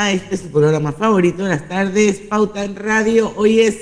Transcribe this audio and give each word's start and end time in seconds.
a 0.00 0.10
este 0.12 0.36
su 0.38 0.48
programa 0.48 0.92
favorito 0.92 1.42
de 1.42 1.50
las 1.50 1.68
tardes, 1.68 2.20
Pauta 2.20 2.64
en 2.64 2.74
Radio. 2.74 3.34
Hoy 3.36 3.60
es 3.60 3.76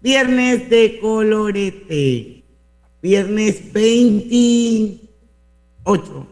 viernes 0.00 0.70
de 0.70 0.98
colorete, 1.02 2.44
viernes 3.02 3.70
28, 3.70 6.26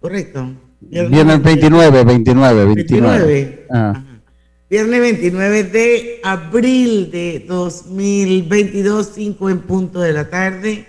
¿correcto? 0.00 0.50
Viernes 0.80 1.42
29, 1.42 2.04
29, 2.04 2.74
29. 2.74 3.66
Ah. 3.72 4.04
Viernes 4.68 5.00
29 5.00 5.64
de 5.64 6.20
abril 6.22 7.10
de 7.10 7.42
2022, 7.48 9.12
5 9.14 9.48
en 9.48 9.60
punto 9.60 10.00
de 10.00 10.12
la 10.12 10.28
tarde. 10.28 10.84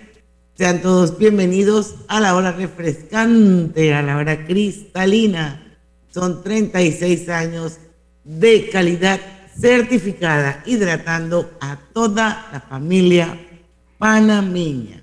Sean 0.54 0.82
todos 0.82 1.16
bienvenidos 1.16 1.94
a 2.08 2.20
la 2.20 2.36
hora 2.36 2.52
refrescante, 2.52 3.94
a 3.94 4.02
la 4.02 4.18
hora 4.18 4.44
cristalina. 4.44 5.66
Son 6.10 6.42
36 6.42 7.28
años 7.28 7.78
de 8.24 8.68
calidad 8.70 9.20
certificada, 9.58 10.62
hidratando 10.66 11.50
a 11.60 11.78
toda 11.92 12.48
la 12.52 12.60
familia 12.60 13.38
panameña. 13.98 15.02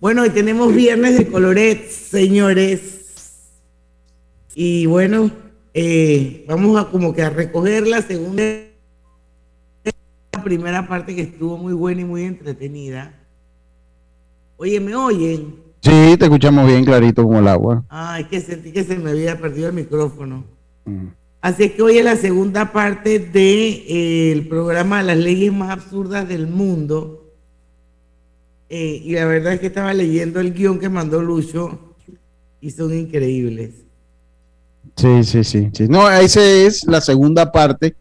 Bueno, 0.00 0.22
hoy 0.22 0.30
tenemos 0.30 0.74
viernes 0.74 1.18
de 1.18 1.26
coloret, 1.28 1.88
señores. 1.90 3.50
Y 4.54 4.86
bueno, 4.86 5.30
eh, 5.74 6.44
vamos 6.48 6.78
a 6.78 6.90
como 6.90 7.14
que 7.14 7.22
a 7.22 7.30
recoger 7.30 7.86
la 7.86 8.02
segunda, 8.02 8.42
la 9.84 10.42
primera 10.44 10.88
parte 10.88 11.14
que 11.14 11.22
estuvo 11.22 11.56
muy 11.56 11.72
buena 11.72 12.00
y 12.00 12.04
muy 12.04 12.24
entretenida 12.24 13.14
Oye, 14.58 14.80
¿me 14.80 14.94
oyen? 14.94 15.65
Sí, 15.86 16.16
te 16.16 16.24
escuchamos 16.24 16.66
bien 16.66 16.84
clarito 16.84 17.22
como 17.22 17.38
el 17.38 17.46
agua. 17.46 17.84
Ay, 17.88 18.24
que 18.24 18.40
sentí 18.40 18.72
que 18.72 18.82
se 18.82 18.96
me 18.96 19.10
había 19.10 19.38
perdido 19.38 19.68
el 19.68 19.74
micrófono. 19.74 20.44
Mm. 20.84 21.06
Así 21.40 21.70
que 21.70 21.80
hoy 21.80 21.98
es 21.98 22.04
la 22.04 22.16
segunda 22.16 22.72
parte 22.72 23.20
del 23.20 23.32
de, 23.32 23.84
eh, 23.88 24.46
programa 24.48 25.00
Las 25.04 25.16
leyes 25.16 25.52
más 25.52 25.70
absurdas 25.70 26.28
del 26.28 26.48
mundo. 26.48 27.24
Eh, 28.68 29.00
y 29.04 29.12
la 29.12 29.26
verdad 29.26 29.52
es 29.52 29.60
que 29.60 29.68
estaba 29.68 29.94
leyendo 29.94 30.40
el 30.40 30.52
guion 30.52 30.80
que 30.80 30.88
mandó 30.88 31.22
Lucho 31.22 31.94
y 32.60 32.72
son 32.72 32.92
increíbles. 32.92 33.70
Sí, 34.96 35.22
sí, 35.22 35.44
sí. 35.44 35.70
sí. 35.72 35.86
No, 35.88 36.10
esa 36.10 36.44
es 36.44 36.84
la 36.84 37.00
segunda 37.00 37.52
parte. 37.52 37.94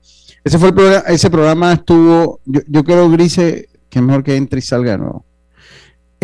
Ese 0.43 0.57
fue 0.57 0.69
el 0.69 0.73
programa, 0.73 1.03
ese 1.07 1.29
programa 1.29 1.73
estuvo, 1.73 2.39
yo, 2.45 2.61
yo 2.67 2.83
creo, 2.83 3.11
Grise, 3.11 3.69
que 3.91 4.01
mejor 4.01 4.23
que 4.23 4.35
entre 4.37 4.57
y 4.57 4.63
salga 4.63 4.97
nuevo 4.97 5.23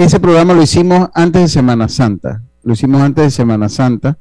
ese 0.01 0.19
programa 0.19 0.53
lo 0.53 0.63
hicimos 0.63 1.09
antes 1.13 1.41
de 1.43 1.47
Semana 1.47 1.87
Santa. 1.87 2.41
Lo 2.63 2.73
hicimos 2.73 3.01
antes 3.01 3.25
de 3.25 3.31
Semana 3.31 3.69
Santa. 3.69 4.17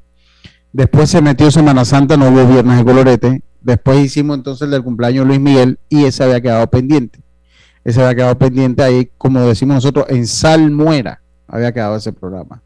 Después 0.73 1.09
se 1.09 1.21
metió 1.21 1.51
Semana 1.51 1.85
Santa, 1.85 2.17
no 2.17 2.29
hubo 2.29 2.45
viernes 2.45 2.77
de 2.77 2.85
colorete. 2.85 3.43
Después 3.61 4.05
hicimos 4.05 4.37
entonces 4.37 4.63
el 4.63 4.71
del 4.71 4.83
cumpleaños 4.83 5.23
de 5.23 5.27
Luis 5.27 5.39
Miguel 5.39 5.79
y 5.89 6.05
ese 6.05 6.23
había 6.23 6.41
quedado 6.41 6.67
pendiente. 6.67 7.19
Ese 7.83 8.01
había 8.01 8.15
quedado 8.15 8.37
pendiente 8.37 8.83
ahí, 8.83 9.11
como 9.17 9.41
decimos 9.41 9.75
nosotros, 9.75 10.05
en 10.09 10.27
Salmuera 10.27 11.21
había 11.47 11.71
quedado 11.71 11.95
ese 11.97 12.13
programa. 12.13 12.61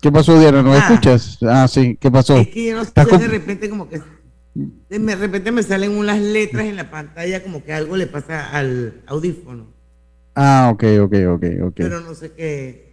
¿Qué 0.00 0.10
pasó, 0.10 0.38
Diana? 0.38 0.62
¿No 0.62 0.72
ah. 0.72 0.78
escuchas? 0.78 1.38
Ah, 1.42 1.68
sí, 1.68 1.96
¿qué 2.00 2.10
pasó? 2.10 2.36
Es 2.36 2.48
que 2.48 2.68
yo 2.68 2.76
no 2.76 2.84
sé, 2.84 2.92
de 2.94 3.28
repente 3.28 3.68
como 3.68 3.88
que 3.88 4.00
de 4.54 5.16
repente 5.16 5.52
me 5.52 5.62
salen 5.62 5.92
unas 5.92 6.20
letras 6.20 6.66
en 6.66 6.76
la 6.76 6.90
pantalla 6.90 7.42
como 7.42 7.62
que 7.64 7.72
algo 7.72 7.96
le 7.96 8.06
pasa 8.06 8.50
al 8.50 9.02
audífono. 9.06 9.66
Ah, 10.34 10.70
ok, 10.72 10.84
ok, 11.02 11.14
ok, 11.28 11.44
ok. 11.62 11.74
Pero 11.76 12.00
no 12.00 12.14
sé 12.14 12.32
qué. 12.32 12.90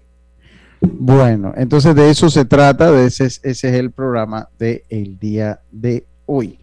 Bueno, 0.82 1.54
entonces 1.58 1.96
de 1.96 2.10
eso 2.10 2.30
se 2.30 2.46
trata, 2.46 2.92
de 2.92 3.08
ese, 3.08 3.26
ese 3.26 3.50
es 3.50 3.64
el 3.64 3.92
programa 3.92 4.50
del 4.60 4.84
el 4.90 5.18
día 5.18 5.60
de 5.72 6.06
hoy. 6.26 6.60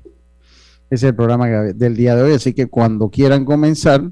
Ese 0.91 1.07
es 1.07 1.11
el 1.11 1.15
programa 1.17 1.49
del 1.49 1.97
día 1.97 2.15
de 2.15 2.23
hoy, 2.23 2.33
así 2.35 2.53
que 2.53 2.67
cuando 2.67 3.09
quieran 3.09 3.45
comenzar, 3.45 4.03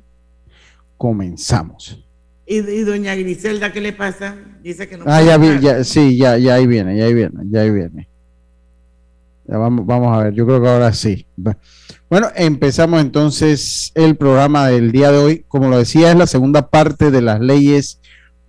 comenzamos. 0.97 2.05
¿Y, 2.45 2.61
doña 2.83 3.15
Griselda 3.15 3.73
qué 3.73 3.81
le 3.81 3.93
pasa? 3.93 4.37
Dice 4.63 4.89
que 4.89 4.97
no. 4.97 5.05
Ah, 5.07 5.23
ya, 5.23 5.39
vi, 5.39 5.61
ya, 5.61 5.85
sí, 5.85 6.17
ya, 6.17 6.37
ya 6.39 6.55
ahí 6.55 6.67
viene, 6.67 6.97
ya 6.97 7.05
ahí 7.05 7.15
viene, 7.15 7.45
ya 7.49 7.61
ahí 7.61 7.71
viene 7.71 8.09
vamos, 9.59 9.87
vamos 9.87 10.17
a 10.17 10.25
ver, 10.25 10.35
yo 10.35 10.47
creo 10.47 10.63
que 10.63 10.69
ahora 10.69 10.93
sí. 10.93 11.27
Bueno, 12.09 12.29
empezamos 12.35 13.01
entonces 13.01 13.91
el 13.95 14.17
programa 14.17 14.69
del 14.69 14.93
día 14.93 15.11
de 15.11 15.19
hoy. 15.19 15.45
Como 15.49 15.69
lo 15.69 15.79
decía, 15.79 16.11
es 16.11 16.17
la 16.17 16.27
segunda 16.27 16.69
parte 16.69 17.11
de 17.11 17.23
las 17.23 17.41
leyes. 17.41 18.01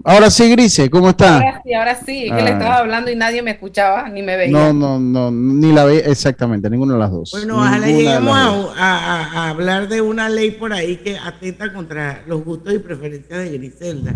Ahora 0.03 0.29
sí, 0.29 0.51
Grise, 0.51 0.89
¿cómo 0.89 1.09
está? 1.09 1.35
Ahora 1.35 1.61
sí, 1.63 1.73
ahora 1.73 1.95
sí, 1.95 2.23
que 2.23 2.41
le 2.41 2.49
ah. 2.49 2.53
estaba 2.53 2.77
hablando 2.79 3.09
y 3.09 3.15
nadie 3.15 3.41
me 3.41 3.51
escuchaba 3.51 4.09
ni 4.09 4.21
me 4.21 4.35
veía. 4.35 4.51
No, 4.51 4.73
no, 4.73 4.99
no, 4.99 5.31
ni 5.31 5.71
la 5.71 5.85
veía 5.85 6.01
exactamente, 6.01 6.69
ninguna 6.69 6.95
de 6.95 6.99
las 6.99 7.11
dos. 7.11 7.31
Bueno, 7.31 7.57
ojalá 7.57 7.87
lleguemos 7.87 8.73
a, 8.77 9.49
hablar 9.49 9.87
de 9.87 10.01
una 10.01 10.27
ley 10.27 10.51
por 10.51 10.73
ahí 10.73 10.97
que 10.97 11.17
atenta 11.17 11.71
contra 11.71 12.21
los 12.27 12.43
gustos 12.43 12.73
y 12.73 12.79
preferencias 12.79 13.39
de 13.39 13.57
Griselda. 13.57 14.13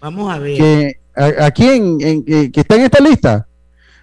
Vamos 0.00 0.34
a 0.34 0.38
ver. 0.40 0.56
Que, 0.56 0.96
¿Aquí 1.40 1.68
en, 1.68 2.24
que 2.24 2.60
está 2.60 2.74
en 2.74 2.82
esta 2.82 3.00
lista? 3.00 3.46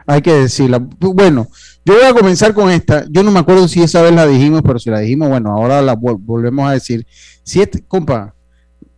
Hay 0.06 0.22
que 0.22 0.34
decirla. 0.34 0.80
Bueno, 0.80 1.50
yo 1.90 1.96
voy 1.96 2.06
a 2.06 2.14
comenzar 2.14 2.54
con 2.54 2.70
esta. 2.70 3.06
Yo 3.10 3.24
no 3.24 3.32
me 3.32 3.40
acuerdo 3.40 3.68
si 3.68 3.82
esa 3.82 4.04
vez 4.04 4.14
la 4.14 4.28
dijimos, 4.28 4.62
pero 4.62 4.78
si 4.78 4.92
la 4.92 5.00
dijimos, 5.00 5.30
bueno, 5.30 5.52
ahora 5.52 5.82
la 5.82 5.96
volvemos 5.96 6.70
a 6.70 6.74
decir. 6.74 7.06
Si 7.44 7.62
este, 7.62 7.84
compa, 7.84 8.36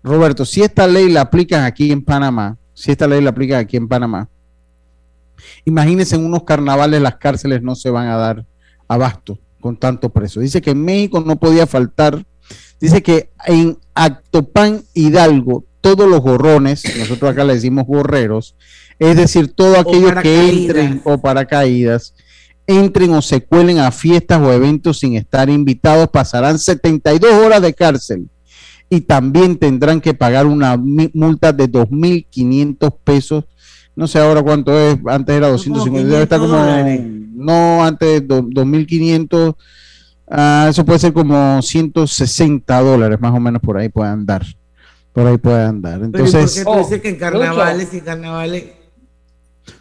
Roberto, 0.04 0.44
si 0.44 0.62
esta 0.62 0.88
ley 0.88 1.10
la 1.10 1.22
aplican 1.22 1.64
aquí 1.64 1.92
en 1.92 2.04
Panamá, 2.04 2.58
si 2.74 2.92
esta 2.92 3.08
ley 3.08 3.22
la 3.22 3.30
aplican 3.30 3.60
aquí 3.60 3.78
en 3.78 3.88
Panamá, 3.88 4.28
imagínense 5.64 6.16
en 6.16 6.26
unos 6.26 6.44
carnavales 6.44 7.02
las 7.02 7.16
cárceles 7.16 7.62
no 7.62 7.76
se 7.76 7.90
van 7.90 8.08
a 8.08 8.18
dar 8.18 8.46
abasto 8.90 9.40
con 9.62 9.78
tanto 9.78 10.10
preso. 10.10 10.42
Dice 10.42 10.62
que 10.62 10.72
en 10.72 10.84
México 10.84 11.24
no 11.26 11.38
podía 11.38 11.68
faltar, 11.68 12.26
dice 12.82 13.02
que 13.02 13.30
en 13.46 13.78
Actopan 13.94 14.84
Hidalgo, 14.94 15.64
todos 15.80 16.10
los 16.10 16.20
gorrones, 16.20 16.84
nosotros 16.98 17.32
acá 17.32 17.46
le 17.46 17.54
decimos 17.54 17.86
gorreros, 17.88 18.56
es 19.00 19.16
decir, 19.16 19.54
todos 19.54 19.78
aquellos 19.78 20.14
que 20.22 20.50
entren 20.50 21.02
o 21.06 21.20
paracaídas, 21.20 22.14
entren 22.68 23.14
o 23.14 23.22
se 23.22 23.44
cuelen 23.44 23.80
a 23.80 23.92
fiestas 23.92 24.42
o 24.42 24.52
eventos 24.52 25.00
sin 25.00 25.16
estar 25.16 25.50
invitados 25.50 26.10
pasarán 26.10 26.60
72 26.60 27.34
horas 27.34 27.62
de 27.62 27.74
cárcel 27.74 28.30
y 28.94 29.00
también 29.00 29.58
tendrán 29.58 30.02
que 30.02 30.14
pagar 30.14 30.46
una 30.46 30.76
multa 30.76 31.54
de 31.54 31.72
2.500 31.72 32.94
pesos. 33.04 33.46
No 33.96 34.06
sé 34.06 34.20
ahora 34.20 34.44
cuánto 34.44 34.78
es, 34.78 34.98
antes 35.08 35.34
era 35.34 35.48
250, 35.48 36.10
debe 36.10 36.24
estar 36.24 36.40
como, 36.40 36.58
no, 37.34 37.84
antes 37.86 38.22
2.500, 38.28 39.56
ah, 40.30 40.68
eso 40.70 40.84
puede 40.84 41.00
ser 41.00 41.14
como 41.14 41.62
160 41.62 42.82
dólares 42.82 43.18
más 43.22 43.34
o 43.34 43.40
menos 43.40 43.62
por 43.62 43.78
ahí 43.78 43.88
puede 43.88 44.10
andar. 44.10 44.46
Por 45.14 45.26
ahí 45.26 45.38
puede 45.38 45.64
andar. 45.64 46.02
Entonces, 46.04 46.62
¿Por 46.66 46.90
qué 46.90 46.96
tú 46.96 47.02
que 47.02 47.10
en 47.10 47.16
carnavales 47.16 47.94
y 47.94 48.02
carnavales? 48.02 48.66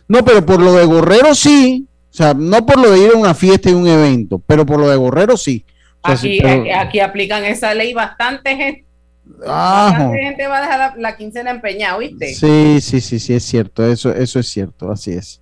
No, 0.06 0.24
pero 0.24 0.46
por 0.46 0.60
lo 0.60 0.72
de 0.74 0.84
Gorrero 0.84 1.34
sí, 1.34 1.88
sea, 2.22 2.34
no 2.34 2.66
por 2.66 2.78
lo 2.80 2.90
de 2.90 2.98
ir 2.98 3.10
a 3.14 3.18
una 3.18 3.34
fiesta 3.34 3.70
y 3.70 3.74
un 3.74 3.86
evento, 3.86 4.38
pero 4.46 4.66
por 4.66 4.78
lo 4.78 4.88
de 4.88 4.96
Gorrero 4.96 5.36
sí. 5.36 5.64
aquí, 6.02 6.40
aquí, 6.40 7.00
aplican 7.00 7.44
esa 7.44 7.74
ley 7.74 7.92
bastante 7.92 8.56
gente. 8.56 8.84
Bastante 9.24 10.18
gente 10.18 10.46
va 10.46 10.58
a 10.58 10.60
dejar 10.60 10.98
la, 10.98 11.16
quincena 11.16 11.50
empeñada, 11.50 11.98
¿viste? 11.98 12.34
Sí, 12.34 12.80
sí, 12.80 13.00
sí, 13.00 13.18
sí, 13.18 13.34
es 13.34 13.44
cierto, 13.44 13.86
eso, 13.86 14.12
eso 14.12 14.40
es 14.40 14.48
cierto, 14.48 14.90
así 14.90 15.12
es. 15.12 15.40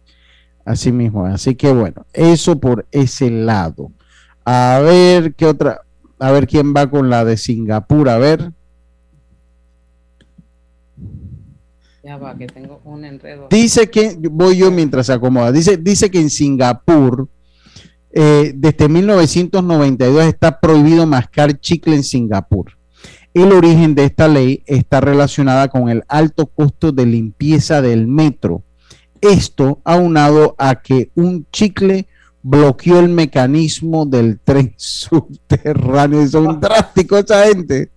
Así 0.64 0.92
mismo, 0.92 1.24
así 1.24 1.54
que 1.54 1.72
bueno, 1.72 2.04
eso 2.12 2.60
por 2.60 2.86
ese 2.92 3.30
lado. 3.30 3.90
A 4.44 4.80
ver 4.84 5.34
qué 5.34 5.46
otra, 5.46 5.80
a 6.18 6.30
ver 6.30 6.46
quién 6.46 6.74
va 6.74 6.88
con 6.88 7.08
la 7.08 7.24
de 7.24 7.36
Singapur, 7.36 8.08
a 8.08 8.18
ver. 8.18 8.52
Que 12.38 12.46
tengo 12.46 12.80
un 12.84 13.04
enredo. 13.04 13.48
Dice 13.50 13.90
que, 13.90 14.16
voy 14.30 14.56
yo 14.56 14.70
mientras 14.70 15.06
se 15.06 15.12
acomoda, 15.12 15.52
dice, 15.52 15.76
dice 15.76 16.10
que 16.10 16.20
en 16.20 16.30
Singapur, 16.30 17.28
eh, 18.10 18.52
desde 18.54 18.88
1992 18.88 20.24
está 20.24 20.58
prohibido 20.58 21.06
mascar 21.06 21.58
chicle 21.60 21.96
en 21.96 22.04
Singapur. 22.04 22.72
El 23.34 23.52
origen 23.52 23.94
de 23.94 24.04
esta 24.04 24.26
ley 24.26 24.62
está 24.66 25.00
relacionada 25.00 25.68
con 25.68 25.88
el 25.90 26.02
alto 26.08 26.46
costo 26.46 26.92
de 26.92 27.06
limpieza 27.06 27.82
del 27.82 28.08
metro 28.08 28.64
Esto 29.20 29.80
aunado 29.84 30.56
a 30.58 30.76
que 30.76 31.10
un 31.14 31.46
chicle 31.52 32.08
bloqueó 32.42 33.00
el 33.00 33.10
mecanismo 33.10 34.06
del 34.06 34.40
tren 34.40 34.72
subterráneo. 34.76 36.22
Y 36.22 36.28
son 36.28 36.58
drásticos 36.60 37.24
esa 37.24 37.46
gente. 37.46 37.90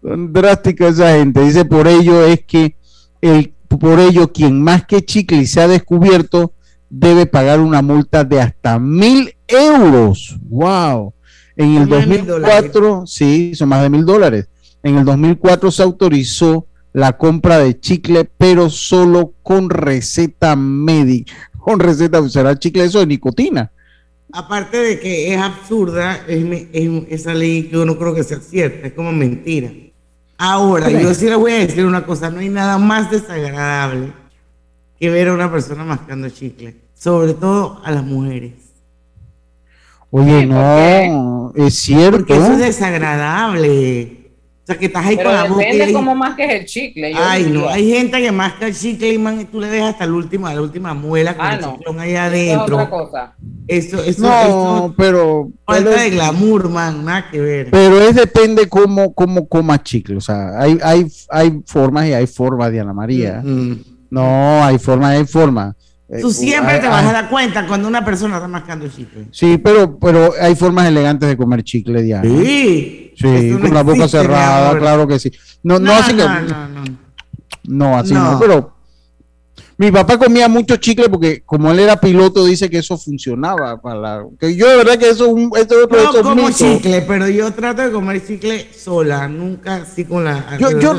Son 0.00 0.32
drásticos 0.32 0.94
esa 0.94 1.16
gente. 1.16 1.40
Dice, 1.40 1.64
por 1.64 1.88
ello 1.88 2.24
es 2.24 2.44
que 2.44 2.76
el, 3.22 3.54
por 3.66 3.98
ello 3.98 4.32
quien 4.32 4.62
más 4.62 4.84
que 4.84 5.02
chicle 5.02 5.46
se 5.46 5.62
ha 5.62 5.68
descubierto 5.68 6.52
debe 6.90 7.24
pagar 7.24 7.60
una 7.60 7.80
multa 7.80 8.22
de 8.22 8.40
hasta 8.40 8.78
mil 8.78 9.34
euros. 9.48 10.36
¡Wow! 10.42 11.14
En 11.56 11.76
el 11.76 11.88
2004, 11.88 13.06
sí, 13.06 13.54
son 13.54 13.70
más 13.70 13.82
de 13.82 13.88
mil 13.88 14.04
dólares. 14.04 14.48
En 14.82 14.98
el 14.98 15.04
2004 15.04 15.70
se 15.70 15.82
autorizó 15.82 16.66
la 16.92 17.16
compra 17.16 17.58
de 17.58 17.78
chicle, 17.78 18.24
pero 18.24 18.68
solo 18.68 19.34
con 19.42 19.70
receta 19.70 20.56
médica. 20.56 21.32
Con 21.58 21.80
receta, 21.80 22.28
será 22.28 22.58
chicle 22.58 22.84
eso 22.84 22.98
de 22.98 23.06
nicotina. 23.06 23.72
Aparte 24.32 24.78
de 24.78 24.98
que 24.98 25.32
es 25.32 25.40
absurda, 25.40 26.24
es, 26.26 26.44
esa 27.08 27.34
ley 27.34 27.64
que 27.64 27.70
yo 27.70 27.84
no 27.84 27.98
creo 27.98 28.14
que 28.14 28.24
sea 28.24 28.40
cierta, 28.40 28.88
es 28.88 28.94
como 28.94 29.12
mentira. 29.12 29.70
Ahora, 30.44 30.90
yo 30.90 31.14
sí 31.14 31.26
le 31.26 31.36
voy 31.36 31.52
a 31.52 31.58
decir 31.58 31.86
una 31.86 32.04
cosa, 32.04 32.28
no 32.28 32.40
hay 32.40 32.48
nada 32.48 32.76
más 32.76 33.12
desagradable 33.12 34.12
que 34.98 35.08
ver 35.08 35.28
a 35.28 35.34
una 35.34 35.48
persona 35.52 35.84
mascando 35.84 36.28
chicle, 36.30 36.74
sobre 36.98 37.34
todo 37.34 37.80
a 37.84 37.92
las 37.92 38.02
mujeres. 38.02 38.54
Oye, 40.10 40.44
no, 40.44 41.52
es 41.54 41.78
cierto. 41.78 42.16
Porque 42.16 42.32
eso 42.32 42.54
es 42.54 42.58
desagradable. 42.58 44.21
O 44.62 44.64
sea, 44.64 44.78
que 44.78 44.86
estás 44.86 45.04
ahí 45.04 45.16
con 45.16 45.32
la 45.32 45.44
boca. 45.44 45.64
Depende 45.64 45.92
como 45.92 46.14
más 46.14 46.36
que 46.36 46.44
es 46.44 46.50
el 46.60 46.66
chicle. 46.66 47.12
Ay, 47.16 47.50
no. 47.50 47.68
Hay 47.68 47.90
gente 47.90 48.20
que 48.20 48.30
masca 48.30 48.68
el 48.68 48.76
chicle 48.76 49.12
y 49.12 49.18
man, 49.18 49.44
tú 49.50 49.60
le 49.60 49.66
dejas 49.66 49.94
hasta 49.94 50.06
la 50.06 50.12
última, 50.12 50.54
la 50.54 50.62
última 50.62 50.94
muela 50.94 51.36
con 51.36 51.46
ah, 51.46 51.54
el 51.54 51.60
no. 51.62 51.72
chiclón 51.72 51.98
ahí 51.98 52.14
adentro. 52.14 52.64
Eso 52.64 52.64
es 52.64 52.72
otra 52.72 52.90
cosa. 52.90 53.34
Eso, 53.66 54.04
eso, 54.04 54.22
no, 54.22 54.94
pero. 54.96 55.50
Falta 55.66 55.90
de 55.90 56.10
glamour, 56.10 56.68
man, 56.68 57.04
nada 57.04 57.28
que 57.28 57.40
ver. 57.40 57.70
Pero 57.72 58.00
es 58.02 58.14
depende 58.14 58.68
cómo, 58.68 59.12
cómo 59.12 59.48
coma 59.48 59.82
chicle. 59.82 60.16
O 60.16 60.20
sea, 60.20 60.60
hay, 60.60 60.78
hay, 60.80 61.06
hay 61.28 61.60
formas 61.66 62.06
y 62.06 62.12
hay 62.12 62.28
formas, 62.28 62.70
Diana 62.70 62.92
María. 62.92 63.42
No, 64.10 64.62
hay 64.62 64.78
formas 64.78 65.14
y 65.14 65.18
hay 65.18 65.26
formas. 65.26 65.74
Tú 66.20 66.28
eh, 66.28 66.32
siempre 66.32 66.78
te 66.78 66.86
vas 66.86 67.06
a 67.06 67.12
dar 67.12 67.30
cuenta 67.30 67.66
cuando 67.66 67.88
una 67.88 68.04
persona 68.04 68.36
está 68.36 68.46
mascando 68.46 68.86
chicle. 68.86 69.26
Sí, 69.32 69.58
pero, 69.58 69.98
pero 69.98 70.32
hay 70.38 70.54
formas 70.54 70.86
elegantes 70.86 71.28
de 71.28 71.36
comer 71.36 71.64
chicle, 71.64 72.02
Diana. 72.02 72.28
Sí. 72.28 73.01
Sí, 73.16 73.58
con 73.60 73.74
la 73.74 73.82
boca 73.82 74.08
cerrada, 74.08 74.78
claro 74.78 75.06
que 75.06 75.18
sí. 75.18 75.32
No, 75.62 75.78
no, 75.78 75.92
así 75.92 76.14
que. 76.14 76.22
No, 76.24 76.68
no, 76.68 76.84
no. 77.64 77.96
así 77.96 78.14
no. 78.14 78.38
pero. 78.40 78.72
Mi 79.78 79.90
papá 79.90 80.16
comía 80.16 80.48
mucho 80.48 80.76
chicle 80.76 81.08
porque 81.08 81.42
como 81.44 81.72
él 81.72 81.80
era 81.80 81.98
piloto 81.98 82.44
dice 82.44 82.70
que 82.70 82.78
eso 82.78 82.96
funcionaba 82.96 83.80
para 83.80 84.22
que 84.38 84.54
yo 84.54 84.68
de 84.68 84.76
verdad 84.76 84.96
que 84.96 85.08
eso, 85.08 85.34
eso, 85.56 85.88
no 85.90 86.22
como 86.22 86.50
chicle, 86.50 87.02
pero 87.02 87.26
yo 87.28 87.52
trato 87.52 87.82
de 87.82 87.90
comer 87.90 88.24
chicle 88.24 88.68
sola, 88.72 89.26
nunca 89.26 89.76
así 89.76 90.04
con 90.04 90.22
la, 90.22 90.56
yo, 90.58 90.78
yo, 90.78 90.94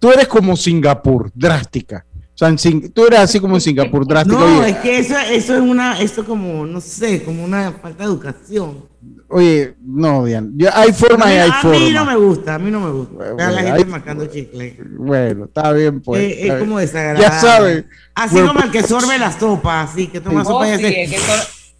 Tú 0.00 0.10
eres 0.10 0.26
como 0.26 0.56
Singapur, 0.56 1.30
drástica. 1.34 2.04
O 2.34 2.36
sea, 2.36 2.52
tú 2.92 3.06
eres 3.06 3.20
así 3.20 3.38
como 3.38 3.54
en 3.54 3.60
Singapur, 3.60 4.04
drástico. 4.04 4.40
No, 4.40 4.64
es 4.64 4.76
que 4.78 4.98
eso, 4.98 5.14
eso 5.30 5.54
es 5.54 5.60
una, 5.60 6.00
eso 6.00 6.24
como, 6.24 6.66
no 6.66 6.80
sé, 6.80 7.22
como 7.22 7.44
una 7.44 7.70
falta 7.70 8.02
de 8.02 8.10
educación. 8.10 8.88
Oye, 9.28 9.74
no, 9.82 10.24
Diana, 10.24 10.48
hay 10.74 10.92
forma 10.92 11.32
y 11.32 11.38
hay 11.38 11.50
forma. 11.50 11.76
A 11.76 11.80
mí 11.80 11.90
no 11.92 12.04
me 12.04 12.16
gusta, 12.16 12.54
a 12.54 12.58
mí 12.58 12.70
no 12.70 12.80
me 12.80 12.90
gusta. 12.90 13.32
Bueno, 13.32 13.50
la 13.50 13.62
gente 13.62 13.82
hay... 13.82 13.84
marcando 13.84 14.26
chicle. 14.26 14.78
Bueno, 14.96 15.46
está 15.46 15.72
bien, 15.72 16.00
pues. 16.00 16.22
Es, 16.22 16.50
es 16.50 16.54
como 16.60 16.78
desagradable. 16.78 17.22
Ya 17.22 17.32
sabes. 17.32 17.84
Así 18.14 18.40
como 18.40 18.60
el 18.60 18.70
que 18.70 18.82
sorbe 18.82 19.18
la 19.18 19.32
sopa, 19.32 19.82
así 19.82 20.06
que 20.06 20.20
toma 20.20 20.44
sopa 20.44 20.68
y 20.68 20.72
hace... 20.72 21.16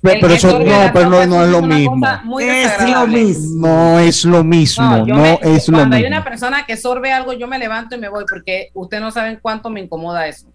Pero, 0.00 0.28
eso 0.28 0.58
no, 0.58 0.90
pero 0.92 1.08
no, 1.08 1.24
no 1.24 1.44
es 1.44 1.50
lo 1.50 1.62
mismo. 1.62 2.06
Es 2.38 2.90
lo 2.90 3.06
mismo. 3.06 3.68
No 3.68 3.98
es 3.98 4.24
lo 4.24 4.44
mismo. 4.44 4.84
No, 4.84 5.06
no 5.06 5.24
es 5.40 5.68
lo 5.68 5.78
mismo. 5.78 5.78
Cuando 5.78 5.96
hay 5.96 6.04
una 6.04 6.22
persona 6.22 6.66
que 6.66 6.76
sorbe 6.76 7.10
algo, 7.10 7.32
yo 7.32 7.48
me 7.48 7.58
levanto 7.58 7.96
y 7.96 7.98
me 7.98 8.10
voy 8.10 8.24
porque 8.28 8.68
ustedes 8.74 9.02
no 9.02 9.10
saben 9.10 9.38
cuánto 9.40 9.70
me 9.70 9.80
incomoda 9.80 10.28
eso. 10.28 10.52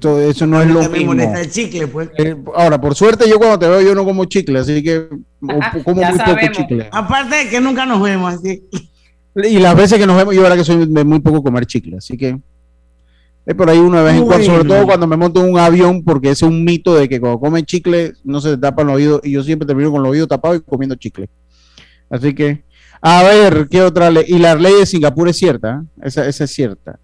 Todo 0.00 0.20
eso 0.22 0.46
no 0.46 0.60
es 0.60 0.68
lo 0.68 0.88
mismo. 0.90 1.12
el 1.12 1.50
chicle, 1.50 1.86
pues. 1.86 2.10
Eh, 2.18 2.36
ahora, 2.54 2.80
por 2.80 2.94
suerte, 2.94 3.28
yo 3.28 3.38
cuando 3.38 3.58
te 3.58 3.68
veo, 3.68 3.80
yo 3.80 3.94
no 3.94 4.04
como 4.04 4.24
chicle, 4.24 4.58
así 4.58 4.82
que 4.82 5.08
como 5.84 6.02
muy 6.02 6.18
poco 6.18 6.52
chicle. 6.52 6.88
Aparte 6.92 7.36
de 7.36 7.48
que 7.48 7.60
nunca 7.60 7.86
nos 7.86 8.02
vemos, 8.02 8.34
así. 8.34 8.62
Y 9.36 9.58
las 9.58 9.76
veces 9.76 9.98
que 9.98 10.06
nos 10.06 10.16
vemos, 10.16 10.34
yo 10.34 10.42
ahora 10.42 10.56
que 10.56 10.64
soy 10.64 10.86
de 10.86 11.04
muy 11.04 11.20
poco 11.20 11.42
comer 11.42 11.66
chicle, 11.66 11.98
así 11.98 12.16
que 12.16 12.38
es 13.44 13.54
por 13.54 13.70
ahí 13.70 13.78
una 13.78 14.02
vez 14.02 14.16
en 14.16 14.26
cuando, 14.26 14.44
sobre 14.44 14.64
todo 14.64 14.84
cuando 14.86 15.06
me 15.06 15.16
monto 15.16 15.40
en 15.44 15.52
un 15.52 15.58
avión, 15.58 16.02
porque 16.02 16.30
ese 16.30 16.44
es 16.44 16.50
un 16.50 16.64
mito 16.64 16.96
de 16.96 17.08
que 17.08 17.20
cuando 17.20 17.38
comen 17.38 17.64
chicle 17.64 18.14
no 18.24 18.40
se 18.40 18.50
te 18.50 18.58
tapan 18.58 18.88
los 18.88 18.96
oídos 18.96 19.20
y 19.22 19.30
yo 19.30 19.42
siempre 19.44 19.66
termino 19.66 19.92
con 19.92 20.02
los 20.02 20.10
oídos 20.10 20.26
tapados 20.26 20.58
y 20.58 20.60
comiendo 20.62 20.96
chicle. 20.96 21.28
Así 22.10 22.34
que, 22.34 22.64
a 23.00 23.22
ver, 23.22 23.68
¿qué 23.70 23.82
otra 23.82 24.10
ley? 24.10 24.24
Y 24.26 24.38
la 24.38 24.56
ley 24.56 24.74
de 24.74 24.86
Singapur 24.86 25.28
es 25.28 25.36
cierta, 25.36 25.84
¿eh? 25.84 26.02
esa, 26.02 26.26
esa 26.26 26.44
es 26.44 26.50
cierta. 26.50 26.98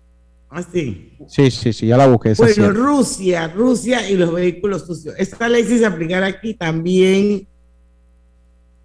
Ah, 0.54 0.62
sí. 0.62 1.16
Sí, 1.28 1.50
sí, 1.50 1.72
sí, 1.72 1.86
ya 1.86 1.96
la 1.96 2.06
busqué. 2.06 2.34
bueno, 2.36 2.72
Rusia, 2.72 3.48
Rusia 3.48 4.08
y 4.10 4.16
los 4.16 4.34
vehículos 4.34 4.84
sucios. 4.86 5.14
Esta 5.16 5.48
ley, 5.48 5.64
si 5.64 5.78
se 5.78 5.86
aplicara 5.86 6.26
aquí, 6.26 6.52
también 6.52 7.48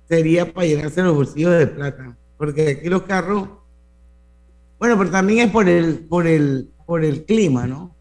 sería 0.07 0.53
para 0.53 0.65
llenarse 0.65 1.01
los 1.01 1.13
bolsillos 1.13 1.51
de 1.59 1.67
plata. 1.67 2.15
Porque 2.37 2.77
aquí 2.79 2.87
los 2.87 3.01
carros. 3.01 3.49
Bueno, 4.79 4.97
pero 4.97 5.09
también 5.09 5.47
es 5.47 5.51
por 5.51 5.67
el, 5.67 5.99
por 6.07 6.25
el, 6.25 6.69
por 6.85 7.03
el 7.03 7.25
clima, 7.25 7.67
¿no? 7.67 7.93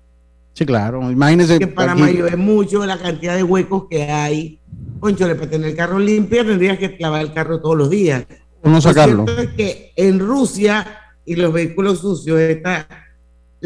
Sí, 0.53 0.65
claro. 0.65 1.11
Imagínese. 1.11 1.59
Que 1.59 1.67
para 1.67 1.97
mayo 1.97 2.29
es 2.29 2.39
mucho 2.39 2.87
la 2.87 2.99
cantidad 2.99 3.35
de 3.35 3.43
huecos 3.43 3.89
que 3.91 4.05
hay. 4.05 4.61
Conchole, 5.01 5.35
para 5.35 5.51
tener 5.51 5.71
el 5.71 5.77
carro 5.77 5.99
limpio 5.99 6.47
tendrías 6.47 6.79
que 6.79 6.97
lavar 7.01 7.23
el 7.23 7.33
carro 7.33 7.61
todos 7.61 7.77
los 7.77 7.91
días. 7.91 8.25
O 8.63 8.69
no 8.69 8.81
sacarlo. 8.81 9.27
es 9.27 9.49
que 9.51 9.93
en 9.97 10.21
Rusia 10.21 10.87
y 11.25 11.35
los 11.35 11.53
vehículos 11.53 11.99
sucios, 11.99 12.39
esta 12.39 12.87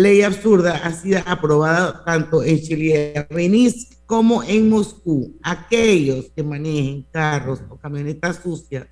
ley 0.01 0.23
absurda 0.23 0.81
ha 0.85 0.93
sido 0.93 1.21
aprobada 1.27 2.03
tanto 2.05 2.43
en 2.43 2.61
Chelyabinsk 2.61 4.07
como 4.07 4.43
en 4.43 4.69
Moscú. 4.69 5.37
Aquellos 5.43 6.31
que 6.35 6.43
manejen 6.43 7.07
carros 7.13 7.61
o 7.69 7.77
camionetas 7.77 8.41
sucias 8.43 8.87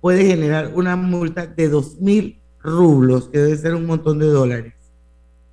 puede 0.00 0.26
generar 0.26 0.72
una 0.74 0.96
multa 0.96 1.46
de 1.46 1.68
dos 1.68 2.00
mil 2.00 2.40
rublos, 2.60 3.28
que 3.28 3.38
debe 3.38 3.56
ser 3.56 3.74
un 3.74 3.86
montón 3.86 4.18
de 4.18 4.26
dólares. 4.26 4.74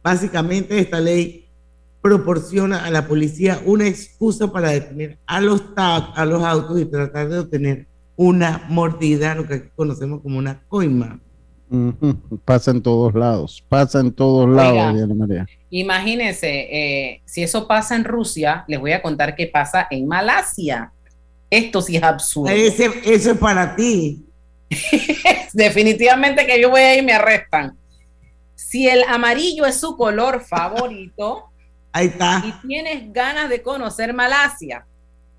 Básicamente 0.02 0.80
esta 0.80 1.00
ley 1.00 1.48
proporciona 2.02 2.86
a 2.86 2.90
la 2.90 3.08
policía 3.08 3.62
una 3.66 3.88
excusa 3.88 4.52
para 4.52 4.70
detener 4.70 5.18
a 5.26 5.42
los, 5.42 5.64
a 5.76 6.26
los 6.26 6.44
autos 6.44 6.80
y 6.80 6.86
tratar 6.86 7.30
de 7.30 7.40
obtener 7.40 7.88
una 8.16 8.66
mordida, 8.70 9.36
lo 9.36 9.46
que 9.46 9.70
conocemos 9.70 10.22
como 10.22 10.38
una 10.38 10.62
coima. 10.68 11.20
Pasa 12.46 12.72
en 12.72 12.82
todos 12.82 13.14
lados, 13.14 13.64
pasa 13.70 14.00
en 14.00 14.12
todos 14.12 14.50
lados, 14.50 14.96
Diana 14.96 15.14
María. 15.14 15.48
Imagínense, 15.70 16.50
eh, 16.50 17.22
si 17.26 17.44
eso 17.44 17.68
pasa 17.68 17.96
en 17.96 18.04
Rusia, 18.04 18.64
les 18.68 18.80
voy 18.80 18.92
a 18.92 19.02
contar 19.02 19.36
qué 19.36 19.48
pasa 19.48 19.88
en 19.92 20.08
Malasia. 20.08 20.92
Esto 21.50 21.82
sí 21.82 21.98
es 21.98 22.04
absurdo. 22.04 22.52
eso 22.52 23.32
es 23.32 23.38
para 23.38 23.76
ti. 23.76 24.26
Definitivamente 25.54 26.46
que 26.46 26.62
yo 26.62 26.70
voy 26.70 26.82
ahí 26.82 27.00
y 27.00 27.04
me 27.04 27.14
arrestan. 27.14 27.78
Si 28.56 28.88
el 28.88 29.04
amarillo 29.04 29.66
es 29.66 29.80
su 29.80 29.96
color 29.96 30.42
favorito, 30.42 31.46
ahí 31.92 32.08
está. 32.08 32.44
Y 32.46 32.68
tienes 32.68 33.12
ganas 33.14 33.50
de 33.50 33.62
conocer 33.62 34.14
Malasia, 34.14 34.86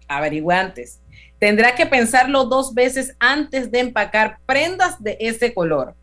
averigüe 0.09 0.55
antes. 0.55 1.01
Tendrás 1.39 1.73
que 1.73 1.87
pensarlo 1.87 2.45
dos 2.45 2.75
veces 2.75 3.17
antes 3.19 3.71
de 3.71 3.81
empacar 3.81 4.39
prendas 4.47 5.03
de 5.03 5.17
ese 5.21 5.55
color, 5.55 5.95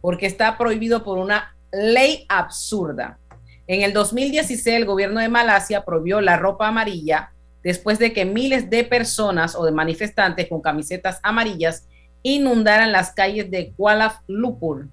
porque 0.00 0.26
está 0.26 0.56
prohibido 0.56 1.04
por 1.04 1.18
una 1.18 1.54
ley 1.72 2.24
absurda. 2.28 3.18
En 3.66 3.82
el 3.82 3.92
2016, 3.92 4.76
el 4.76 4.86
gobierno 4.86 5.20
de 5.20 5.28
Malasia 5.28 5.84
prohibió 5.84 6.20
la 6.20 6.36
ropa 6.36 6.68
amarilla 6.68 7.32
después 7.62 7.98
de 7.98 8.12
que 8.12 8.24
miles 8.24 8.70
de 8.70 8.84
personas 8.84 9.54
o 9.54 9.64
de 9.64 9.72
manifestantes 9.72 10.48
con 10.48 10.60
camisetas 10.60 11.20
amarillas 11.22 11.86
inundaran 12.22 12.92
las 12.92 13.12
calles 13.12 13.50
de 13.50 13.72
Kuala 13.76 14.22
Lumpur 14.26 14.88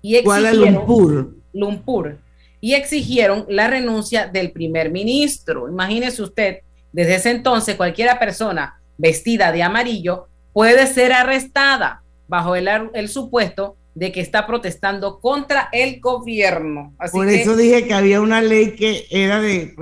y 0.00 0.16
exigieron, 0.16 1.42
Lumpur. 1.52 2.18
y 2.60 2.74
exigieron 2.74 3.46
la 3.48 3.68
renuncia 3.68 4.26
del 4.26 4.52
primer 4.52 4.90
ministro. 4.90 5.68
Imagínese 5.68 6.22
usted, 6.22 6.58
desde 6.92 7.16
ese 7.16 7.30
entonces 7.30 7.76
cualquiera 7.76 8.18
persona 8.18 8.80
vestida 8.98 9.52
de 9.52 9.62
amarillo 9.62 10.28
puede 10.52 10.86
ser 10.86 11.12
arrestada 11.12 12.02
bajo 12.28 12.56
el, 12.56 12.68
el 12.94 13.08
supuesto 13.08 13.76
de 13.94 14.12
que 14.12 14.20
está 14.20 14.46
protestando 14.46 15.20
contra 15.20 15.68
el 15.72 16.00
gobierno. 16.00 16.94
Por 17.10 17.28
eso 17.28 17.56
dije 17.56 17.86
que 17.86 17.94
había 17.94 18.20
una 18.20 18.40
ley 18.40 18.74
que 18.74 19.06
era 19.10 19.40
de 19.40 19.74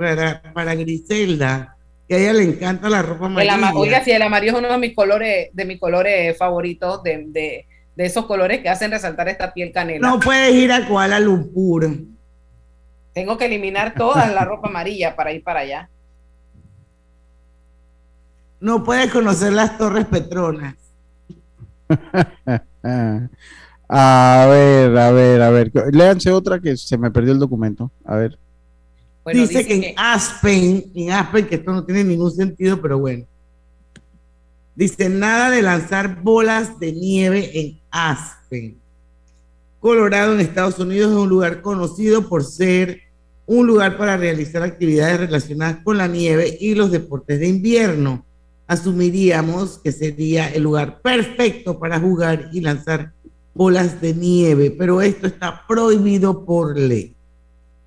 para, 0.53 0.75
Griselda, 0.75 1.77
que 2.07 2.15
a 2.15 2.17
ella 2.17 2.33
le 2.33 2.43
encanta 2.43 2.89
la 2.89 3.01
ropa 3.01 3.27
amarilla. 3.27 3.71
oiga, 3.73 4.03
si 4.03 4.11
el 4.11 4.21
amarillo 4.21 4.53
es 4.53 4.59
uno 4.59 4.71
de 4.71 4.77
mis 4.77 4.95
colores, 4.95 5.49
de 5.53 5.65
mis 5.65 5.79
colores 5.79 6.37
favoritos 6.37 7.01
de, 7.03 7.65
de 7.95 8.05
esos 8.05 8.25
colores 8.25 8.61
que 8.61 8.69
hacen 8.69 8.91
resaltar 8.91 9.29
esta 9.29 9.53
piel 9.53 9.71
canela. 9.71 10.07
No 10.07 10.19
puedes 10.19 10.53
ir 10.55 10.71
a 10.71 10.87
Kuala 10.87 11.19
Lumpur. 11.19 11.89
Tengo 13.13 13.37
que 13.37 13.45
eliminar 13.45 13.93
toda 13.93 14.27
la 14.27 14.45
ropa 14.45 14.69
amarilla 14.69 15.15
para 15.15 15.33
ir 15.33 15.43
para 15.43 15.61
allá. 15.61 15.89
No 18.59 18.83
puedes 18.83 19.11
conocer 19.11 19.53
las 19.53 19.77
Torres 19.77 20.05
Petronas. 20.05 20.75
a 23.93 24.47
ver, 24.47 24.97
a 24.97 25.11
ver, 25.11 25.41
a 25.41 25.49
ver. 25.49 25.71
Léanse 25.91 26.31
otra 26.31 26.61
que 26.61 26.77
se 26.77 26.97
me 26.97 27.11
perdió 27.11 27.33
el 27.33 27.39
documento. 27.39 27.91
A 28.05 28.15
ver. 28.15 28.39
dice, 29.33 29.67
que, 29.67 29.73
en 29.73 29.93
Aspen, 29.97 30.85
en 30.95 31.11
Aspen, 31.11 31.45
que 31.45 31.55
esto 31.55 31.73
no 31.73 31.83
tiene 31.83 32.05
ningún 32.05 32.31
sentido, 32.31 32.81
pero 32.81 32.99
bueno. 32.99 33.25
Dice 34.75 35.09
nada 35.09 35.49
de 35.49 35.61
lanzar 35.61 36.21
bolas 36.21 36.79
de 36.79 36.93
nieve 36.93 37.51
en 37.53 37.81
Aspen. 37.91 38.77
Colorado 39.81 40.35
en 40.35 40.39
Estados 40.39 40.79
Unidos 40.79 41.11
es 41.11 41.17
un 41.17 41.27
lugar 41.27 41.61
conocido 41.61 42.29
por 42.29 42.45
ser 42.45 43.01
un 43.45 43.67
lugar 43.67 43.97
para 43.97 44.15
realizar 44.15 44.63
actividades 44.63 45.19
relacionadas 45.19 45.83
con 45.83 45.97
la 45.97 46.07
nieve 46.07 46.57
y 46.61 46.75
los 46.75 46.91
deportes 46.91 47.41
de 47.41 47.49
invierno. 47.49 48.23
Asumiríamos 48.67 49.79
que 49.79 49.91
sería 49.91 50.47
el 50.47 50.63
lugar 50.63 51.01
perfecto 51.01 51.77
para 51.77 51.99
jugar 51.99 52.49
y 52.53 52.61
lanzar 52.61 53.11
bolas 53.53 54.01
de 54.01 54.13
nieve, 54.13 54.71
pero 54.71 55.01
esto 55.01 55.27
está 55.27 55.65
prohibido 55.67 56.45
por 56.45 56.77
ley. 56.77 57.15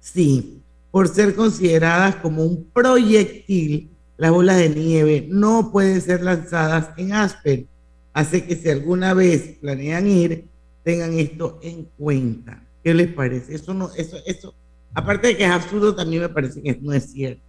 Sí, 0.01 0.61
por 0.91 1.09
ser 1.09 1.35
consideradas 1.35 2.17
como 2.17 2.45
un 2.45 2.65
proyectil, 2.73 3.91
las 4.17 4.31
bolas 4.31 4.59
de 4.59 4.69
nieve 4.69 5.27
no 5.29 5.73
pueden 5.73 6.01
ser 6.01 6.23
lanzadas 6.23 6.91
en 6.97 7.13
Aspen. 7.13 7.67
Así 8.13 8.43
que 8.43 8.55
si 8.55 8.69
alguna 8.69 9.13
vez 9.13 9.57
planean 9.61 10.07
ir, 10.07 10.45
tengan 10.85 11.19
esto 11.19 11.59
en 11.63 11.89
cuenta. 11.99 12.63
¿Qué 12.85 12.95
les 12.95 13.09
parece? 13.09 13.55
Eso 13.55 13.75
no, 13.75 13.91
eso, 13.97 14.19
eso, 14.27 14.55
aparte 14.93 15.29
de 15.29 15.37
que 15.37 15.45
es 15.45 15.51
absurdo, 15.51 15.95
también 15.95 16.23
me 16.23 16.29
parece 16.29 16.63
que 16.63 16.79
no 16.81 16.93
es 16.93 17.11
cierto. 17.11 17.43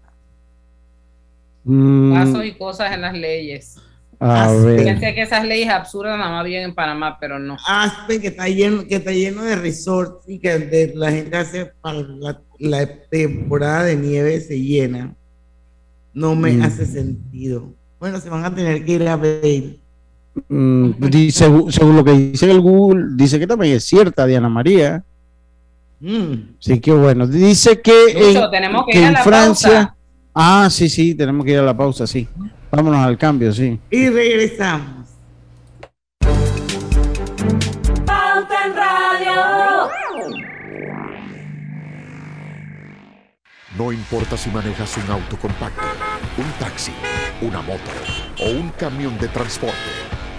Mm. 1.65 2.13
Pasos 2.13 2.45
y 2.45 2.53
cosas 2.57 2.93
en 2.93 3.01
las 3.01 3.13
leyes. 3.13 3.77
A 4.19 4.49
Fíjense 4.49 5.13
que 5.13 5.21
esas 5.21 5.45
leyes 5.45 5.69
absurdas 5.69 6.17
nada 6.17 6.31
más 6.31 6.45
vienen 6.45 6.69
en 6.69 6.75
Panamá, 6.75 7.17
pero 7.19 7.39
no. 7.39 7.57
Aspen, 7.67 8.21
que 8.21 8.27
está 8.27 8.47
lleno, 8.47 8.85
que 8.87 8.95
está 8.95 9.11
lleno 9.11 9.43
de 9.43 9.55
resorts 9.55 10.27
y 10.27 10.39
que 10.39 10.93
la 10.95 11.11
gente 11.11 11.35
hace 11.37 11.71
para 11.81 12.05
la, 12.59 12.87
temporada 13.09 13.83
de 13.83 13.95
nieve 13.95 14.39
se 14.41 14.59
llena. 14.59 15.15
No 16.13 16.35
me 16.35 16.53
mm. 16.53 16.61
hace 16.63 16.85
sentido. 16.85 17.73
Bueno, 17.99 18.19
se 18.19 18.29
van 18.29 18.45
a 18.45 18.53
tener 18.53 18.85
que 18.85 18.93
ir 18.93 19.07
a 19.07 19.15
ver. 19.17 19.77
Mm, 20.47 20.91
dice, 21.09 21.45
según 21.69 21.95
lo 21.95 22.03
que 22.03 22.11
dice 22.11 22.49
el 22.49 22.61
Google, 22.61 23.07
dice 23.15 23.39
que 23.39 23.47
también 23.47 23.75
es 23.75 23.83
cierta, 23.83 24.25
Diana 24.25 24.49
María. 24.49 25.03
Sí, 26.59 26.79
que 26.79 26.91
bueno. 26.91 27.25
Dice 27.25 27.81
que, 27.81 28.37
tenemos 28.51 28.85
que, 28.89 28.99
ir 28.99 29.05
a 29.05 29.11
la 29.11 29.23
Francia. 29.23 29.69
Pausa. 29.71 29.95
Ah, 30.33 30.69
sí, 30.69 30.89
sí, 30.89 31.15
tenemos 31.15 31.45
que 31.45 31.53
ir 31.53 31.59
a 31.59 31.63
la 31.63 31.75
pausa, 31.75 32.05
sí. 32.05 32.27
Vámonos 32.75 33.05
al 33.05 33.17
cambio, 33.17 33.53
sí. 33.53 33.79
Y 33.89 34.09
regresamos. 34.09 35.07
Pauta 38.05 38.65
en 38.65 38.75
Radio. 38.75 39.89
No 43.77 43.93
importa 43.93 44.35
si 44.35 44.49
manejas 44.49 44.97
un 44.97 45.09
auto 45.09 45.37
compacto, 45.37 45.83
un 46.37 46.51
taxi, 46.59 46.91
una 47.41 47.61
moto 47.61 47.79
o 48.41 48.49
un 48.49 48.69
camión 48.71 49.17
de 49.19 49.29
transporte. 49.29 49.75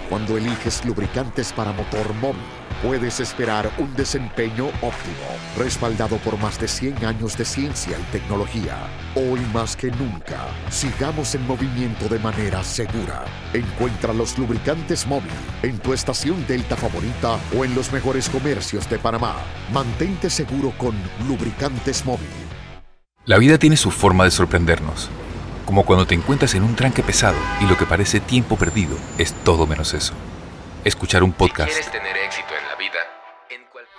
Cuando 0.07 0.37
eliges 0.37 0.85
lubricantes 0.85 1.51
para 1.51 1.71
motor 1.71 2.13
móvil, 2.21 2.39
puedes 2.81 3.19
esperar 3.19 3.71
un 3.77 3.93
desempeño 3.95 4.67
óptimo, 4.81 5.27
respaldado 5.57 6.17
por 6.17 6.37
más 6.39 6.59
de 6.59 6.67
100 6.67 7.05
años 7.05 7.37
de 7.37 7.45
ciencia 7.45 7.97
y 7.99 8.03
tecnología. 8.11 8.77
Hoy 9.15 9.39
más 9.53 9.75
que 9.75 9.91
nunca, 9.91 10.47
sigamos 10.69 11.35
en 11.35 11.45
movimiento 11.47 12.07
de 12.07 12.19
manera 12.19 12.63
segura. 12.63 13.25
Encuentra 13.53 14.13
los 14.13 14.37
lubricantes 14.37 15.07
móvil 15.07 15.31
en 15.63 15.77
tu 15.79 15.93
estación 15.93 16.45
Delta 16.47 16.75
favorita 16.75 17.39
o 17.57 17.65
en 17.65 17.75
los 17.75 17.91
mejores 17.91 18.29
comercios 18.29 18.89
de 18.89 18.99
Panamá. 18.99 19.35
Mantente 19.73 20.29
seguro 20.29 20.73
con 20.77 20.95
lubricantes 21.27 22.05
móvil. 22.05 22.27
La 23.25 23.37
vida 23.37 23.57
tiene 23.57 23.77
su 23.77 23.91
forma 23.91 24.23
de 24.23 24.31
sorprendernos 24.31 25.09
como 25.67 25.83
cuando 25.83 26.07
te 26.07 26.15
encuentras 26.15 26.55
en 26.55 26.63
un 26.63 26.75
tranque 26.77 27.03
pesado 27.03 27.37
y 27.59 27.65
lo 27.65 27.77
que 27.77 27.85
parece 27.85 28.21
tiempo 28.21 28.55
perdido 28.55 28.97
es 29.17 29.33
todo 29.43 29.67
menos 29.67 29.93
eso. 29.93 30.13
Escuchar 30.85 31.23
un 31.23 31.33
podcast. 31.33 31.91
tener 31.91 32.15
éxito 32.25 32.56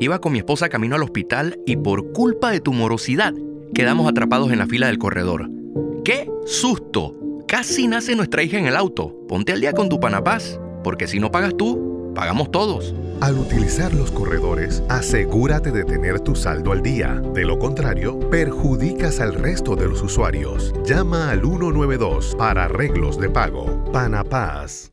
Iba 0.00 0.20
con 0.20 0.32
mi 0.32 0.38
esposa 0.38 0.68
camino 0.68 0.94
al 0.94 1.02
hospital 1.02 1.58
y 1.66 1.76
por 1.76 2.12
culpa 2.12 2.50
de 2.50 2.60
tu 2.60 2.72
morosidad 2.72 3.34
quedamos 3.74 4.08
atrapados 4.08 4.52
en 4.52 4.58
la 4.58 4.66
fila 4.66 4.86
del 4.86 4.98
corredor. 4.98 5.50
¡Qué 6.04 6.30
susto! 6.46 7.14
Casi 7.48 7.88
nace 7.88 8.14
nuestra 8.14 8.42
hija 8.42 8.58
en 8.58 8.66
el 8.66 8.76
auto. 8.76 9.16
Ponte 9.28 9.52
al 9.52 9.60
día 9.60 9.72
con 9.72 9.88
tu 9.88 9.98
panapaz, 9.98 10.60
porque 10.84 11.06
si 11.06 11.18
no 11.18 11.32
pagas 11.32 11.56
tú, 11.56 12.12
pagamos 12.14 12.50
todos. 12.50 12.94
Al 13.20 13.38
utilizar 13.38 13.92
los 13.92 14.10
corredores, 14.12 14.82
asegúrate 14.88 15.72
de 15.72 15.84
tener 15.84 16.20
tu 16.20 16.36
saldo 16.36 16.72
al 16.72 16.82
día. 16.82 17.20
De 17.34 17.44
lo 17.44 17.58
contrario, 17.58 18.20
perjudicas 18.30 19.18
al 19.18 19.34
resto 19.34 19.74
de 19.74 19.88
los 19.88 20.02
usuarios. 20.02 20.72
Llama 20.84 21.30
al 21.30 21.40
192 21.40 22.36
para 22.38 22.64
arreglos 22.64 23.18
de 23.18 23.30
pago. 23.30 23.84
Panapaz. 23.92 24.92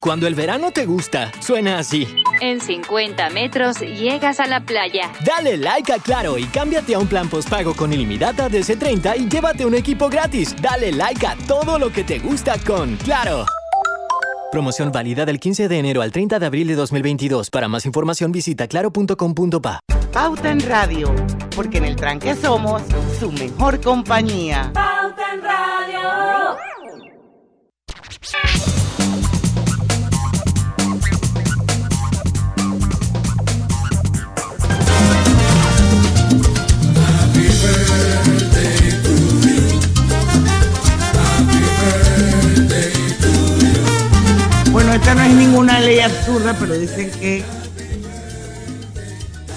Cuando 0.00 0.28
el 0.28 0.36
verano 0.36 0.70
te 0.70 0.86
gusta, 0.86 1.32
suena 1.40 1.78
así. 1.80 2.06
En 2.40 2.60
50 2.60 3.30
metros 3.30 3.80
llegas 3.80 4.38
a 4.38 4.46
la 4.46 4.60
playa. 4.60 5.10
Dale 5.26 5.56
like 5.56 5.92
a 5.92 5.98
Claro 5.98 6.38
y 6.38 6.44
cámbiate 6.44 6.94
a 6.94 7.00
un 7.00 7.08
plan 7.08 7.28
postpago 7.28 7.74
con 7.74 7.92
ilimitada 7.92 8.48
de 8.48 8.60
C30 8.60 9.18
y 9.18 9.28
llévate 9.28 9.66
un 9.66 9.74
equipo 9.74 10.08
gratis. 10.08 10.54
Dale 10.62 10.92
like 10.92 11.26
a 11.26 11.34
todo 11.48 11.80
lo 11.80 11.90
que 11.90 12.04
te 12.04 12.20
gusta 12.20 12.56
con 12.64 12.94
Claro. 12.98 13.44
Promoción 14.52 14.92
válida 14.92 15.26
del 15.26 15.40
15 15.40 15.66
de 15.66 15.78
enero 15.78 16.00
al 16.00 16.12
30 16.12 16.38
de 16.38 16.46
abril 16.46 16.68
de 16.68 16.76
2022. 16.76 17.50
Para 17.50 17.66
más 17.66 17.84
información 17.84 18.30
visita 18.30 18.68
claro.com.pa. 18.68 19.80
Pauta 20.12 20.50
en 20.50 20.60
Radio, 20.60 21.12
porque 21.56 21.78
en 21.78 21.84
el 21.84 21.96
tranque 21.96 22.36
somos 22.36 22.82
su 23.18 23.32
mejor 23.32 23.80
compañía. 23.80 24.70
Pauta 24.72 25.34
en 25.34 25.42
Radio. 25.42 26.58
Es 45.28 45.34
ninguna 45.34 45.78
ley 45.80 46.00
absurda, 46.00 46.56
pero 46.58 46.72
dicen 46.72 47.10
que 47.10 47.44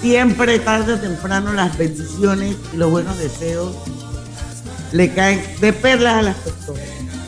siempre, 0.01 0.59
tarde 0.59 0.93
o 0.95 0.99
temprano, 0.99 1.53
las 1.53 1.77
bendiciones 1.77 2.57
y 2.73 2.77
los 2.77 2.91
buenos 2.91 3.17
deseos 3.17 3.73
le 4.91 5.13
caen 5.13 5.41
de 5.61 5.71
perlas 5.71 6.15
a 6.15 6.21
las 6.23 6.35
personas. 6.35 6.83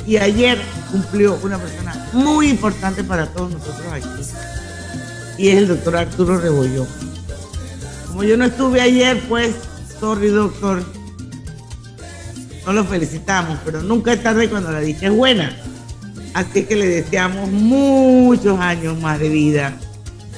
Y 0.06 0.17
ayer 0.17 0.60
cumplió 0.91 1.39
una 1.41 1.58
persona 1.58 2.10
muy 2.12 2.49
importante 2.49 3.01
para 3.06 3.27
todos 3.27 3.53
nosotros 3.53 3.88
aquí, 3.93 4.23
y 5.38 5.47
es 5.47 5.58
el 5.60 5.69
doctor 5.69 5.95
Arturo 5.95 6.38
Rebollón. 6.38 6.88
Como 8.08 8.25
yo 8.25 8.36
no 8.36 8.43
estuve 8.43 8.82
ayer, 8.82 9.21
pues, 9.29 9.56
sorry 10.01 10.27
doctor, 10.27 10.84
no 12.65 12.73
lo 12.73 12.84
felicitamos, 12.84 13.58
pero 13.63 13.82
nunca 13.82 14.12
es 14.12 14.21
tarde 14.21 14.49
cuando 14.49 14.69
la 14.69 14.82
dicha 14.82 15.06
es 15.06 15.13
buena. 15.13 15.56
Así 16.34 16.63
que 16.63 16.76
le 16.76 16.88
deseamos 16.88 17.50
muchos 17.52 18.60
años 18.60 19.00
más 19.00 19.19
de 19.19 19.30
vida, 19.30 19.78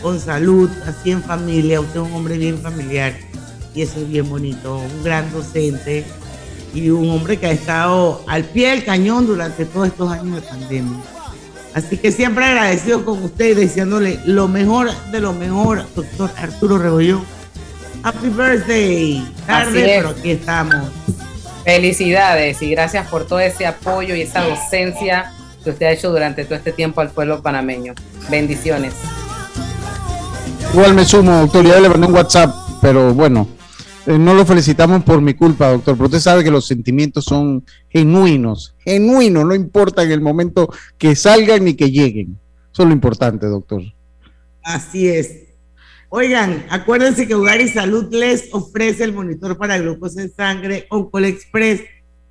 con 0.01 0.19
salud, 0.19 0.69
así 0.85 1.11
en 1.11 1.23
familia. 1.23 1.79
Usted 1.79 2.01
es 2.01 2.07
un 2.07 2.13
hombre 2.13 2.37
bien 2.37 2.57
familiar 2.57 3.13
y 3.73 3.81
eso 3.81 3.99
es 4.01 4.09
bien 4.09 4.29
bonito. 4.29 4.77
Un 4.77 5.03
gran 5.03 5.31
docente 5.31 6.05
y 6.73 6.89
un 6.89 7.09
hombre 7.09 7.37
que 7.37 7.47
ha 7.47 7.51
estado 7.51 8.23
al 8.27 8.43
pie 8.43 8.71
del 8.71 8.83
cañón 8.83 9.25
durante 9.25 9.65
todos 9.65 9.87
estos 9.87 10.11
años 10.11 10.35
de 10.35 10.41
pandemia. 10.41 10.99
Así 11.73 11.97
que 11.97 12.11
siempre 12.11 12.45
agradecido 12.45 13.03
con 13.05 13.23
usted 13.23 13.51
y 13.51 13.53
deseándole 13.53 14.19
lo 14.25 14.47
mejor 14.47 14.91
de 15.11 15.19
lo 15.21 15.33
mejor, 15.33 15.85
doctor 15.95 16.29
Arturo 16.37 16.77
Rebollón. 16.77 17.23
Happy 18.03 18.29
birthday. 18.29 19.25
Tarde, 19.47 19.81
pero 19.83 20.09
aquí 20.09 20.31
estamos. 20.31 20.91
Felicidades 21.63 22.61
y 22.61 22.69
gracias 22.69 23.07
por 23.07 23.25
todo 23.25 23.39
ese 23.39 23.65
apoyo 23.65 24.13
y 24.13 24.21
esa 24.21 24.41
docencia 24.41 25.33
que 25.65 25.71
usted 25.71 25.87
ha 25.87 25.91
hecho 25.91 26.11
durante 26.11 26.45
todo 26.45 26.55
este 26.55 26.71
tiempo 26.71 27.01
al 27.01 27.09
pueblo 27.09 27.41
panameño. 27.41 27.93
Bendiciones. 28.29 28.93
Igual 30.73 30.93
me 30.93 31.03
sumo, 31.03 31.39
doctor, 31.39 31.65
ya 31.65 31.79
le 31.79 31.89
mandé 31.89 32.07
un 32.07 32.13
WhatsApp, 32.13 32.53
pero 32.81 33.13
bueno, 33.13 33.47
eh, 34.05 34.19
no 34.19 34.33
lo 34.33 34.45
felicitamos 34.45 35.03
por 35.03 35.21
mi 35.21 35.33
culpa, 35.33 35.69
doctor, 35.69 35.95
pero 35.95 36.05
usted 36.05 36.19
sabe 36.19 36.43
que 36.43 36.51
los 36.51 36.67
sentimientos 36.67 37.25
son 37.25 37.65
genuinos, 37.89 38.75
genuinos, 38.79 39.45
no 39.45 39.55
importa 39.55 40.03
en 40.03 40.11
el 40.11 40.21
momento 40.21 40.69
que 40.97 41.15
salgan 41.15 41.65
ni 41.65 41.73
que 41.73 41.89
lleguen. 41.89 42.37
Eso 42.71 42.83
es 42.83 42.87
lo 42.87 42.93
importante, 42.93 43.47
doctor. 43.47 43.81
Así 44.61 45.07
es. 45.07 45.45
Oigan, 46.09 46.65
acuérdense 46.69 47.27
que 47.27 47.35
Hogar 47.35 47.59
y 47.61 47.69
Salud 47.69 48.13
les 48.13 48.53
ofrece 48.53 49.03
el 49.03 49.13
monitor 49.13 49.57
para 49.57 49.77
glucosa 49.79 50.21
en 50.21 50.31
sangre 50.31 50.85
Oncol 50.89 51.25
Express. 51.25 51.81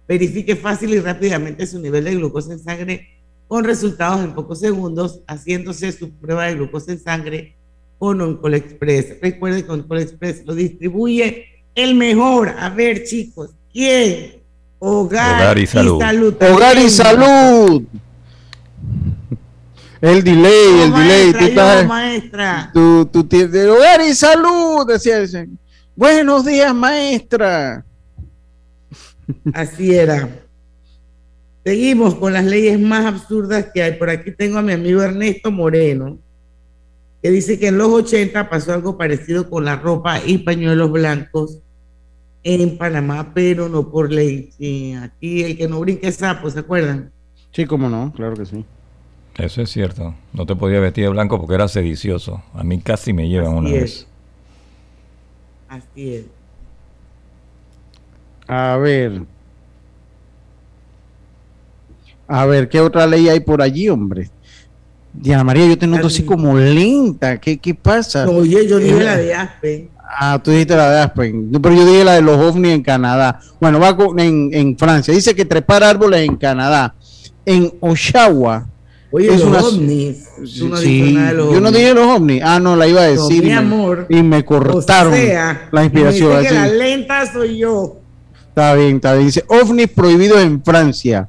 Verifique 0.07 0.55
fácil 0.55 0.95
y 0.95 1.01
rápidamente 1.01 1.67
su 1.67 1.81
nivel 1.81 2.05
de 2.05 2.15
glucosa 2.15 2.53
en 2.53 2.61
sangre 2.61 3.14
con 3.49 3.65
resultados 3.65 4.21
en 4.25 4.35
pocos 4.35 4.61
segundos, 4.61 5.21
haciéndose 5.27 5.93
su 5.93 6.11
prueba 6.11 6.47
de 6.47 6.55
glucosa 6.55 6.93
en 6.93 7.01
sangre 7.03 7.57
con 7.99 8.21
Oncol 8.21 8.55
Express. 8.55 9.17
Recuerden 9.21 9.65
que 9.65 9.73
Oncol 9.73 10.01
Express 10.01 10.45
lo 10.45 10.55
distribuye 10.55 11.47
el 11.75 11.95
mejor. 11.95 12.49
A 12.59 12.71
ver, 12.71 13.05
chicos, 13.05 13.51
¿quién? 13.73 14.43
Hogar, 14.79 15.41
Hogar 15.41 15.59
y 15.59 15.67
Salud. 15.67 16.03
Hogar 16.43 16.79
y 16.79 16.91
salud. 16.91 17.83
El 20.01 20.23
delay, 20.23 20.81
el 20.83 20.91
No, 20.91 20.99
delay. 20.99 21.33
maestra, 21.33 21.81
tú 21.83 21.89
maestra. 21.89 22.71
tú, 22.75 23.07
tú 23.11 23.25
tienes 23.25 23.67
hogar 23.67 24.01
y 24.03 24.15
salud, 24.15 24.87
decía. 24.87 25.47
Buenos 25.97 26.45
días, 26.45 26.75
maestra. 26.75 27.85
Así 29.55 29.95
era. 29.95 30.29
Seguimos 31.65 32.15
con 32.17 32.35
las 32.35 32.45
leyes 32.45 32.79
más 32.79 33.07
absurdas 33.07 33.69
que 33.73 33.83
hay. 33.83 33.93
Por 33.93 34.11
aquí 34.11 34.33
tengo 34.33 34.59
a 34.59 34.63
mi 34.63 34.73
amigo 34.73 35.03
Ernesto 35.03 35.51
Moreno, 35.51 36.19
que 37.23 37.31
dice 37.31 37.59
que 37.59 37.69
en 37.69 37.79
los 37.79 37.89
80 37.89 38.51
pasó 38.51 38.75
algo 38.75 38.99
parecido 38.99 39.49
con 39.49 39.65
la 39.65 39.77
ropa 39.77 40.21
y 40.25 40.39
pañuelos 40.39 40.93
blancos 40.93 41.59
en 42.43 42.77
Panamá, 42.77 43.33
pero 43.33 43.71
no 43.71 43.91
por 43.91 44.13
ley. 44.13 44.51
Sí, 44.59 44.93
aquí 44.93 45.43
el 45.43 45.57
que 45.57 45.67
no 45.67 45.81
brinque 45.81 46.09
es 46.09 46.17
sapo, 46.17 46.51
¿se 46.51 46.59
acuerdan? 46.59 47.11
Sí, 47.53 47.65
cómo 47.65 47.89
no, 47.89 48.13
claro 48.13 48.37
que 48.37 48.45
sí. 48.45 48.65
Eso 49.39 49.63
es 49.63 49.71
cierto. 49.71 50.15
No 50.33 50.45
te 50.45 50.55
podía 50.55 50.81
vestir 50.81 51.05
de 51.05 51.11
blanco 51.11 51.39
porque 51.41 51.55
era 51.55 51.67
sedicioso. 51.67 52.43
A 52.53 52.63
mí 52.63 52.79
casi 52.81 53.13
me 53.13 53.29
llevan 53.29 53.55
una 53.55 53.71
es. 53.71 53.75
vez. 53.75 54.07
Así 55.69 56.15
es. 56.15 56.25
A 58.47 58.77
ver. 58.77 59.23
A 62.27 62.47
ver, 62.47 62.69
¿qué 62.69 62.81
otra 62.81 63.07
ley 63.07 63.29
hay 63.29 63.41
por 63.41 63.61
allí, 63.63 63.89
hombre? 63.89 64.31
Diana 65.13 65.45
María, 65.45 65.67
yo 65.67 65.79
te 65.79 65.87
noto 65.87 66.07
así 66.09 66.23
como 66.25 66.57
lenta. 66.57 67.39
¿Qué, 67.39 67.59
qué 67.59 67.75
pasa? 67.75 68.29
Oye, 68.29 68.67
yo 68.67 68.79
dije 68.79 68.99
Eh, 69.01 69.05
la 69.05 69.17
de 69.17 69.35
Aspen. 69.35 69.89
Ah, 70.17 70.41
tú 70.43 70.51
dijiste 70.51 70.77
la 70.77 70.91
de 70.91 71.01
Aspen. 71.03 71.51
No, 71.53 71.61
Pero 71.63 71.75
yo 71.75 71.87
dije 71.87 72.05
la 72.05 72.15
de 72.15 72.23
los 72.23 72.37
ovnis 72.39 72.73
en 72.73 72.83
Canadá. 72.83 73.41
Bueno, 73.61 73.79
va 73.79 73.97
con- 73.97 74.19
en, 74.19 74.51
en 74.53 74.77
Francia. 74.77 75.13
Dice 75.15 75.35
que 75.35 75.45
trepar 75.45 75.85
árboles 75.85 76.27
en 76.29 76.37
Canadá. 76.37 76.95
En 77.47 77.73
Oshawa 77.81 78.67
Oye, 79.13 79.29
es 79.33 79.41
los 79.41 79.49
una- 79.49 79.59
ovnis. 79.61 80.25
Tú 80.59 80.69
no 80.69 80.77
Sí, 80.79 81.03
dices 81.03 81.13
nada 81.15 81.29
de 81.29 81.35
los 81.35 81.53
yo 81.53 81.61
no 81.61 81.71
dije 81.71 81.95
los 81.95 82.07
ovnis. 82.07 82.43
Ah, 82.45 82.59
no, 82.59 82.75
la 82.75 82.87
iba 82.89 83.03
a 83.05 83.09
No, 83.11 83.29
decir. 83.29 83.43
mi 83.43 83.49
y 83.51 83.53
me- 83.53 83.57
amor. 83.59 84.07
y 84.09 84.23
me 84.23 84.45
cortaron 84.45 85.13
O 85.13 85.17
sea, 85.17 85.69
la 85.71 85.85
inspiración. 85.85 86.31
me 86.33 86.39
dice 86.41 86.51
que 86.53 86.59
así. 86.59 86.69
la 86.71 86.75
lenta 86.75 87.33
soy 87.33 87.59
yo. 87.59 87.97
Está 88.49 88.75
bien, 88.75 88.97
está 88.97 89.15
bien. 89.15 89.27
Dice, 89.27 89.45
ovnis 89.49 89.89
prohibidos 89.89 90.41
en 90.41 90.63
Francia. 90.63 91.29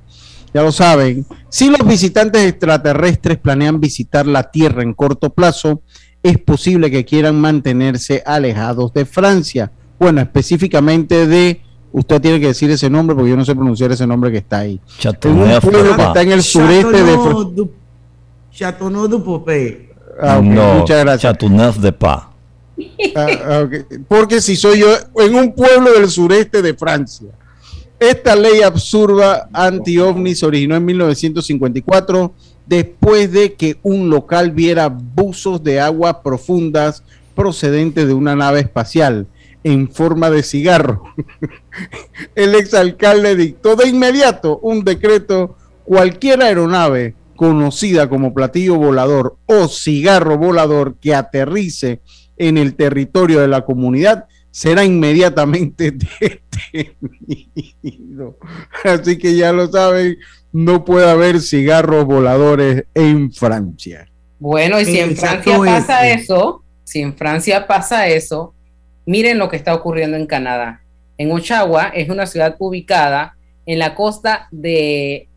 Ya 0.55 0.63
lo 0.63 0.71
saben. 0.71 1.25
Si 1.49 1.69
los 1.69 1.85
visitantes 1.85 2.41
extraterrestres 2.45 3.37
planean 3.37 3.81
visitar 3.81 4.25
la 4.25 4.41
Tierra 4.41 4.83
en 4.83 4.93
corto 4.93 5.29
plazo, 5.29 5.81
es 6.23 6.37
posible 6.37 6.89
que 6.89 7.03
quieran 7.03 7.41
mantenerse 7.41 8.23
alejados 8.25 8.93
de 8.93 9.03
Francia. 9.03 9.69
Bueno, 9.99 10.21
específicamente 10.21 11.27
de, 11.27 11.59
usted 11.91 12.21
tiene 12.21 12.39
que 12.39 12.47
decir 12.47 12.71
ese 12.71 12.89
nombre 12.89 13.17
porque 13.17 13.31
yo 13.31 13.35
no 13.35 13.43
sé 13.43 13.53
pronunciar 13.53 13.91
ese 13.91 14.07
nombre 14.07 14.31
que 14.31 14.37
está 14.37 14.59
ahí. 14.59 14.79
En 15.23 15.31
un 15.39 15.59
pueblo 15.59 15.93
que 15.97 16.01
está 16.03 16.21
en 16.21 16.31
el 16.31 16.41
sureste 16.41 17.03
de 17.03 17.17
Francia. 17.17 17.65
Chateauneuf 18.53 19.09
du- 19.09 19.23
Popé. 19.25 19.89
Ah, 20.21 20.39
no, 20.41 20.75
muchas 20.75 21.03
gracias. 21.03 21.33
Chateauneuf 21.33 21.79
de 21.79 21.91
Pa. 21.91 22.31
Ah, 23.13 23.27
ah. 23.45 23.63
Porque 24.07 24.39
si 24.39 24.55
soy 24.55 24.79
yo 24.79 24.87
en 25.17 25.35
un 25.35 25.53
pueblo 25.53 25.91
del 25.91 26.09
sureste 26.09 26.61
de 26.61 26.73
Francia. 26.75 27.27
Esta 27.99 28.35
ley 28.35 28.61
absurda 28.61 29.49
anti-ovni 29.53 30.33
originó 30.43 30.75
en 30.75 30.85
1954 30.85 32.33
después 32.65 33.31
de 33.31 33.53
que 33.53 33.77
un 33.83 34.09
local 34.09 34.51
viera 34.51 34.89
buzos 34.89 35.63
de 35.63 35.79
agua 35.79 36.21
profundas 36.21 37.03
procedentes 37.35 38.07
de 38.07 38.13
una 38.13 38.35
nave 38.35 38.59
espacial 38.59 39.27
en 39.63 39.89
forma 39.89 40.29
de 40.29 40.43
cigarro. 40.43 41.03
El 42.35 42.55
exalcalde 42.55 43.35
dictó 43.35 43.75
de 43.75 43.87
inmediato 43.87 44.59
un 44.59 44.83
decreto 44.83 45.55
cualquier 45.85 46.41
aeronave 46.41 47.15
conocida 47.35 48.09
como 48.09 48.33
platillo 48.33 48.75
volador 48.75 49.37
o 49.45 49.67
cigarro 49.67 50.37
volador 50.37 50.95
que 50.99 51.15
aterrice 51.15 52.01
en 52.37 52.57
el 52.57 52.75
territorio 52.75 53.39
de 53.39 53.47
la 53.47 53.65
comunidad 53.65 54.25
será 54.55 54.85
inmediatamente 54.85 55.91
detenido. 57.91 58.37
Así 58.85 59.17
que 59.17 59.35
ya 59.35 59.51
lo 59.51 59.67
saben, 59.67 60.15
no 60.53 60.85
puede 60.85 61.09
haber 61.09 61.41
cigarros 61.41 62.05
voladores 62.05 62.85
en 62.93 63.33
Francia. 63.33 64.07
Bueno, 64.39 64.79
y 64.79 64.85
si 64.85 64.97
en 64.97 65.09
Exacto 65.09 65.61
Francia 65.61 65.75
pasa 65.81 66.07
ese. 66.07 66.23
eso, 66.23 66.63
si 66.85 67.01
en 67.01 67.17
Francia 67.17 67.67
pasa 67.67 68.07
eso, 68.07 68.53
miren 69.05 69.39
lo 69.39 69.49
que 69.49 69.57
está 69.57 69.75
ocurriendo 69.75 70.15
en 70.15 70.25
Canadá. 70.25 70.81
En 71.17 71.33
Oshawa 71.33 71.89
es 71.89 72.07
una 72.09 72.25
ciudad 72.25 72.55
ubicada 72.57 73.35
en 73.65 73.77
la 73.77 73.93
costa 73.93 74.47
de 74.51 75.27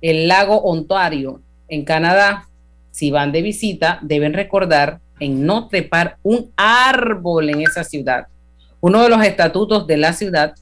el 0.00 0.28
lago 0.28 0.62
Ontario, 0.62 1.42
en 1.68 1.84
Canadá. 1.84 2.48
Si 2.90 3.10
van 3.10 3.32
de 3.32 3.42
visita, 3.42 3.98
deben 4.00 4.32
recordar 4.32 5.00
en 5.20 5.44
no 5.46 5.68
trepar 5.68 6.16
un 6.22 6.50
árbol 6.56 7.50
en 7.50 7.60
esa 7.60 7.84
ciudad. 7.84 8.26
Uno 8.80 9.02
de 9.02 9.10
los 9.10 9.22
estatutos 9.22 9.86
de 9.86 9.98
la 9.98 10.12
ciudad 10.12 10.54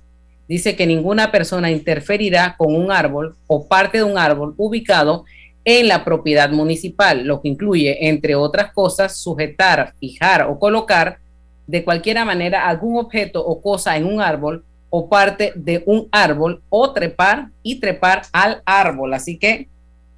dice 0.49 0.75
que 0.75 0.87
ninguna 0.87 1.31
persona 1.31 1.71
interferirá 1.71 2.57
con 2.59 2.75
un 2.75 2.91
árbol 2.91 3.37
o 3.47 3.67
parte 3.67 3.99
de 3.99 4.05
un 4.05 4.19
árbol 4.19 4.55
ubicado 4.57 5.25
en 5.65 5.87
la 5.89 6.05
propiedad 6.05 6.51
municipal, 6.51 7.25
lo 7.25 7.43
que 7.43 7.49
incluye, 7.49 8.09
entre 8.09 8.35
otras 8.35 8.73
cosas, 8.73 9.17
sujetar, 9.17 9.93
fijar 10.01 10.43
o 10.43 10.59
colocar 10.59 11.19
de 11.67 11.85
cualquier 11.85 12.25
manera 12.25 12.67
algún 12.67 12.97
objeto 12.97 13.45
o 13.45 13.61
cosa 13.61 13.97
en 13.97 14.07
un 14.07 14.21
árbol 14.21 14.65
o 14.91 15.09
parte 15.09 15.53
de 15.55 15.83
un 15.85 16.09
árbol 16.11 16.63
o 16.71 16.91
trepar 16.93 17.49
y 17.63 17.79
trepar 17.79 18.23
al 18.33 18.63
árbol. 18.65 19.13
Así 19.13 19.37
que 19.37 19.69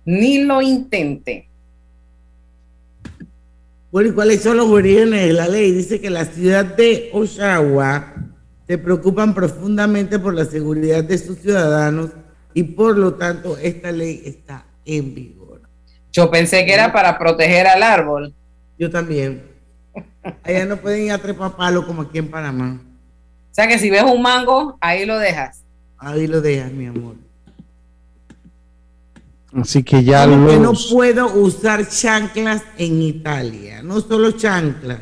ni 0.05 0.39
lo 0.39 0.63
intente. 0.63 1.50
Bueno, 3.93 4.11
¿y 4.11 4.13
cuáles 4.13 4.43
son 4.43 4.57
los 4.57 4.69
orígenes 4.69 5.27
de 5.27 5.33
la 5.33 5.49
ley? 5.49 5.73
Dice 5.73 6.01
que 6.01 6.11
la 6.11 6.25
ciudad 6.25 6.65
de 6.65 7.11
Oshawa 7.13 8.15
se 8.69 8.79
preocupan 8.79 9.35
profundamente 9.35 10.21
por 10.21 10.33
la 10.33 10.45
seguridad 10.45 11.03
de 11.03 11.19
sus 11.19 11.39
ciudadanos 11.39 12.11
y 12.55 12.63
por 12.63 12.97
lo 12.97 13.15
tanto 13.15 13.57
esta 13.59 13.91
ley 13.91 14.23
está 14.25 14.65
en 14.85 15.13
vigor. 15.13 15.63
Yo 16.13 16.31
pensé 16.31 16.65
que 16.65 16.73
era 16.73 16.93
para 16.93 17.19
proteger 17.19 17.67
al 17.67 17.83
árbol. 17.83 18.33
Yo 18.79 18.91
también. 18.91 19.43
Allá 20.45 20.67
no 20.67 20.77
pueden 20.77 21.07
ir 21.07 21.13
a 21.13 21.19
trepar 21.19 21.57
palo 21.57 21.85
como 21.85 22.03
aquí 22.03 22.19
en 22.19 22.31
Panamá. 22.31 22.81
O 23.51 23.55
sea 23.55 23.67
que 23.67 23.79
si 23.79 23.91
ves 23.91 24.05
un 24.05 24.23
mango, 24.23 24.79
ahí 24.81 25.05
lo 25.05 25.19
dejas. 25.19 25.63
Ahí 25.99 26.29
lo 26.29 26.41
dejas, 26.41 26.71
mi 26.71 26.87
amor. 26.87 27.17
Así 29.53 29.83
que 29.83 30.05
ya 30.05 30.27
Como 30.27 30.47
que 30.47 30.57
no 30.59 30.73
los- 30.73 30.87
puedo 30.93 31.33
usar 31.35 31.89
chanclas 31.89 32.63
en 32.79 33.03
Italia. 33.03 33.83
No 33.83 34.01
solo 34.01 34.31
chanclas. 34.33 35.01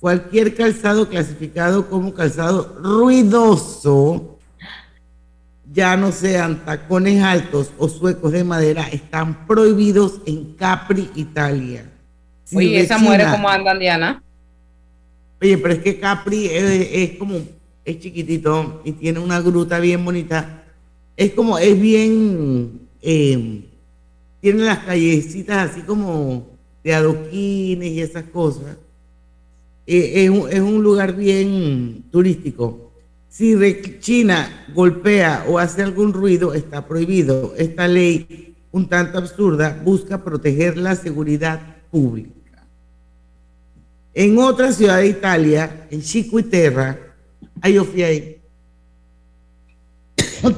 Cualquier 0.00 0.54
calzado 0.54 1.08
clasificado 1.08 1.88
como 1.90 2.14
calzado 2.14 2.78
ruidoso, 2.80 4.38
ya 5.72 5.96
no 5.96 6.12
sean 6.12 6.64
tacones 6.64 7.20
altos 7.22 7.72
o 7.78 7.88
suecos 7.88 8.30
de 8.32 8.44
madera, 8.44 8.86
están 8.88 9.46
prohibidos 9.46 10.20
en 10.24 10.54
Capri, 10.54 11.10
Italia. 11.16 11.90
Si 12.44 12.56
Oye, 12.56 12.80
esa 12.80 12.96
mujer 12.98 13.26
cómo 13.30 13.48
andan, 13.48 13.78
Diana. 13.80 14.22
Oye, 15.42 15.58
pero 15.58 15.74
es 15.74 15.80
que 15.80 15.98
Capri 15.98 16.46
es, 16.46 16.88
es 16.92 17.18
como, 17.18 17.34
es 17.84 17.98
chiquitito 17.98 18.80
y 18.84 18.92
tiene 18.92 19.18
una 19.18 19.40
gruta 19.40 19.80
bien 19.80 20.04
bonita. 20.04 20.62
Es 21.16 21.32
como, 21.32 21.58
es 21.58 21.78
bien, 21.78 22.87
eh, 23.02 23.64
tiene 24.40 24.62
las 24.62 24.78
callecitas 24.78 25.70
así 25.70 25.82
como 25.82 26.46
de 26.84 26.94
adoquines 26.94 27.90
y 27.90 28.00
esas 28.00 28.24
cosas. 28.24 28.76
Eh, 29.86 30.24
es, 30.24 30.30
un, 30.30 30.50
es 30.50 30.60
un 30.60 30.82
lugar 30.82 31.16
bien 31.16 32.04
turístico. 32.10 32.92
Si 33.28 33.54
China 34.00 34.66
golpea 34.74 35.44
o 35.48 35.58
hace 35.58 35.82
algún 35.82 36.12
ruido, 36.12 36.54
está 36.54 36.86
prohibido. 36.86 37.54
Esta 37.56 37.86
ley, 37.88 38.54
un 38.72 38.88
tanto 38.88 39.18
absurda, 39.18 39.80
busca 39.84 40.22
proteger 40.22 40.76
la 40.76 40.96
seguridad 40.96 41.60
pública. 41.90 42.66
En 44.14 44.38
otra 44.38 44.72
ciudad 44.72 44.98
de 44.98 45.08
Italia, 45.08 45.86
en 45.90 46.02
ahí 47.60 47.74
yo 47.74 47.84
fui 47.84 48.02
ahí. 48.02 48.37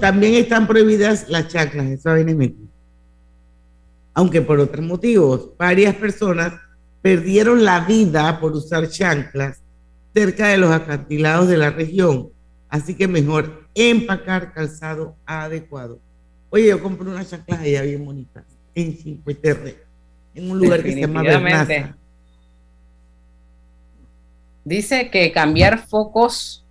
También 0.00 0.34
están 0.34 0.66
prohibidas 0.66 1.28
las 1.28 1.48
chanclas, 1.48 1.86
esa 1.86 2.10
vaina 2.10 2.30
es 2.30 2.36
mentira. 2.36 2.70
Aunque 4.14 4.42
por 4.42 4.58
otros 4.58 4.84
motivos, 4.84 5.50
varias 5.56 5.94
personas 5.94 6.54
perdieron 7.00 7.64
la 7.64 7.80
vida 7.80 8.40
por 8.40 8.52
usar 8.52 8.88
chanclas 8.88 9.62
cerca 10.12 10.48
de 10.48 10.58
los 10.58 10.70
acantilados 10.70 11.48
de 11.48 11.56
la 11.56 11.70
región. 11.70 12.28
Así 12.68 12.94
que 12.94 13.08
mejor 13.08 13.64
empacar 13.74 14.52
calzado 14.52 15.16
adecuado. 15.24 15.98
Oye, 16.50 16.68
yo 16.68 16.82
compré 16.82 17.08
unas 17.08 17.30
chanclas 17.30 17.60
allá 17.60 17.82
bien 17.82 18.04
bonitas 18.04 18.44
en 18.74 18.96
Chiquiterra, 18.96 19.70
en 20.34 20.50
un 20.50 20.58
lugar 20.58 20.82
que 20.82 20.92
se 20.92 21.00
llama. 21.00 21.22
Bernaza. 21.22 21.96
Dice 24.64 25.10
que 25.10 25.32
cambiar 25.32 25.86
focos 25.88 26.64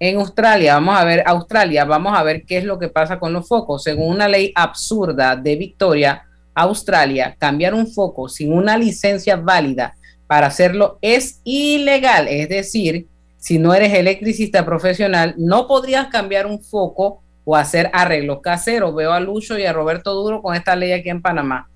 en 0.00 0.18
Australia, 0.18 0.74
vamos 0.74 0.96
a 0.96 1.04
ver, 1.04 1.22
Australia, 1.26 1.84
vamos 1.84 2.16
a 2.16 2.22
ver 2.22 2.44
qué 2.44 2.58
es 2.58 2.64
lo 2.64 2.78
que 2.78 2.88
pasa 2.88 3.18
con 3.18 3.32
los 3.32 3.48
focos. 3.48 3.82
Según 3.82 4.14
una 4.14 4.28
ley 4.28 4.52
absurda 4.54 5.34
de 5.34 5.56
Victoria, 5.56 6.22
Australia, 6.54 7.36
cambiar 7.38 7.74
un 7.74 7.86
foco 7.86 8.28
sin 8.28 8.52
una 8.52 8.76
licencia 8.76 9.36
válida 9.36 9.94
para 10.26 10.48
hacerlo 10.48 10.98
es 11.02 11.40
ilegal. 11.44 12.28
Es 12.28 12.48
decir, 12.48 13.06
si 13.38 13.58
no 13.58 13.74
eres 13.74 13.94
electricista 13.94 14.64
profesional, 14.64 15.34
no 15.36 15.66
podrías 15.66 16.08
cambiar 16.08 16.46
un 16.46 16.62
foco 16.62 17.22
o 17.44 17.56
hacer 17.56 17.90
arreglos 17.92 18.40
caseros. 18.42 18.94
Veo 18.94 19.12
a 19.12 19.20
Lucho 19.20 19.58
y 19.58 19.64
a 19.64 19.72
Roberto 19.72 20.14
Duro 20.14 20.42
con 20.42 20.54
esta 20.54 20.76
ley 20.76 20.92
aquí 20.92 21.08
en 21.08 21.22
Panamá. 21.22 21.68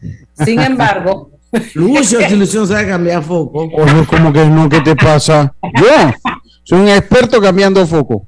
Sin 0.44 0.60
embargo, 0.60 1.30
Lucho, 1.74 2.20
si 2.28 2.36
Lucho 2.36 2.60
no 2.60 2.66
sabe 2.66 2.88
cambiar 2.88 3.22
foco. 3.22 3.68
Oye, 3.74 4.06
¿cómo 4.06 4.32
que 4.32 4.44
no? 4.46 4.68
¿Qué 4.68 4.80
te 4.80 4.94
pasa? 4.94 5.52
Yo 5.80 5.86
soy 6.64 6.80
un 6.80 6.88
experto 6.88 7.40
cambiando 7.40 7.86
foco. 7.86 8.26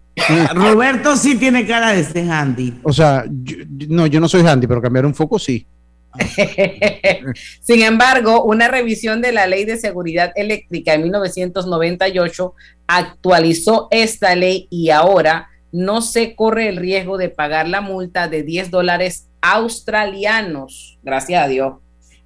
Roberto 0.55 1.17
sí 1.17 1.37
tiene 1.37 1.67
cara 1.67 1.93
de 1.93 2.05
ser 2.05 2.31
handy. 2.31 2.81
O 2.83 2.93
sea, 2.93 3.25
yo- 3.29 3.57
no, 3.89 4.07
yo 4.07 4.21
no 4.21 4.29
soy 4.29 4.47
handy, 4.47 4.67
pero 4.67 4.81
cambiar 4.81 5.07
un 5.07 5.15
foco 5.15 5.39
sí. 5.39 5.67
Sin 7.61 7.83
embargo, 7.83 8.45
una 8.45 8.69
revisión 8.69 9.21
de 9.21 9.33
la 9.33 9.47
Ley 9.47 9.65
de 9.65 9.77
Seguridad 9.77 10.33
Eléctrica 10.37 10.95
en 10.95 11.03
1998 11.03 12.55
actualizó 12.87 13.89
esta 13.91 14.35
ley 14.37 14.69
y 14.71 14.91
ahora 14.91 15.49
no 15.73 16.03
se 16.03 16.37
corre 16.37 16.69
el 16.69 16.77
riesgo 16.77 17.17
de 17.19 17.31
pagar 17.31 17.69
la 17.69 17.81
multa 17.81 18.29
de 18.29 18.43
10 18.45 18.71
dólares 18.71 19.27
australianos. 19.41 20.99
Gracias 21.03 21.43
a 21.43 21.49
Dios. 21.49 21.75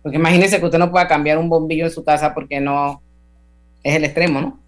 Porque 0.03 0.19
imagínese 0.19 0.59
que 0.61 0.67
usted 0.67 0.79
no 0.79 0.91
pueda 0.91 1.09
cambiar 1.09 1.39
un 1.39 1.49
bombillo 1.49 1.85
en 1.87 1.91
su 1.91 2.05
casa 2.05 2.35
porque 2.35 2.61
no 2.61 3.01
es 3.83 3.97
el 3.97 4.05
extremo, 4.05 4.41
¿no? 4.41 4.61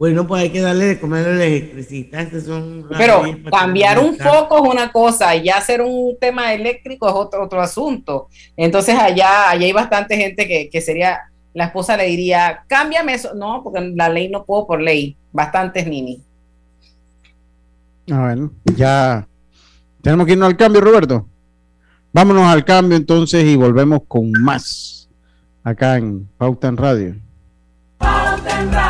Bueno, 0.00 0.26
pues 0.26 0.44
hay 0.44 0.48
que 0.48 0.62
darle 0.62 0.86
de 0.86 0.98
comer 0.98 1.28
al 1.28 1.42
electricista. 1.42 2.22
Este 2.22 2.40
son 2.40 2.86
Pero 2.96 3.22
cambiar 3.50 3.98
un 3.98 4.16
foco 4.16 4.64
es 4.64 4.72
una 4.72 4.90
cosa, 4.90 5.36
y 5.36 5.44
ya 5.44 5.58
hacer 5.58 5.82
un 5.82 6.16
tema 6.18 6.54
eléctrico 6.54 7.06
es 7.06 7.14
otro, 7.14 7.44
otro 7.44 7.60
asunto. 7.60 8.28
Entonces 8.56 8.98
allá, 8.98 9.50
allá 9.50 9.66
hay 9.66 9.72
bastante 9.72 10.16
gente 10.16 10.48
que, 10.48 10.70
que 10.70 10.80
sería, 10.80 11.20
la 11.52 11.66
esposa 11.66 11.98
le 11.98 12.06
diría, 12.06 12.64
cámbiame 12.66 13.12
eso. 13.12 13.34
No, 13.34 13.60
porque 13.62 13.92
la 13.94 14.08
ley 14.08 14.30
no 14.30 14.42
puedo 14.46 14.66
por 14.66 14.80
ley. 14.80 15.18
Bastantes 15.32 15.86
nini. 15.86 16.22
Ah, 18.10 18.22
bueno, 18.22 18.52
ya 18.74 19.28
tenemos 20.00 20.24
que 20.24 20.32
irnos 20.32 20.48
al 20.48 20.56
cambio, 20.56 20.80
Roberto. 20.80 21.26
Vámonos 22.10 22.46
al 22.46 22.64
cambio 22.64 22.96
entonces 22.96 23.44
y 23.44 23.54
volvemos 23.54 24.00
con 24.08 24.32
más 24.32 25.10
acá 25.62 25.98
en 25.98 26.26
Pauta 26.38 26.68
en 26.68 26.78
Radio. 26.78 27.16
Pauta 27.98 28.62
en 28.62 28.72
Radio. 28.72 28.89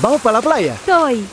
¿Vamos 0.00 0.20
para 0.22 0.38
la 0.38 0.42
playa? 0.42 0.74
Estoy. 0.74 1.24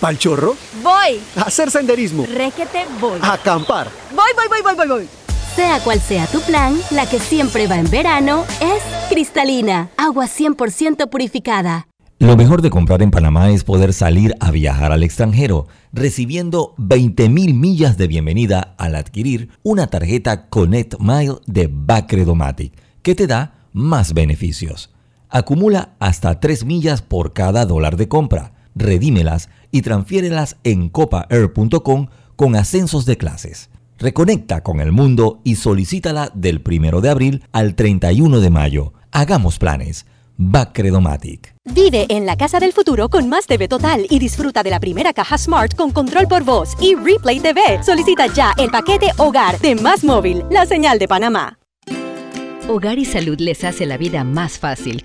¿Pal 0.00 0.18
chorro? 0.18 0.56
Voy. 0.82 1.20
A 1.36 1.42
hacer 1.42 1.70
senderismo. 1.70 2.26
Requete 2.26 2.86
voy. 3.00 3.18
A 3.22 3.34
acampar. 3.34 3.88
Voy, 4.10 4.30
voy, 4.36 4.46
voy, 4.48 4.62
voy, 4.62 4.74
voy, 4.76 4.88
voy. 4.88 5.08
Sea 5.56 5.80
cual 5.80 6.00
sea 6.00 6.26
tu 6.26 6.40
plan, 6.40 6.78
la 6.90 7.08
que 7.08 7.18
siempre 7.18 7.66
va 7.66 7.76
en 7.76 7.90
verano 7.90 8.44
es 8.60 8.82
cristalina, 9.08 9.90
agua 9.96 10.26
100% 10.26 11.08
purificada. 11.08 11.86
Lo 12.18 12.36
mejor 12.36 12.62
de 12.62 12.70
comprar 12.70 13.02
en 13.02 13.10
Panamá 13.10 13.50
es 13.50 13.64
poder 13.64 13.92
salir 13.92 14.34
a 14.40 14.50
viajar 14.50 14.92
al 14.92 15.02
extranjero, 15.02 15.66
recibiendo 15.92 16.74
20.000 16.78 17.54
millas 17.54 17.98
de 17.98 18.06
bienvenida 18.06 18.74
al 18.78 18.94
adquirir 18.94 19.50
una 19.62 19.88
tarjeta 19.88 20.48
Connect 20.48 20.98
Mile 21.00 21.36
de 21.46 21.68
Bacredomatic, 21.70 22.72
que 23.02 23.14
te 23.14 23.26
da 23.26 23.68
más 23.72 24.14
beneficios. 24.14 24.93
Acumula 25.34 25.96
hasta 25.98 26.38
3 26.38 26.64
millas 26.64 27.02
por 27.02 27.32
cada 27.32 27.66
dólar 27.66 27.96
de 27.96 28.06
compra, 28.06 28.52
redímelas 28.76 29.48
y 29.72 29.82
transfiérelas 29.82 30.58
en 30.62 30.88
copaair.com 30.88 32.06
con 32.36 32.54
ascensos 32.54 33.04
de 33.04 33.16
clases. 33.16 33.68
Reconecta 33.98 34.62
con 34.62 34.78
el 34.78 34.92
mundo 34.92 35.40
y 35.42 35.56
solicítala 35.56 36.30
del 36.34 36.62
1 36.64 37.00
de 37.00 37.10
abril 37.10 37.42
al 37.50 37.74
31 37.74 38.38
de 38.38 38.50
mayo. 38.50 38.92
Hagamos 39.10 39.58
planes. 39.58 40.06
Bacredomatic. 40.36 41.56
Vive 41.64 42.06
en 42.10 42.26
la 42.26 42.36
casa 42.36 42.60
del 42.60 42.72
futuro 42.72 43.08
con 43.08 43.28
más 43.28 43.48
TV 43.48 43.66
Total 43.66 44.06
y 44.08 44.20
disfruta 44.20 44.62
de 44.62 44.70
la 44.70 44.78
primera 44.78 45.12
caja 45.12 45.36
Smart 45.36 45.74
con 45.74 45.90
control 45.90 46.28
por 46.28 46.44
voz 46.44 46.76
y 46.80 46.94
Replay 46.94 47.40
TV. 47.40 47.82
Solicita 47.82 48.28
ya 48.32 48.54
el 48.56 48.70
paquete 48.70 49.08
Hogar 49.16 49.58
de 49.58 49.74
Más 49.74 50.04
Móvil, 50.04 50.44
la 50.48 50.64
señal 50.64 51.00
de 51.00 51.08
Panamá. 51.08 51.58
Hogar 52.68 53.00
y 53.00 53.04
Salud 53.04 53.40
les 53.40 53.64
hace 53.64 53.84
la 53.84 53.96
vida 53.96 54.22
más 54.22 54.60
fácil 54.60 55.04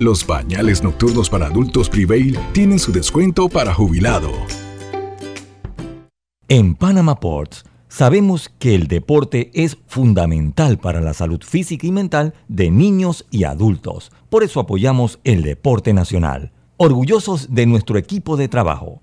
Los 0.00 0.22
pañales 0.22 0.84
nocturnos 0.84 1.28
para 1.28 1.46
adultos 1.46 1.88
Prevail 1.88 2.38
tienen 2.52 2.78
su 2.78 2.92
descuento 2.92 3.48
para 3.48 3.74
jubilado. 3.74 4.30
En 6.46 6.76
Panama 6.76 7.18
Ports 7.18 7.64
sabemos 7.88 8.48
que 8.60 8.76
el 8.76 8.86
deporte 8.86 9.50
es 9.54 9.76
fundamental 9.88 10.78
para 10.78 11.00
la 11.00 11.14
salud 11.14 11.40
física 11.42 11.84
y 11.84 11.90
mental 11.90 12.34
de 12.46 12.70
niños 12.70 13.26
y 13.32 13.42
adultos. 13.42 14.12
Por 14.30 14.44
eso 14.44 14.60
apoyamos 14.60 15.18
el 15.24 15.42
deporte 15.42 15.92
nacional. 15.92 16.52
Orgullosos 16.76 17.52
de 17.52 17.66
nuestro 17.66 17.98
equipo 17.98 18.36
de 18.36 18.46
trabajo, 18.46 19.02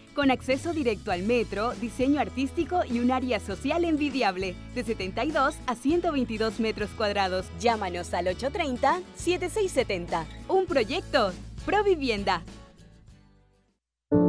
con 0.13 0.31
acceso 0.31 0.73
directo 0.73 1.11
al 1.11 1.23
metro, 1.23 1.73
diseño 1.81 2.19
artístico 2.19 2.81
y 2.89 2.99
un 2.99 3.11
área 3.11 3.39
social 3.39 3.85
envidiable, 3.85 4.55
de 4.75 4.83
72 4.83 5.55
a 5.65 5.75
122 5.75 6.59
metros 6.59 6.89
cuadrados. 6.91 7.45
Llámanos 7.59 8.13
al 8.13 8.27
830-7670. 8.27 10.25
Un 10.47 10.65
proyecto, 10.65 11.31
Provivienda. 11.65 12.43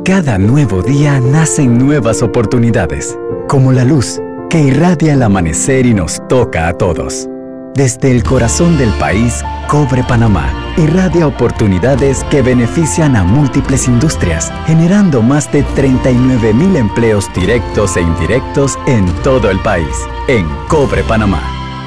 Cada 0.04 0.38
nuevo 0.38 0.82
día 0.82 1.18
nacen 1.20 1.78
nuevas 1.78 2.22
oportunidades, 2.22 3.18
como 3.48 3.72
la 3.72 3.84
luz 3.84 4.20
que 4.50 4.60
irradia 4.60 5.14
el 5.14 5.22
amanecer 5.22 5.86
y 5.86 5.94
nos 5.94 6.20
toca 6.28 6.68
a 6.68 6.76
todos. 6.76 7.26
Desde 7.74 8.10
el 8.10 8.22
corazón 8.22 8.76
del 8.76 8.90
país, 8.98 9.42
Cobre 9.68 10.02
Panamá 10.04 10.74
irradia 10.76 11.26
oportunidades 11.26 12.24
que 12.24 12.42
benefician 12.42 13.14
a 13.16 13.24
múltiples 13.24 13.88
industrias, 13.88 14.52
generando 14.66 15.22
más 15.22 15.50
de 15.52 15.62
39 15.62 16.54
mil 16.54 16.76
empleos 16.76 17.32
directos 17.34 17.96
e 17.96 18.00
indirectos 18.00 18.78
en 18.86 19.06
todo 19.22 19.50
el 19.50 19.58
país. 19.60 20.06
En 20.28 20.46
Cobre 20.68 21.02
Panamá, 21.02 21.42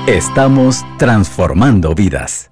estamos 0.07 0.85
transformando 0.97 1.95
vidas. 1.95 2.51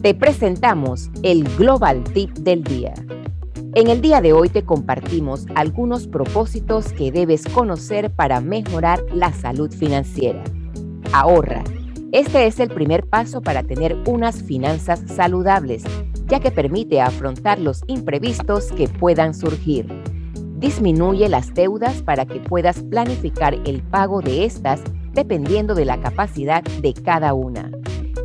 te 0.00 0.14
presentamos 0.14 1.10
el 1.22 1.44
Global 1.56 2.04
Tip 2.14 2.30
del 2.38 2.62
Día. 2.62 2.94
En 3.74 3.88
el 3.88 4.00
día 4.00 4.22
de 4.22 4.32
hoy 4.32 4.48
te 4.48 4.64
compartimos 4.64 5.46
algunos 5.54 6.06
propósitos 6.06 6.92
que 6.94 7.12
debes 7.12 7.44
conocer 7.44 8.10
para 8.10 8.40
mejorar 8.40 9.00
la 9.12 9.32
salud 9.32 9.70
financiera. 9.70 10.42
Ahorra. 11.12 11.62
Este 12.10 12.46
es 12.46 12.58
el 12.60 12.70
primer 12.70 13.06
paso 13.06 13.42
para 13.42 13.62
tener 13.62 13.94
unas 14.06 14.42
finanzas 14.42 15.02
saludables, 15.06 15.84
ya 16.26 16.40
que 16.40 16.50
permite 16.50 17.02
afrontar 17.02 17.58
los 17.58 17.82
imprevistos 17.86 18.72
que 18.72 18.88
puedan 18.88 19.34
surgir. 19.34 19.86
Disminuye 20.56 21.28
las 21.28 21.52
deudas 21.52 22.02
para 22.02 22.24
que 22.24 22.40
puedas 22.40 22.82
planificar 22.84 23.54
el 23.66 23.82
pago 23.82 24.22
de 24.22 24.46
estas 24.46 24.82
dependiendo 25.12 25.74
de 25.74 25.84
la 25.84 26.00
capacidad 26.00 26.62
de 26.62 26.94
cada 26.94 27.34
una. 27.34 27.70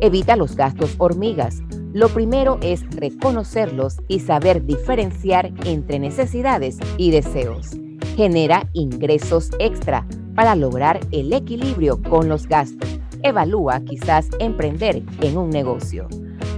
Evita 0.00 0.36
los 0.36 0.56
gastos 0.56 0.94
hormigas. 0.98 1.62
Lo 1.94 2.08
primero 2.08 2.58
es 2.60 2.84
reconocerlos 2.90 3.98
y 4.08 4.18
saber 4.18 4.66
diferenciar 4.66 5.52
entre 5.64 6.00
necesidades 6.00 6.76
y 6.98 7.12
deseos. 7.12 7.70
Genera 8.16 8.68
ingresos 8.72 9.50
extra 9.60 10.04
para 10.34 10.56
lograr 10.56 10.98
el 11.12 11.32
equilibrio 11.32 12.02
con 12.02 12.28
los 12.28 12.48
gastos. 12.48 12.98
Evalúa 13.22 13.78
quizás 13.84 14.28
emprender 14.40 15.04
en 15.20 15.38
un 15.38 15.50
negocio. 15.50 16.08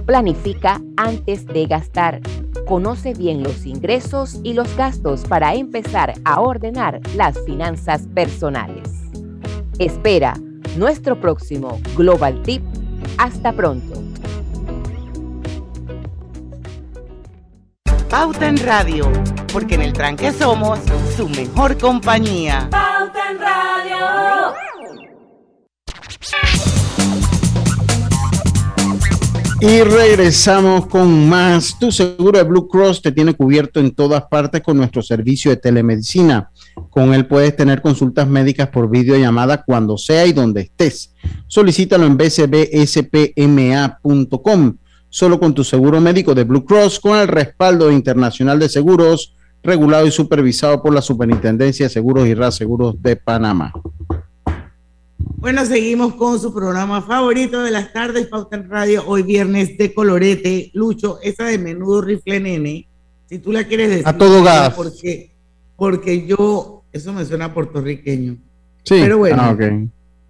Planifica 0.07 0.81
antes 0.97 1.45
de 1.45 1.67
gastar. 1.67 2.19
Conoce 2.65 3.13
bien 3.13 3.43
los 3.43 3.67
ingresos 3.67 4.39
y 4.43 4.53
los 4.53 4.75
gastos 4.75 5.23
para 5.25 5.53
empezar 5.53 6.15
a 6.25 6.41
ordenar 6.41 6.99
las 7.15 7.37
finanzas 7.45 8.07
personales. 8.07 8.89
Espera 9.77 10.33
nuestro 10.77 11.21
próximo 11.21 11.79
Global 11.95 12.41
Tip. 12.41 12.63
Hasta 13.19 13.53
pronto. 13.53 14.06
Pauta 18.09 18.47
en 18.47 18.57
Radio, 18.57 19.11
porque 19.51 19.75
en 19.75 19.81
el 19.81 19.91
tranque 19.91 20.31
somos 20.31 20.79
su 21.17 21.27
mejor 21.27 21.77
compañía. 21.77 22.69
Pauta 22.71 23.31
en 23.31 23.39
Radio. 23.39 24.55
Y 29.59 29.81
regresamos 29.81 30.85
con 30.87 31.27
más. 31.27 31.77
Tu 31.77 31.91
seguro 31.91 32.37
de 32.37 32.45
Blue 32.45 32.69
Cross 32.69 33.01
te 33.01 33.11
tiene 33.11 33.33
cubierto 33.33 33.81
en 33.81 33.93
todas 33.93 34.23
partes 34.27 34.61
con 34.61 34.77
nuestro 34.77 35.01
servicio 35.01 35.51
de 35.51 35.57
telemedicina. 35.57 36.49
Con 36.89 37.13
él 37.13 37.27
puedes 37.27 37.57
tener 37.57 37.81
consultas 37.81 38.25
médicas 38.27 38.69
por 38.69 38.89
videollamada 38.89 39.63
cuando 39.63 39.97
sea 39.97 40.25
y 40.25 40.31
donde 40.31 40.61
estés. 40.61 41.13
Solicítalo 41.47 42.05
en 42.05 42.15
bcbspma.com. 42.15 42.77
Solo 45.17 45.39
con 45.39 45.55
tu 45.55 45.63
seguro 45.63 45.99
médico 45.99 46.35
de 46.35 46.43
Blue 46.43 46.63
Cross, 46.63 46.99
con 46.99 47.17
el 47.17 47.27
respaldo 47.27 47.91
internacional 47.91 48.59
de 48.59 48.69
seguros, 48.69 49.33
regulado 49.63 50.05
y 50.05 50.11
supervisado 50.11 50.83
por 50.83 50.93
la 50.93 51.01
Superintendencia 51.01 51.87
de 51.87 51.89
Seguros 51.89 52.27
y 52.27 52.35
Seguros 52.51 53.01
de 53.01 53.15
Panamá. 53.15 53.73
Bueno, 55.17 55.65
seguimos 55.65 56.13
con 56.13 56.39
su 56.39 56.53
programa 56.53 57.01
favorito 57.01 57.63
de 57.63 57.71
las 57.71 57.91
tardes, 57.91 58.27
Pauta 58.27 58.57
en 58.57 58.69
Radio, 58.69 59.05
hoy 59.07 59.23
viernes 59.23 59.75
de 59.75 59.91
colorete. 59.91 60.69
Lucho, 60.75 61.17
esa 61.23 61.45
de 61.45 61.57
menudo 61.57 62.01
rifle 62.01 62.39
nene, 62.39 62.87
si 63.27 63.39
tú 63.39 63.51
la 63.51 63.63
quieres 63.63 63.89
decir. 63.89 64.07
A 64.07 64.15
todo 64.15 64.43
gas. 64.43 64.75
Porque, 64.75 65.31
porque 65.75 66.27
yo, 66.27 66.83
eso 66.91 67.11
me 67.11 67.25
suena 67.25 67.51
puertorriqueño. 67.55 68.33
Sí, 68.83 68.99
Pero 69.01 69.17
bueno, 69.17 69.41
ah, 69.41 69.49
ok. 69.49 69.63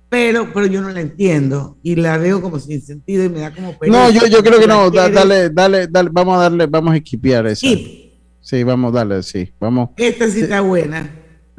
Pero, 0.10 0.52
pero 0.54 0.66
yo 0.68 0.82
no 0.82 0.90
la 0.90 1.02
entiendo 1.02 1.78
y 1.84 1.96
la 1.96 2.18
veo 2.18 2.42
como 2.42 2.60
sin 2.60 2.82
sentido 2.82 3.26
y 3.26 3.30
me 3.30 3.40
da 3.42 3.54
como 3.54 3.76
No, 3.88 4.10
yo, 4.10 4.26
yo 4.28 4.42
creo 4.44 4.60
que 4.60 4.68
no, 4.68 4.90
da- 4.90 5.10
da, 5.10 5.26
dale, 5.26 5.50
dale, 5.50 5.88
dale, 5.88 6.10
vamos 6.12 6.38
a 6.38 6.42
darle, 6.44 6.66
vamos 6.68 6.94
a 6.94 6.98
equipiar 6.98 7.46
esa. 7.48 7.68
Sí, 8.40 8.64
vamos 8.64 8.94
a 8.94 8.98
darle, 9.00 9.24
sí, 9.24 9.52
vamos. 9.60 9.90
Esta 9.98 10.30
sí 10.30 10.42
está 10.42 10.62
buena. 10.62 11.10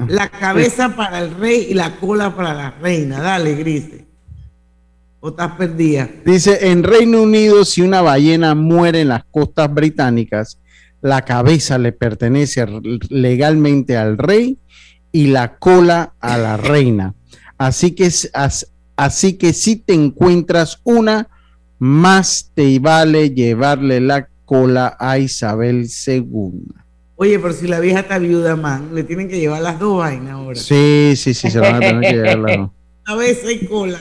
La 0.08 0.28
cabeza 0.30 0.94
para 0.96 1.18
el 1.18 1.34
rey 1.34 1.66
y 1.70 1.74
la 1.74 1.96
cola 1.96 2.34
para 2.34 2.54
la 2.54 2.70
reina. 2.70 3.20
Dale, 3.20 3.54
Grise. 3.56 4.06
O 5.20 5.30
estás 5.30 5.52
perdida. 5.56 6.08
Dice, 6.24 6.70
en 6.70 6.84
Reino 6.84 7.22
Unido, 7.22 7.64
si 7.64 7.82
una 7.82 8.00
ballena 8.02 8.54
muere 8.54 9.00
en 9.00 9.08
las 9.08 9.24
costas 9.30 9.74
británicas, 9.74 10.60
la 11.00 11.22
cabeza 11.22 11.76
le 11.78 11.90
pertenece 11.92 12.64
legalmente 13.10 13.96
al 13.96 14.16
rey 14.16 14.58
y 15.10 15.26
la 15.26 15.58
cola 15.58 16.14
a 16.20 16.38
la 16.38 16.56
reina. 16.56 17.14
Así 17.58 17.90
que, 17.92 18.06
as- 18.06 18.70
así 18.96 19.34
que 19.34 19.52
si 19.52 19.76
te 19.76 19.92
encuentras 19.94 20.80
una, 20.84 21.28
más 21.78 22.50
te 22.54 22.78
vale 22.78 23.30
llevarle 23.30 24.00
la 24.00 24.28
cola 24.44 24.96
a 24.98 25.18
Isabel 25.18 25.86
II. 26.06 26.24
Oye, 27.16 27.38
pero 27.40 27.52
si 27.52 27.66
la 27.66 27.80
vieja 27.80 28.00
está 28.00 28.18
viuda, 28.18 28.54
man, 28.56 28.94
le 28.94 29.02
tienen 29.02 29.28
que 29.28 29.38
llevar 29.40 29.60
las 29.60 29.78
dos 29.78 29.98
vainas 29.98 30.32
ahora. 30.34 30.58
Sí, 30.58 31.14
sí, 31.16 31.34
sí, 31.34 31.50
se 31.50 31.58
van 31.58 31.74
a 31.76 31.80
tener 31.80 32.00
que 32.00 32.12
llevar 32.16 32.38
las 32.38 32.56
dos. 32.58 32.70
Cabeza 33.04 33.50
y 33.52 33.66
cola. 33.66 33.98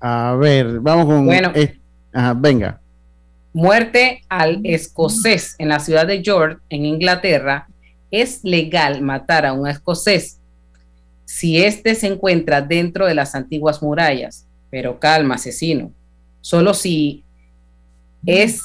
A 0.00 0.36
ver, 0.38 0.78
vamos 0.80 1.06
con... 1.06 1.26
Bueno. 1.26 1.52
ajá, 2.12 2.34
venga. 2.34 2.80
Muerte 3.52 4.22
al 4.28 4.60
escocés 4.64 5.54
en 5.58 5.68
la 5.70 5.80
ciudad 5.80 6.06
de 6.06 6.22
York, 6.22 6.60
en 6.68 6.84
Inglaterra. 6.84 7.66
Es 8.10 8.40
legal 8.44 9.00
matar 9.02 9.46
a 9.46 9.52
un 9.54 9.66
escocés 9.66 10.38
si 11.26 11.62
éste 11.62 11.94
se 11.94 12.06
encuentra 12.06 12.62
dentro 12.62 13.04
de 13.06 13.14
las 13.14 13.34
antiguas 13.34 13.82
murallas. 13.82 14.46
Pero 14.70 14.98
calma, 14.98 15.34
asesino. 15.34 15.92
Solo 16.40 16.72
si 16.72 17.22
es 18.24 18.62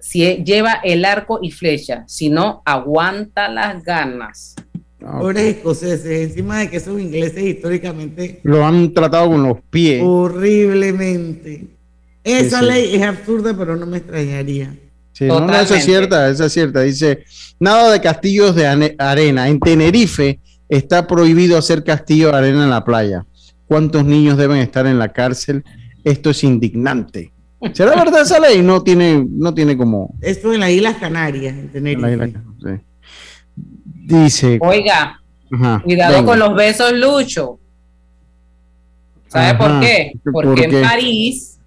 si 0.00 0.24
e- 0.24 0.42
lleva 0.44 0.74
el 0.84 1.04
arco 1.04 1.40
y 1.42 1.50
flecha, 1.50 2.04
si 2.06 2.28
no 2.30 2.62
aguanta 2.64 3.48
las 3.48 3.82
ganas. 3.82 4.54
Pobres 5.00 5.56
escoceses, 5.56 6.30
encima 6.30 6.60
de 6.60 6.70
que 6.70 6.80
son 6.80 6.98
ingleses 7.00 7.42
históricamente 7.44 8.40
Lo 8.42 8.64
han 8.64 8.92
tratado 8.94 9.28
con 9.30 9.42
los 9.42 9.58
pies. 9.70 10.02
horriblemente. 10.04 11.66
Esa 12.24 12.58
Sí, 12.60 12.64
sí. 12.66 12.70
ley 12.72 12.94
es 12.96 13.02
absurda, 13.02 13.54
pero 13.56 13.76
no 13.76 13.86
me 13.86 13.98
extrañaría. 13.98 14.74
Sí, 15.12 15.24
no, 15.26 15.40
no, 15.40 15.54
esa 15.58 15.76
es 15.78 15.84
cierta, 15.84 16.28
esa 16.28 16.46
es 16.46 16.52
cierta. 16.52 16.80
Dice, 16.82 17.24
nada 17.60 17.92
de 17.92 18.00
castillos 18.00 18.54
de 18.54 18.94
arena. 18.98 19.48
En 19.48 19.60
Tenerife 19.60 20.40
está 20.68 21.06
prohibido 21.06 21.56
hacer 21.58 21.84
castillo 21.84 22.30
de 22.32 22.38
arena 22.38 22.64
en 22.64 22.70
la 22.70 22.84
playa. 22.84 23.24
¿Cuántos 23.66 24.04
niños 24.04 24.36
deben 24.36 24.58
estar 24.58 24.86
en 24.86 24.98
la 24.98 25.12
cárcel? 25.12 25.64
Esto 26.04 26.30
es 26.30 26.44
indignante. 26.44 27.32
¿Será 27.72 27.96
verdad 27.96 28.22
esa 28.22 28.38
ley? 28.38 28.62
No 28.62 28.82
tiene, 28.82 29.26
no 29.28 29.52
tiene 29.54 29.76
como... 29.76 30.14
Esto 30.20 30.52
en 30.52 30.60
las 30.60 30.70
Islas 30.70 30.96
Canarias, 30.98 31.54
en 31.56 31.72
Tenerife. 31.72 32.00
la 32.16 32.26
isla- 32.26 32.42
sí. 32.60 32.84
Dice... 33.84 34.58
Oiga, 34.60 35.20
Ajá, 35.50 35.80
cuidado 35.82 36.12
venga. 36.14 36.26
con 36.26 36.38
los 36.38 36.54
besos, 36.54 36.92
Lucho. 36.92 37.58
¿Sabe 39.28 39.46
Ajá, 39.46 39.58
por 39.58 39.80
qué? 39.80 40.12
¿por 40.32 40.44
Porque 40.44 40.64
en? 40.66 40.82
París, 40.82 41.58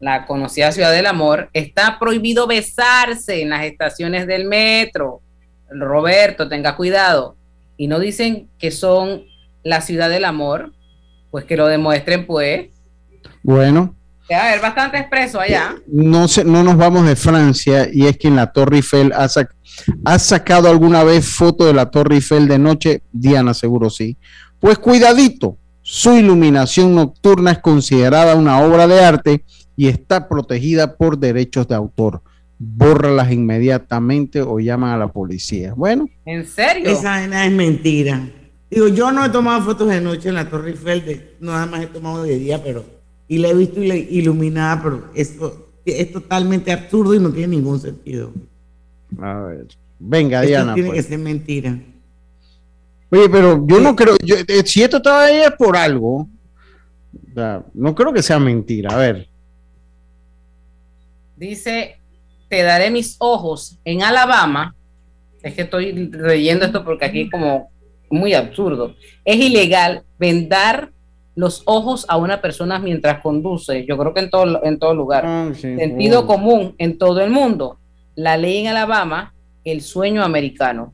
la 0.00 0.26
conocida 0.26 0.70
ciudad 0.72 0.92
del 0.92 1.06
amor, 1.06 1.48
está 1.54 1.98
prohibido 1.98 2.46
besarse 2.46 3.40
en 3.40 3.50
las 3.50 3.64
estaciones 3.64 4.26
del 4.26 4.44
metro. 4.46 5.22
Roberto, 5.70 6.48
tenga 6.48 6.76
cuidado. 6.76 7.36
Y 7.80 7.86
no 7.88 7.98
dicen 7.98 8.50
que 8.58 8.70
son 8.70 9.22
la 9.62 9.80
ciudad 9.80 10.10
del 10.10 10.26
amor, 10.26 10.70
pues 11.30 11.46
que 11.46 11.56
lo 11.56 11.66
demuestren, 11.66 12.26
pues. 12.26 12.68
Bueno, 13.42 13.94
Que 14.28 14.34
va 14.34 14.42
a 14.42 14.48
haber 14.48 14.60
bastante 14.60 14.98
expreso 14.98 15.40
allá. 15.40 15.76
no, 15.86 16.28
se- 16.28 16.44
no 16.44 16.62
nos 16.62 16.76
vamos 16.76 17.06
de 17.06 17.16
Francia 17.16 17.88
y 17.90 18.04
es 18.04 18.18
que 18.18 18.28
en 18.28 18.36
la 18.36 18.52
Torre 18.52 18.76
Eiffel 18.76 19.14
ha, 19.14 19.24
sac- 19.28 19.54
ha 20.04 20.18
sacado 20.18 20.68
alguna 20.68 21.04
vez 21.04 21.26
foto 21.26 21.64
de 21.64 21.72
la 21.72 21.90
Torre 21.90 22.16
Eiffel 22.16 22.48
de 22.48 22.58
noche, 22.58 23.02
Diana 23.12 23.54
seguro 23.54 23.88
sí. 23.88 24.18
Pues 24.58 24.78
cuidadito, 24.78 25.56
su 25.80 26.12
iluminación 26.12 26.94
nocturna 26.94 27.52
es 27.52 27.60
considerada 27.60 28.34
una 28.34 28.60
obra 28.62 28.86
de 28.86 29.00
arte 29.02 29.44
y 29.74 29.88
está 29.88 30.28
protegida 30.28 30.96
por 30.98 31.16
derechos 31.18 31.66
de 31.66 31.76
autor. 31.76 32.20
Bórralas 32.62 33.32
inmediatamente 33.32 34.42
o 34.42 34.60
llaman 34.60 34.92
a 34.92 34.98
la 34.98 35.08
policía. 35.08 35.72
Bueno, 35.74 36.06
¿En 36.26 36.46
serio? 36.46 36.90
Esa 36.90 37.24
es 37.24 37.52
mentira. 37.52 38.28
Digo, 38.70 38.88
yo 38.88 39.10
no 39.10 39.24
he 39.24 39.30
tomado 39.30 39.62
fotos 39.64 39.88
de 39.88 39.98
noche 40.02 40.28
en 40.28 40.34
la 40.34 40.48
Torre 40.48 40.70
Eiffel, 40.72 41.02
de- 41.04 41.36
nada 41.40 41.64
más 41.64 41.80
he 41.82 41.86
tomado 41.86 42.22
de 42.22 42.38
día, 42.38 42.62
pero 42.62 42.84
y 43.26 43.38
la 43.38 43.48
he 43.48 43.54
visto 43.54 43.80
iluminada, 43.82 44.82
pero 44.82 45.04
esto 45.14 45.70
es 45.86 46.12
totalmente 46.12 46.70
absurdo 46.70 47.14
y 47.14 47.18
no 47.18 47.32
tiene 47.32 47.56
ningún 47.56 47.80
sentido. 47.80 48.30
a 49.20 49.34
ver. 49.40 49.66
Venga, 49.98 50.40
Esto 50.40 50.48
Diana. 50.48 50.74
tiene 50.74 50.90
pues. 50.90 51.02
que 51.06 51.08
ser 51.10 51.18
mentira. 51.18 51.78
Oye, 53.10 53.28
pero 53.30 53.66
yo 53.66 53.80
no 53.80 53.96
creo, 53.96 54.16
yo- 54.22 54.36
eh, 54.36 54.62
si 54.66 54.82
esto 54.82 54.98
estaba 54.98 55.24
ahí 55.24 55.36
es 55.38 55.52
por 55.52 55.76
algo. 55.76 56.28
O 57.30 57.34
sea, 57.34 57.64
no 57.74 57.94
creo 57.94 58.12
que 58.12 58.22
sea 58.22 58.38
mentira. 58.38 58.90
A 58.94 58.96
ver. 58.98 59.26
Dice, 61.36 61.96
te 62.50 62.62
daré 62.64 62.90
mis 62.90 63.16
ojos 63.20 63.78
en 63.84 64.02
Alabama. 64.02 64.74
Es 65.40 65.54
que 65.54 65.62
estoy 65.62 65.92
leyendo 65.92 66.66
esto 66.66 66.84
porque 66.84 67.06
aquí 67.06 67.30
como 67.30 67.70
muy 68.10 68.34
absurdo. 68.34 68.96
Es 69.24 69.36
ilegal 69.36 70.02
vendar 70.18 70.90
los 71.36 71.62
ojos 71.64 72.04
a 72.08 72.16
una 72.16 72.42
persona 72.42 72.80
mientras 72.80 73.22
conduce. 73.22 73.86
Yo 73.86 73.96
creo 73.96 74.12
que 74.12 74.20
en 74.20 74.30
todo, 74.30 74.62
en 74.64 74.78
todo 74.80 74.94
lugar. 74.94 75.24
Ah, 75.24 75.50
sí, 75.54 75.76
Sentido 75.76 76.26
común 76.26 76.74
en 76.76 76.98
todo 76.98 77.20
el 77.20 77.30
mundo. 77.30 77.78
La 78.16 78.36
ley 78.36 78.58
en 78.58 78.66
Alabama, 78.66 79.32
el 79.64 79.80
sueño 79.80 80.24
americano. 80.24 80.92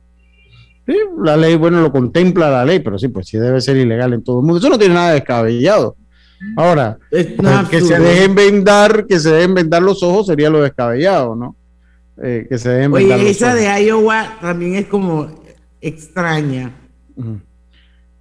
Sí, 0.86 0.94
la 1.24 1.38
ley, 1.38 1.57
bueno, 1.57 1.80
lo 1.80 1.90
contempla 1.90 2.50
la 2.50 2.64
ley, 2.66 2.80
pero 2.80 2.98
sí, 2.98 3.09
pues 3.09 3.26
sí 3.26 3.38
debe 3.38 3.62
ser 3.62 3.78
ilegal 3.78 4.12
en 4.12 4.22
todo 4.22 4.40
el 4.40 4.44
mundo. 4.44 4.59
Eso 4.59 4.68
no 4.68 4.78
tiene 4.78 4.94
nada 4.94 5.09
de 5.09 5.14
descabellado. 5.14 5.96
Ahora, 6.57 6.99
Es 7.11 7.26
pues, 7.37 7.68
que 7.68 7.80
se 7.80 7.99
dejen 7.99 8.34
vendar, 8.34 9.07
que 9.07 9.18
se 9.18 9.30
dejen 9.30 9.55
vendar 9.55 9.82
los 9.82 10.03
ojos 10.03 10.26
sería 10.26 10.51
lo 10.51 10.61
descabellado, 10.62 11.34
¿no? 11.34 11.57
Eh, 12.22 12.47
que 12.49 12.59
se 12.59 12.68
dejen 12.70 12.93
vendar 12.93 13.18
Oye, 13.18 13.28
los 13.28 13.37
esa 13.37 13.49
ojos. 13.49 13.61
de 13.61 13.84
Iowa 13.84 14.39
también 14.41 14.74
es 14.76 14.87
como 14.87 15.28
extraña. 15.80 16.72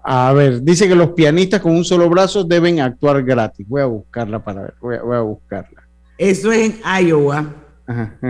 A 0.04 0.34
ver, 0.34 0.62
dice 0.62 0.88
que 0.88 0.96
los 0.96 1.10
pianistas 1.12 1.62
con 1.62 1.74
un 1.76 1.84
solo 1.84 2.10
brazo 2.10 2.44
deben 2.44 2.80
actuar 2.80 3.24
gratis. 3.24 3.68
Voy 3.68 3.82
a 3.82 3.86
buscarla 3.86 4.44
para 4.44 4.62
ver, 4.62 4.74
voy 4.80 4.96
a, 4.96 5.02
voy 5.02 5.16
a 5.18 5.22
buscarla. 5.22 5.84
Eso 6.18 6.52
es 6.52 6.74
en 6.74 7.08
Iowa. 7.08 7.54
Ajá. 7.88 8.16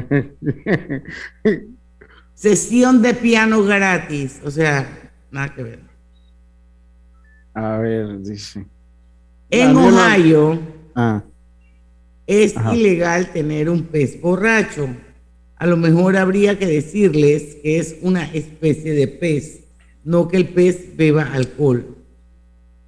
Sesión 2.33 3.01
de 3.01 3.13
piano 3.13 3.63
gratis. 3.63 4.41
O 4.43 4.51
sea, 4.51 4.88
nada 5.31 5.53
que 5.53 5.63
ver. 5.63 5.79
A 7.53 7.77
ver, 7.77 8.21
dice. 8.21 8.65
En 9.61 9.75
Ohio 9.77 10.59
Ah, 10.95 11.23
es 12.27 12.55
Ajá. 12.55 12.75
ilegal 12.75 13.31
tener 13.31 13.69
un 13.69 13.83
pez 13.83 14.19
borracho. 14.21 14.87
A 15.57 15.65
lo 15.67 15.77
mejor 15.77 16.17
habría 16.17 16.57
que 16.57 16.65
decirles 16.65 17.57
que 17.61 17.79
es 17.79 17.97
una 18.01 18.25
especie 18.33 18.93
de 18.93 19.07
pez, 19.07 19.61
no 20.03 20.27
que 20.27 20.37
el 20.37 20.47
pez 20.49 20.95
beba 20.95 21.23
alcohol. 21.33 21.85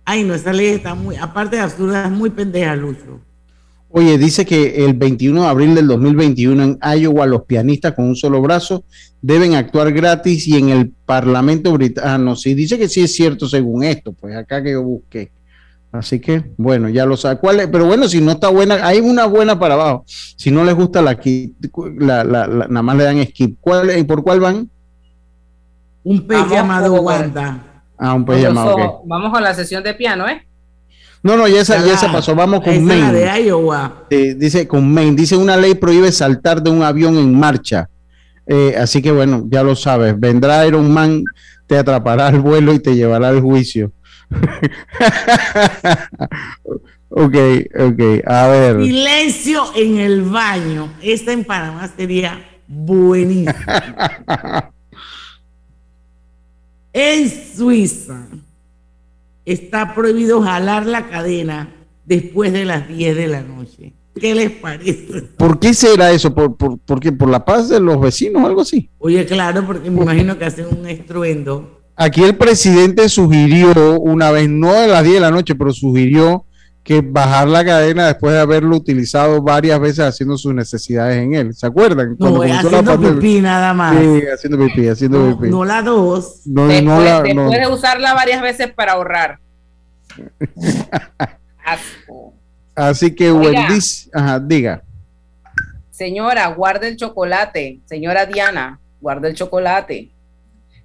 Ay, 0.06 0.24
no, 0.24 0.34
esa 0.34 0.54
ley 0.54 0.68
está 0.68 0.96
muy, 0.96 1.16
aparte 1.18 1.58
de 1.58 1.62
absurda, 1.64 2.06
es 2.06 2.12
muy 2.12 2.30
pendeja, 2.30 2.76
Lucho. 2.76 3.20
Oye, 3.90 4.18
dice 4.18 4.46
que 4.46 4.86
el 4.86 4.94
21 4.94 5.42
de 5.42 5.48
abril 5.48 5.76
del 5.76 5.88
2021 5.88 6.64
en 6.64 6.80
Iowa 7.00 7.26
los 7.26 7.44
pianistas 7.44 7.94
con 7.94 8.06
un 8.06 8.16
solo 8.16 8.42
brazo 8.42 8.84
deben 9.22 9.56
actuar 9.56 9.92
gratis 9.92 10.48
y 10.48 10.58
en 10.58 10.70
el 10.70 10.90
Parlamento 11.06 11.72
británico, 11.74 12.36
sí, 12.36 12.54
dice 12.54 12.78
que 12.78 12.88
sí 12.90 13.02
es 13.02 13.14
cierto 13.16 13.48
según 13.48 13.84
esto, 13.84 14.12
pues 14.14 14.36
acá 14.36 14.62
que 14.62 14.72
yo 14.74 14.84
busqué. 14.84 15.30
Así 15.92 16.20
que, 16.20 16.52
bueno, 16.58 16.90
ya 16.90 17.06
lo 17.06 17.16
sabe. 17.18 17.40
¿Cuál 17.40 17.62
es? 17.62 17.68
Pero 17.68 17.86
bueno, 17.86 18.08
si 18.08 18.20
no 18.22 18.32
está 18.32 18.50
buena, 18.50 18.86
hay 18.86 19.00
una 19.00 19.26
buena 19.26 19.58
para 19.58 19.76
abajo. 19.76 20.04
Si 20.08 20.52
no 20.52 20.64
les 20.64 20.76
gusta 20.76 21.02
la, 21.02 21.18
la, 21.98 22.24
la- 22.24 22.48
la- 22.48 22.68
nada 22.68 22.82
más 22.82 22.98
le 22.98 23.04
dan 23.06 23.26
skip. 23.26 23.58
¿Cuál, 23.62 23.90
eh, 23.90 24.04
¿Por 24.04 24.22
cuál 24.24 24.40
van? 24.40 24.70
Un 26.04 26.26
pez 26.28 26.38
Vamos 26.40 26.54
llamado 26.54 26.94
Wanda. 27.02 27.84
Ah, 27.98 28.14
un 28.14 28.26
pez 28.26 28.42
llamado. 28.42 28.74
ok. 28.76 28.80
ojos. 28.80 29.02
Vamos 29.08 29.32
con 29.34 29.44
la 29.44 29.54
sesión 29.54 29.84
de 29.84 29.94
piano, 29.94 30.28
¿eh? 30.28 30.46
No, 31.24 31.36
no, 31.36 31.48
ya 31.48 31.62
esa, 31.62 31.84
ya 31.84 31.94
esa 31.94 32.12
pasó. 32.12 32.36
Vamos 32.36 32.62
con 32.62 32.70
esa 32.74 32.80
es 32.82 32.86
la 32.88 32.96
Maine. 32.96 33.20
de 33.20 33.44
Iowa. 33.48 34.04
Eh, 34.10 34.36
dice 34.38 34.68
con 34.68 34.92
Maine, 34.94 35.16
dice 35.16 35.36
una 35.36 35.58
ley 35.58 35.74
prohíbe 35.74 36.12
saltar 36.12 36.62
de 36.62 36.70
un 36.70 36.84
avión 36.84 37.18
en 37.18 37.38
marcha. 37.38 37.90
Eh, 38.46 38.76
así 38.80 39.02
que 39.02 39.12
bueno, 39.12 39.46
ya 39.50 39.64
lo 39.64 39.76
sabes, 39.76 40.18
vendrá 40.18 40.66
Iron 40.66 40.90
Man, 40.92 41.24
te 41.66 41.78
atrapará 41.78 42.28
al 42.28 42.40
vuelo 42.40 42.72
y 42.74 42.80
te 42.80 42.96
llevará 42.96 43.28
al 43.30 43.42
juicio. 43.42 43.92
Ok, 47.10 47.36
ok, 47.80 48.02
a 48.26 48.48
ver. 48.48 48.84
Silencio 48.84 49.64
en 49.76 49.98
el 49.98 50.24
baño. 50.24 50.94
Esta 51.02 51.32
en 51.32 51.44
Panamá 51.44 51.90
sería 51.96 52.40
buenísima. 52.68 53.54
en 56.94 57.30
Suiza 57.56 58.28
está 59.46 59.94
prohibido 59.96 60.42
jalar 60.42 60.86
la 60.86 61.08
cadena 61.08 61.74
después 62.06 62.52
de 62.52 62.66
las 62.66 62.88
10 62.88 63.16
de 63.16 63.28
la 63.28 63.42
noche. 63.42 63.94
¿Qué 64.20 64.34
les 64.34 64.52
parece? 64.52 65.22
¿Por 65.38 65.60
qué 65.60 65.74
será 65.74 66.12
eso? 66.12 66.34
¿Por, 66.34 66.58
por, 66.58 66.80
por 66.80 67.00
qué? 67.00 67.12
¿Por 67.12 67.30
la 67.30 67.46
paz 67.46 67.70
de 67.70 67.80
los 67.80 68.00
vecinos 68.00 68.44
o 68.44 68.48
algo 68.48 68.62
así? 68.62 68.90
Oye, 68.98 69.26
claro, 69.26 69.66
porque 69.66 69.92
me 69.92 70.02
imagino 70.02 70.38
que 70.38 70.46
hacen 70.46 70.66
un 70.68 70.88
estruendo. 70.88 71.77
Aquí 72.00 72.24
el 72.24 72.36
presidente 72.36 73.10
sugirió 73.10 74.00
una 74.00 74.30
vez, 74.32 74.48
no 74.48 74.72
a 74.72 74.86
las 74.88 75.04
10 75.04 75.16
de 75.16 75.20
la 75.20 75.32
noche, 75.32 75.56
pero 75.56 75.74
sugirió 75.74 76.46
que 76.84 77.02
bajar 77.02 77.48
la 77.50 77.66
cadena 77.66 78.06
después 78.08 78.34
de 78.34 78.40
haberlo 78.40 78.76
utilizado 78.78 79.42
varias 79.42 79.80
veces 79.80 80.00
haciendo 80.06 80.38
sus 80.38 80.54
necesidades 80.54 81.18
en 81.18 81.34
él. 81.34 81.54
¿Se 81.56 81.66
acuerdan? 81.68 82.16
No, 82.20 82.44
la 82.46 82.60
haciendo 82.60 82.98
pipí 83.02 83.42
nada 83.42 83.74
más. 83.74 83.98
Sí, 84.00 84.22
haciendo 84.34 84.58
pipí, 84.60 84.88
haciendo 84.88 85.20
No, 85.20 85.38
pipí. 85.40 85.50
no 85.52 85.66
la 85.66 85.82
dos. 85.82 86.42
No, 86.46 86.68
no 86.82 87.02
la- 87.04 87.24
después 87.24 87.36
no. 87.36 87.50
de 87.50 87.68
usarla 87.68 88.14
varias 88.14 88.42
veces 88.42 88.72
para 88.74 88.94
ahorrar. 88.94 89.40
Asco. 91.66 92.34
Así 92.76 93.14
que, 93.14 93.32
dice- 93.70 94.10
ajá, 94.14 94.40
diga. 94.40 94.82
Señora, 95.92 96.48
guarde 96.50 96.90
el 96.90 96.96
chocolate. 96.96 97.80
Señora 97.86 98.26
Diana, 98.28 98.80
guarde 99.02 99.30
el 99.30 99.36
chocolate. 99.36 100.12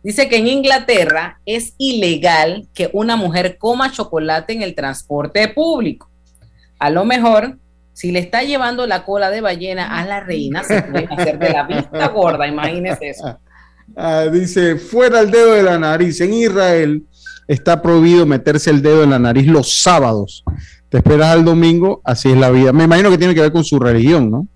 Dice 0.02 0.28
que 0.28 0.36
en 0.36 0.48
Inglaterra 0.48 1.40
es 1.46 1.74
ilegal 1.78 2.66
que 2.74 2.90
una 2.92 3.16
mujer 3.16 3.56
coma 3.58 3.92
chocolate 3.92 4.52
en 4.52 4.62
el 4.62 4.74
transporte 4.74 5.46
público. 5.48 6.10
A 6.78 6.90
lo 6.90 7.04
mejor, 7.04 7.58
si 7.92 8.10
le 8.10 8.18
está 8.18 8.42
llevando 8.42 8.86
la 8.86 9.04
cola 9.04 9.30
de 9.30 9.40
ballena 9.40 9.98
a 9.98 10.04
la 10.04 10.20
reina, 10.20 10.64
se 10.64 10.82
puede 10.82 11.06
hacer 11.08 11.38
de 11.38 11.50
la 11.50 11.62
vista 11.64 12.08
gorda. 12.08 12.48
Imagínese 12.48 13.10
eso. 13.10 13.38
Ah, 13.96 14.24
dice, 14.32 14.76
fuera 14.76 15.20
el 15.20 15.30
dedo 15.30 15.52
de 15.52 15.62
la 15.62 15.78
nariz. 15.78 16.20
En 16.20 16.34
Israel 16.34 17.04
está 17.46 17.80
prohibido 17.80 18.26
meterse 18.26 18.70
el 18.70 18.82
dedo 18.82 19.04
en 19.04 19.10
la 19.10 19.18
nariz 19.18 19.46
los 19.46 19.82
sábados. 19.82 20.42
Te 20.88 20.98
esperas 20.98 21.28
al 21.28 21.44
domingo, 21.44 22.00
así 22.04 22.30
es 22.30 22.36
la 22.36 22.50
vida. 22.50 22.72
Me 22.72 22.84
imagino 22.84 23.10
que 23.10 23.18
tiene 23.18 23.34
que 23.34 23.40
ver 23.40 23.52
con 23.52 23.64
su 23.64 23.78
religión, 23.78 24.30
¿no? 24.30 24.48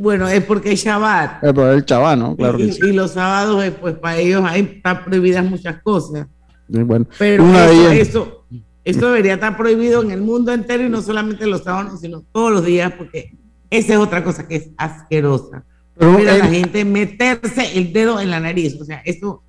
Bueno, 0.00 0.28
es 0.28 0.42
porque 0.44 0.72
es 0.72 0.84
Shabbat. 0.84 1.44
Eh, 1.44 1.52
pero 1.54 1.72
el 1.72 1.84
chaval, 1.84 2.18
¿no? 2.18 2.36
Claro 2.36 2.58
y, 2.58 2.66
que 2.66 2.72
sí. 2.72 2.80
y 2.88 2.92
los 2.92 3.12
sábados, 3.12 3.64
eh, 3.64 3.72
pues 3.72 3.94
para 3.96 4.16
ellos 4.18 4.42
ahí 4.46 4.60
están 4.76 5.04
prohibidas 5.04 5.44
muchas 5.44 5.82
cosas. 5.82 6.26
Y 6.68 6.78
bueno, 6.80 7.06
Pero 7.18 7.44
una 7.44 7.66
de 7.66 7.72
eso, 7.74 7.90
ellas- 7.92 8.08
eso, 8.08 8.44
eso 8.84 9.06
debería 9.06 9.34
estar 9.34 9.56
prohibido 9.56 10.02
en 10.02 10.10
el 10.10 10.20
mundo 10.20 10.52
entero 10.52 10.84
y 10.84 10.88
no 10.88 11.00
solamente 11.02 11.46
los 11.46 11.64
sábados, 11.64 12.00
sino 12.00 12.22
todos 12.32 12.52
los 12.52 12.64
días, 12.64 12.92
porque 12.96 13.34
esa 13.70 13.94
es 13.94 13.98
otra 13.98 14.22
cosa 14.24 14.46
que 14.46 14.56
es 14.56 14.70
asquerosa. 14.76 15.64
Pero, 15.96 16.16
Ver 16.16 16.28
a 16.30 16.38
la 16.38 16.46
gente 16.46 16.84
meterse 16.84 17.76
el 17.78 17.92
dedo 17.92 18.20
en 18.20 18.30
la 18.30 18.38
nariz. 18.40 18.76
O 18.80 18.84
sea, 18.84 18.98
eso 19.04 19.42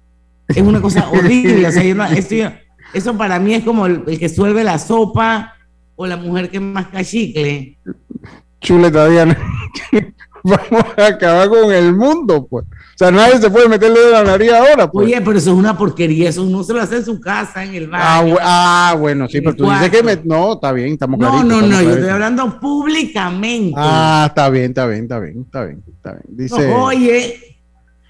es 0.48 0.62
una 0.62 0.82
cosa 0.82 1.08
horrible. 1.12 1.68
O 1.68 1.72
sea, 1.72 1.84
yo 1.84 1.94
no- 1.96 2.06
eso, 2.06 2.36
yo- 2.36 2.52
eso 2.94 3.16
para 3.18 3.38
mí 3.40 3.54
es 3.54 3.64
como 3.64 3.86
el, 3.86 4.04
el 4.08 4.18
que 4.18 4.30
suelve 4.30 4.64
la 4.64 4.80
sopa 4.80 5.54
o 5.96 6.08
la 6.08 6.18
mujer 6.18 6.50
que 6.50 6.60
masca 6.60 7.04
chicle. 7.04 7.78
chuleta 8.62 9.08
Diana. 9.08 9.38
Vamos 10.44 10.86
a 10.98 11.06
acabar 11.08 11.50
con 11.50 11.72
el 11.72 11.94
mundo, 11.96 12.48
pues. 12.50 12.66
O 12.66 12.98
sea, 13.00 13.12
nadie 13.12 13.38
se 13.38 13.50
puede 13.50 13.70
meter 13.70 13.88
el 13.90 13.94
dedo 13.96 14.08
en 14.08 14.14
la 14.14 14.24
nariz 14.24 14.52
ahora, 14.52 14.92
pues. 14.92 15.06
Oye, 15.06 15.22
pero 15.22 15.38
eso 15.38 15.52
es 15.52 15.58
una 15.58 15.78
porquería. 15.78 16.30
Eso 16.30 16.44
uno 16.44 16.64
se 16.64 16.74
lo 16.74 16.82
hace 16.82 16.98
en 16.98 17.06
su 17.06 17.20
casa, 17.22 17.64
en 17.64 17.74
el 17.76 17.90
Ah, 17.94 18.20
baño. 18.22 18.36
bu- 18.36 18.40
ah, 18.42 18.96
bueno, 19.00 19.28
sí, 19.30 19.40
pero 19.42 19.56
tú 19.56 19.70
dices 19.70 19.90
que 19.90 20.04
me... 20.04 20.16
cuarto. 20.18 20.24
No, 20.26 20.54
está 20.54 20.72
bien, 20.74 20.94
estamos 20.94 21.20
No, 21.20 21.30
claritos, 21.30 21.48
no, 21.50 21.56
estamos 21.56 21.76
no, 21.78 21.82
yo 21.90 21.96
estoy 21.96 22.10
hablando 22.10 22.60
públicamente. 22.60 23.74
Ah, 23.78 24.26
está 24.30 24.50
bien, 24.50 24.66
está 24.66 24.86
bien, 24.88 25.04
está 25.04 25.20
bien, 25.20 25.42
está 25.46 25.64
bien, 25.66 25.84
está 25.96 26.12
bien. 26.12 26.24
Dice... 26.28 26.68
No, 26.68 26.84
oye, 26.86 27.40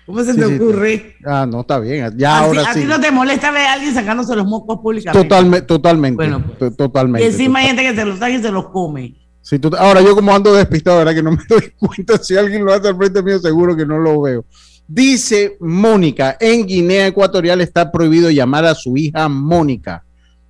¿cómo 0.08 0.24
se 0.24 0.34
Sí, 0.34 0.40
te 0.40 0.48
sí, 0.48 0.56
ocurre? 0.56 1.16
Ah, 1.24 1.46
no, 1.48 1.62
está 1.62 1.80
bien. 1.80 2.12
Ya 2.18 2.40
Así- 2.40 2.46
ahora 2.48 2.62
¿A 2.70 2.74
sí. 2.74 2.80
ti 2.82 2.86
no 2.88 3.00
te 3.00 3.12
molesta 3.12 3.52
ver 3.52 3.68
a 3.68 3.74
alguien 3.74 3.94
sacándose 3.94 4.36
los 4.36 4.48
mocos 4.48 4.80
públicamente? 4.80 5.28
Totalme- 5.28 5.62
totalmente. 5.62 6.16
Bueno, 6.16 6.44
to- 6.58 6.72
totalmente. 6.72 7.28
Y 7.28 7.32
encima 7.32 7.60
hay 7.60 7.68
gente 7.68 7.84
que 7.84 7.96
se 7.96 8.06
los 8.06 8.18
saca 8.18 8.32
y 8.32 8.42
se 8.42 8.52
los 8.52 8.70
come. 8.70 9.16
Tú- 9.58 9.72
ahora 9.78 10.02
yo 10.02 10.14
como 10.16 10.36
ando 10.36 10.54
despistado, 10.54 10.97
¿verdad? 11.00 11.16
Que 11.16 11.24
no 11.24 11.32
me 11.32 11.43
doy 11.50 11.72
cuenta. 11.80 12.18
Si 12.20 12.38
alguien 12.38 12.64
lo 12.64 12.74
hace 12.74 12.89
al 12.89 12.97
frente 12.97 13.24
mío, 13.24 13.39
seguro 13.39 13.76
que 13.76 13.86
no 13.86 13.97
lo 13.97 14.22
veo. 14.22 14.45
Dice 14.88 15.56
Mónica, 15.60 16.38
en 16.39 16.66
Guinea 16.68 17.08
Ecuatorial 17.08 17.62
está 17.62 17.91
prohibido 17.91 18.30
llamar 18.30 18.66
a 18.66 18.76
su 18.76 18.95
hija 18.97 19.28
Mónica. 19.30 20.04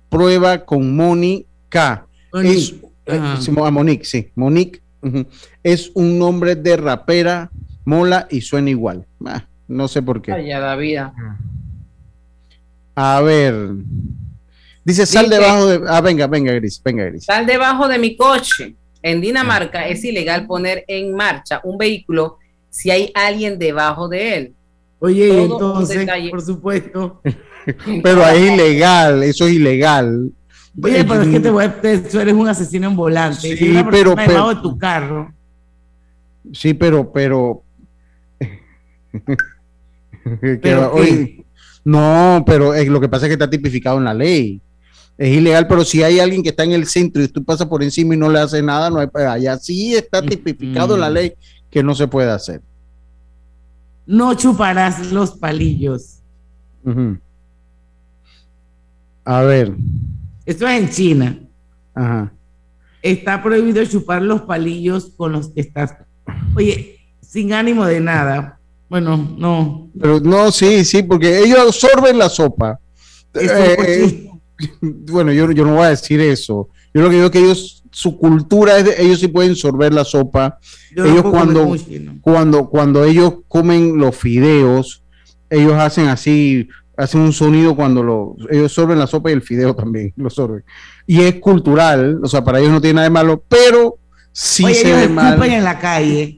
Prueba 0.08 0.64
con 0.64 0.96
Mónica. 0.96 2.06
Monique. 2.32 2.56
Es, 2.58 2.74
eh, 3.06 3.20
a 3.64 3.70
Monique, 3.70 4.04
sí. 4.04 4.28
Monique 4.34 4.80
es 5.62 5.90
un 5.94 6.18
nombre 6.18 6.56
de 6.56 6.76
rapera, 6.76 7.50
mola 7.84 8.26
y 8.30 8.40
suena 8.42 8.70
igual. 8.70 9.06
Ah, 9.24 9.44
no 9.68 9.88
sé 9.88 10.02
por 10.02 10.20
qué. 10.20 10.32
Ay, 10.32 10.48
ya 10.48 10.58
la 10.58 10.76
vida. 10.76 11.12
A 12.94 13.20
ver. 13.22 13.70
Dice, 14.84 15.06
sal 15.06 15.26
Dice- 15.26 15.36
debajo 15.38 15.66
de... 15.66 15.80
Ah, 15.88 16.00
venga, 16.00 16.26
venga, 16.26 16.52
Gris, 16.52 16.80
venga, 16.84 17.04
Gris. 17.04 17.24
Sal 17.24 17.46
debajo 17.46 17.86
de 17.88 17.98
mi 17.98 18.16
coche. 18.16 18.74
En 19.02 19.20
Dinamarca 19.20 19.86
es 19.88 20.04
ilegal 20.04 20.46
poner 20.46 20.84
en 20.88 21.14
marcha 21.14 21.60
un 21.64 21.78
vehículo 21.78 22.38
si 22.68 22.90
hay 22.90 23.10
alguien 23.14 23.58
debajo 23.58 24.08
de 24.08 24.36
él. 24.36 24.52
Oye, 24.98 25.28
Todo 25.28 25.42
entonces, 25.80 26.08
por 26.30 26.42
supuesto. 26.42 27.20
Pero 28.02 28.26
es 28.26 28.52
ilegal, 28.52 29.22
eso 29.22 29.46
es 29.46 29.52
ilegal. 29.54 30.30
Oye, 30.82 31.04
pero 31.04 31.22
es 31.22 31.28
que 31.28 31.40
te 31.40 31.50
voy 31.50 31.64
a, 31.64 31.80
te- 31.80 31.98
tú 31.98 32.20
eres 32.20 32.32
un 32.32 32.48
asesino 32.48 32.88
en 32.88 32.96
volante. 32.96 33.56
Sí, 33.56 33.70
una 33.70 33.90
pero- 33.90 34.14
pero- 34.14 34.48
de 34.54 34.56
tu 34.62 34.78
carro. 34.78 35.32
Sí, 36.52 36.72
pero, 36.74 37.10
pero. 37.12 37.62
No, 41.84 42.42
pero 42.46 42.74
eh, 42.74 42.84
lo 42.86 43.00
que 43.00 43.08
pasa 43.08 43.24
es 43.26 43.30
que 43.30 43.32
está 43.34 43.48
tipificado 43.48 43.98
en 43.98 44.04
la 44.04 44.14
ley. 44.14 44.60
Es 45.20 45.36
ilegal, 45.36 45.68
pero 45.68 45.84
si 45.84 46.02
hay 46.02 46.18
alguien 46.18 46.42
que 46.42 46.48
está 46.48 46.64
en 46.64 46.72
el 46.72 46.86
centro 46.86 47.22
y 47.22 47.28
tú 47.28 47.44
pasas 47.44 47.66
por 47.66 47.82
encima 47.82 48.14
y 48.14 48.16
no 48.16 48.30
le 48.30 48.38
hace 48.38 48.62
nada, 48.62 48.88
no 48.88 49.00
hay, 49.00 49.08
allá 49.14 49.58
sí 49.58 49.94
está 49.94 50.22
tipificado 50.22 50.94
en 50.94 51.00
la 51.02 51.10
ley 51.10 51.34
que 51.70 51.82
no 51.82 51.94
se 51.94 52.08
puede 52.08 52.30
hacer. 52.30 52.62
No 54.06 54.32
chuparás 54.32 55.12
los 55.12 55.32
palillos. 55.32 56.20
A 59.26 59.42
ver, 59.42 59.74
Esto 60.46 60.66
es 60.66 60.80
en 60.82 60.88
China. 60.90 61.38
ajá. 61.94 62.32
Está 63.02 63.42
prohibido 63.42 63.84
chupar 63.84 64.22
los 64.22 64.40
palillos 64.42 65.10
con 65.18 65.32
los 65.32 65.48
que 65.50 65.60
estás. 65.60 65.96
Oye, 66.56 66.98
sin 67.20 67.52
ánimo 67.52 67.84
de 67.84 68.00
nada. 68.00 68.58
Bueno, 68.88 69.16
no. 69.38 69.90
Pero 70.00 70.18
no, 70.20 70.50
sí, 70.50 70.82
sí, 70.84 71.02
porque 71.02 71.40
ellos 71.40 71.58
absorben 71.58 72.16
la 72.18 72.30
sopa. 72.30 72.78
Es 73.34 73.50
un 73.50 73.84
Eh. 73.86 74.29
bueno, 74.80 75.32
yo, 75.32 75.50
yo 75.52 75.64
no 75.64 75.74
voy 75.74 75.84
a 75.84 75.90
decir 75.90 76.20
eso. 76.20 76.68
Yo 76.92 77.02
lo 77.02 77.08
que 77.08 77.14
digo 77.16 77.26
es 77.26 77.30
que 77.32 77.38
ellos, 77.40 77.84
su 77.92 78.16
cultura 78.18 78.78
es 78.78 78.84
de, 78.84 78.94
ellos 79.02 79.20
sí 79.20 79.28
pueden 79.28 79.54
sorber 79.56 79.92
la 79.94 80.04
sopa. 80.04 80.58
Yo 80.94 81.04
ellos 81.04 81.24
cuando, 81.30 81.66
cochino. 81.68 82.18
cuando, 82.20 82.68
cuando 82.68 83.04
ellos 83.04 83.34
comen 83.48 83.96
los 83.98 84.16
fideos, 84.16 85.02
ellos 85.48 85.74
hacen 85.74 86.08
así, 86.08 86.68
hacen 86.96 87.20
un 87.20 87.32
sonido 87.32 87.74
cuando 87.76 88.02
lo, 88.02 88.36
ellos 88.50 88.72
sorben 88.72 88.98
la 88.98 89.06
sopa 89.06 89.30
y 89.30 89.34
el 89.34 89.42
fideo 89.42 89.74
también 89.74 90.12
lo 90.16 90.30
sorben. 90.30 90.64
Y 91.06 91.20
es 91.22 91.36
cultural, 91.36 92.20
o 92.22 92.28
sea, 92.28 92.42
para 92.44 92.58
ellos 92.60 92.72
no 92.72 92.80
tiene 92.80 92.94
nada 92.94 93.04
de 93.04 93.10
malo, 93.10 93.42
pero 93.48 93.96
sí 94.32 94.64
Oye, 94.64 94.74
se 94.74 94.88
ellos 94.88 95.00
ve 95.00 95.08
mal. 95.08 95.42
en 95.42 95.64
la 95.64 95.78
calle. 95.78 96.36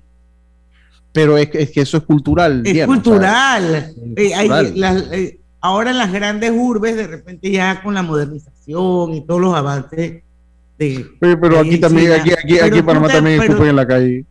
Pero 1.12 1.36
es, 1.36 1.50
que- 1.50 1.60
es 1.62 1.70
que 1.70 1.82
eso 1.82 1.98
es 1.98 2.04
cultural. 2.04 2.62
Es 2.64 2.72
Diana, 2.72 2.86
cultural. 2.92 3.92
Eh, 4.16 4.34
hay- 4.34 4.74
las- 4.76 5.04
eh, 5.12 5.40
ahora 5.62 5.90
en 5.92 5.98
las 5.98 6.12
grandes 6.12 6.50
urbes, 6.54 6.96
de 6.96 7.06
repente 7.06 7.50
ya 7.50 7.82
con 7.82 7.94
la 7.94 8.02
modernización 8.02 9.14
y 9.14 9.24
todos 9.26 9.40
los 9.40 9.54
avances 9.54 10.22
de... 10.78 11.06
Pero, 11.20 11.40
pero 11.40 11.60
aquí 11.60 11.78
también, 11.78 12.06
China. 12.12 12.16
aquí, 12.20 12.30
aquí, 12.32 12.58
aquí 12.58 12.78
en 12.78 12.84
Panamá 12.86 13.06
te- 13.08 13.14
también 13.14 13.38
pero- 13.38 13.52
escupen 13.52 13.70
en 13.70 13.76
la 13.76 13.86
calle. 13.86 14.24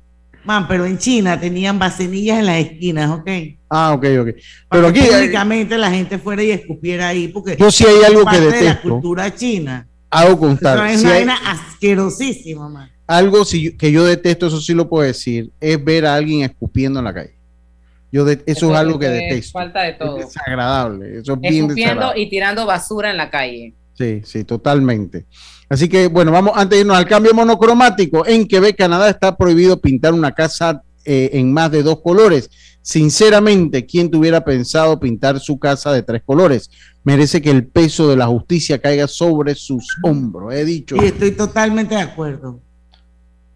Man, 0.43 0.67
pero 0.67 0.85
en 0.87 0.97
China 0.97 1.39
tenían 1.39 1.77
vasenillas 1.77 2.39
en 2.39 2.45
las 2.47 2.57
esquinas, 2.57 3.11
¿ok? 3.11 3.29
Ah, 3.69 3.93
ok, 3.93 4.05
ok. 4.21 4.27
Pero 4.71 4.87
aquí, 4.87 4.99
que 5.01 5.05
públicamente 5.11 5.77
la 5.77 5.91
gente 5.91 6.17
fuera 6.17 6.43
y 6.43 6.49
escupiera 6.51 7.09
ahí, 7.09 7.27
porque 7.27 7.55
Yo 7.59 7.69
sí 7.69 7.85
hay 7.85 8.03
algo 8.03 8.21
que 8.21 8.25
parte 8.25 8.41
de 8.41 8.49
la 8.49 8.57
detesto. 8.57 8.89
cultura 8.89 9.35
china. 9.35 9.87
hago 10.09 10.39
constar. 10.39 10.87
es 10.89 10.99
si 10.99 11.05
una 11.05 11.13
hay- 11.15 11.25
vaina 11.25 11.37
asquerosísima, 11.85 12.69
man. 12.69 12.89
algo 13.07 13.45
si- 13.45 13.75
que 13.77 13.91
yo 13.91 14.03
detesto, 14.03 14.47
eso 14.47 14.59
sí 14.59 14.73
lo 14.73 14.89
puedo 14.89 15.05
decir, 15.05 15.51
es 15.59 15.83
ver 15.83 16.05
a 16.05 16.15
alguien 16.15 16.41
escupiendo 16.41 16.99
en 16.99 17.05
la 17.05 17.13
calle. 17.13 17.35
Yo 18.11 18.25
de- 18.25 18.41
eso, 18.45 18.71
es 18.71 18.77
algo 18.77 18.99
que 18.99 19.05
es 19.05 19.11
detesto. 19.13 19.51
Falta 19.59 19.83
de 19.83 19.93
todo. 19.93 20.17
Es 20.17 20.25
desagradable. 20.27 21.19
Eso 21.19 21.33
es 21.33 21.39
bien 21.39 21.53
Escupiendo 21.53 21.75
desagradable. 21.75 22.21
y 22.21 22.29
tirando 22.29 22.65
basura 22.65 23.11
en 23.11 23.17
la 23.17 23.29
calle. 23.29 23.73
Sí, 23.97 24.21
sí, 24.25 24.43
totalmente. 24.43 25.25
Así 25.69 25.87
que, 25.87 26.07
bueno, 26.07 26.31
vamos 26.31 26.53
antes 26.55 26.77
de 26.77 26.81
irnos 26.81 26.97
al 26.97 27.07
cambio 27.07 27.33
monocromático. 27.33 28.25
En 28.25 28.45
Quebec, 28.47 28.75
Canadá, 28.77 29.09
está 29.09 29.37
prohibido 29.37 29.79
pintar 29.79 30.13
una 30.13 30.31
casa 30.33 30.81
eh, 31.05 31.29
en 31.33 31.53
más 31.53 31.71
de 31.71 31.83
dos 31.83 32.01
colores. 32.01 32.49
Sinceramente, 32.81 33.85
¿quién 33.85 34.11
tuviera 34.11 34.43
pensado 34.43 34.99
pintar 34.99 35.39
su 35.39 35.57
casa 35.57 35.93
de 35.93 36.03
tres 36.03 36.21
colores? 36.25 36.69
Merece 37.03 37.41
que 37.41 37.49
el 37.51 37.65
peso 37.67 38.09
de 38.09 38.15
la 38.17 38.27
justicia 38.27 38.79
caiga 38.79 39.07
sobre 39.07 39.55
sus 39.55 39.87
hombros, 40.03 40.53
he 40.53 40.65
dicho. 40.65 40.95
Y 40.97 41.05
estoy 41.05 41.31
totalmente 41.31 41.95
de 41.95 42.01
acuerdo. 42.01 42.59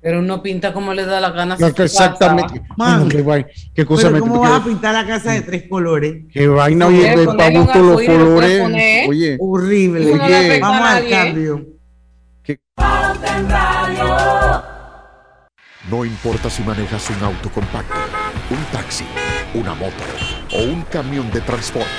Pero 0.06 0.20
uno 0.20 0.39
pinta 0.43 0.72
como 0.72 0.93
le 0.93 1.03
da 1.03 1.20
la 1.20 1.32
gana. 1.32 1.58
No, 1.60 1.66
exactamente. 1.66 2.62
Man, 2.78 2.99
Bueno, 2.99 3.10
qué, 3.10 3.22
guay, 3.24 3.45
qué 3.74 3.86
cosa 3.88 4.03
Pero 4.03 4.14
me 4.14 4.20
¿cómo 4.20 4.34
qué- 4.39 4.47
vas 4.49 4.62
a 4.62 4.64
pintar 4.64 4.93
la 4.93 5.08
casa 5.08 5.32
de 5.32 5.41
tres 5.41 5.64
colores? 5.68 6.26
qué 6.32 6.47
vaina, 6.47 6.86
oye, 6.86 7.18
de 7.18 7.26
pa' 7.26 7.47
un 7.47 7.53
gusto 7.64 7.80
los 7.82 8.01
colores. 8.03 9.08
Oye, 9.10 9.38
Horrible. 9.39 10.14
No 10.14 10.60
Vamos 10.62 10.82
a 10.82 10.95
al 10.97 11.10
cambio. 11.10 11.66
No 15.89 16.06
importa 16.06 16.51
si 16.51 16.62
manejas 16.62 17.10
un 17.10 17.24
auto 17.24 17.49
compacto, 17.49 17.95
un 18.51 18.64
taxi, 18.72 19.06
una 19.56 19.74
moto 19.74 20.03
o 20.53 20.62
un 20.66 20.84
camión 20.84 21.32
de 21.32 21.41
transporte. 21.41 21.89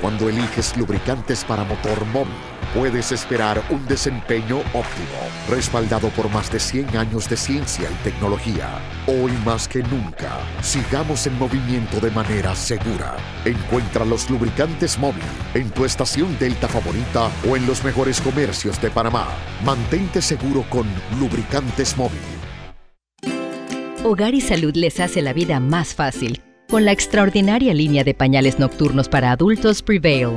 Cuando 0.00 0.28
eliges 0.28 0.76
lubricantes 0.76 1.44
para 1.44 1.62
motor 1.62 2.04
móvil, 2.06 2.34
puedes 2.76 3.10
esperar 3.10 3.62
un 3.70 3.86
desempeño 3.86 4.58
óptimo, 4.74 5.18
respaldado 5.48 6.10
por 6.10 6.30
más 6.30 6.52
de 6.52 6.60
100 6.60 6.94
años 6.98 7.26
de 7.26 7.36
ciencia 7.36 7.88
y 7.90 7.94
tecnología. 8.04 8.68
Hoy 9.06 9.32
más 9.46 9.66
que 9.66 9.82
nunca, 9.82 10.38
sigamos 10.60 11.26
en 11.26 11.38
movimiento 11.38 12.00
de 12.00 12.10
manera 12.10 12.54
segura. 12.54 13.16
Encuentra 13.46 14.04
los 14.04 14.28
lubricantes 14.28 14.98
móvil 14.98 15.22
en 15.54 15.70
tu 15.70 15.86
estación 15.86 16.38
Delta 16.38 16.68
favorita 16.68 17.30
o 17.48 17.56
en 17.56 17.66
los 17.66 17.82
mejores 17.82 18.20
comercios 18.20 18.80
de 18.82 18.90
Panamá. 18.90 19.26
Mantente 19.64 20.20
seguro 20.20 20.62
con 20.68 20.86
lubricantes 21.18 21.96
móvil. 21.96 22.20
Hogar 24.04 24.34
y 24.34 24.42
Salud 24.42 24.76
les 24.76 25.00
hace 25.00 25.22
la 25.22 25.32
vida 25.32 25.60
más 25.60 25.94
fácil 25.94 26.42
con 26.68 26.84
la 26.84 26.92
extraordinaria 26.92 27.72
línea 27.72 28.04
de 28.04 28.12
pañales 28.12 28.58
nocturnos 28.58 29.08
para 29.08 29.30
adultos 29.30 29.82
Prevail. 29.82 30.36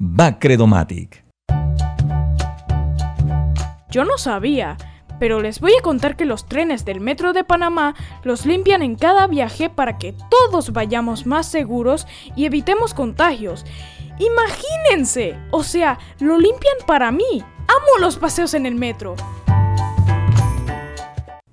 Bacredomatic. 0.00 1.24
Yo 3.90 4.04
no 4.04 4.16
sabía, 4.16 4.76
pero 5.18 5.40
les 5.40 5.58
voy 5.58 5.72
a 5.76 5.82
contar 5.82 6.14
que 6.16 6.24
los 6.24 6.46
trenes 6.46 6.84
del 6.84 7.00
Metro 7.00 7.32
de 7.32 7.42
Panamá 7.42 7.96
los 8.22 8.46
limpian 8.46 8.82
en 8.82 8.94
cada 8.94 9.26
viaje 9.26 9.70
para 9.70 9.98
que 9.98 10.14
todos 10.30 10.72
vayamos 10.72 11.26
más 11.26 11.50
seguros 11.50 12.06
y 12.36 12.44
evitemos 12.44 12.94
contagios. 12.94 13.66
Imagínense, 14.20 15.36
o 15.50 15.64
sea, 15.64 15.98
lo 16.20 16.38
limpian 16.38 16.76
para 16.86 17.10
mí. 17.10 17.42
Amo 17.42 17.98
los 18.00 18.18
paseos 18.18 18.54
en 18.54 18.66
el 18.66 18.76
metro. 18.76 19.16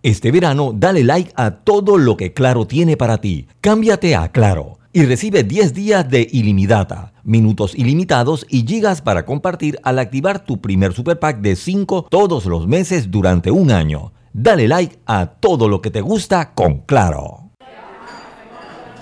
Este 0.03 0.31
verano, 0.31 0.71
dale 0.71 1.03
like 1.03 1.33
a 1.35 1.49
todo 1.49 1.97
lo 1.97 2.15
que 2.15 2.33
Claro 2.33 2.67
tiene 2.67 2.95
para 2.95 3.19
ti. 3.19 3.47
Cámbiate 3.59 4.15
a 4.15 4.31
Claro 4.31 4.77
y 4.95 5.03
recibe 5.03 5.43
10 5.43 5.73
días 5.73 6.09
de 6.09 6.25
ilimitada, 6.31 7.11
minutos 7.25 7.75
ilimitados 7.75 8.45
y 8.49 8.65
gigas 8.65 9.01
para 9.01 9.25
compartir 9.25 9.77
al 9.83 9.99
activar 9.99 10.45
tu 10.45 10.61
primer 10.61 10.93
super 10.93 11.19
pack 11.19 11.41
de 11.41 11.57
5 11.57 12.07
todos 12.09 12.45
los 12.45 12.65
meses 12.65 13.11
durante 13.11 13.51
un 13.51 13.71
año. 13.71 14.13
Dale 14.31 14.69
like 14.69 14.97
a 15.05 15.25
todo 15.25 15.67
lo 15.67 15.81
que 15.81 15.91
te 15.91 15.99
gusta 15.99 16.53
con 16.53 16.77
Claro. 16.85 17.44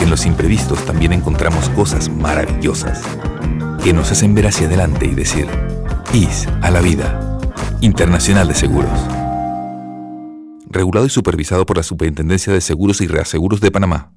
En 0.00 0.10
los 0.10 0.26
imprevistos 0.26 0.84
también 0.84 1.12
encontramos 1.12 1.68
cosas 1.70 2.08
maravillosas 2.08 3.02
que 3.82 3.92
nos 3.92 4.10
hacen 4.12 4.34
ver 4.34 4.46
hacia 4.46 4.66
adelante 4.66 5.06
y 5.06 5.14
decir, 5.14 5.46
IS 6.12 6.46
a 6.62 6.70
la 6.70 6.80
vida. 6.80 7.38
Internacional 7.80 8.48
de 8.48 8.54
Seguros. 8.54 8.98
Regulado 10.68 11.06
y 11.06 11.10
supervisado 11.10 11.64
por 11.64 11.76
la 11.76 11.82
Superintendencia 11.82 12.52
de 12.52 12.60
Seguros 12.60 13.00
y 13.00 13.06
Reaseguros 13.06 13.60
de 13.60 13.70
Panamá. 13.70 14.12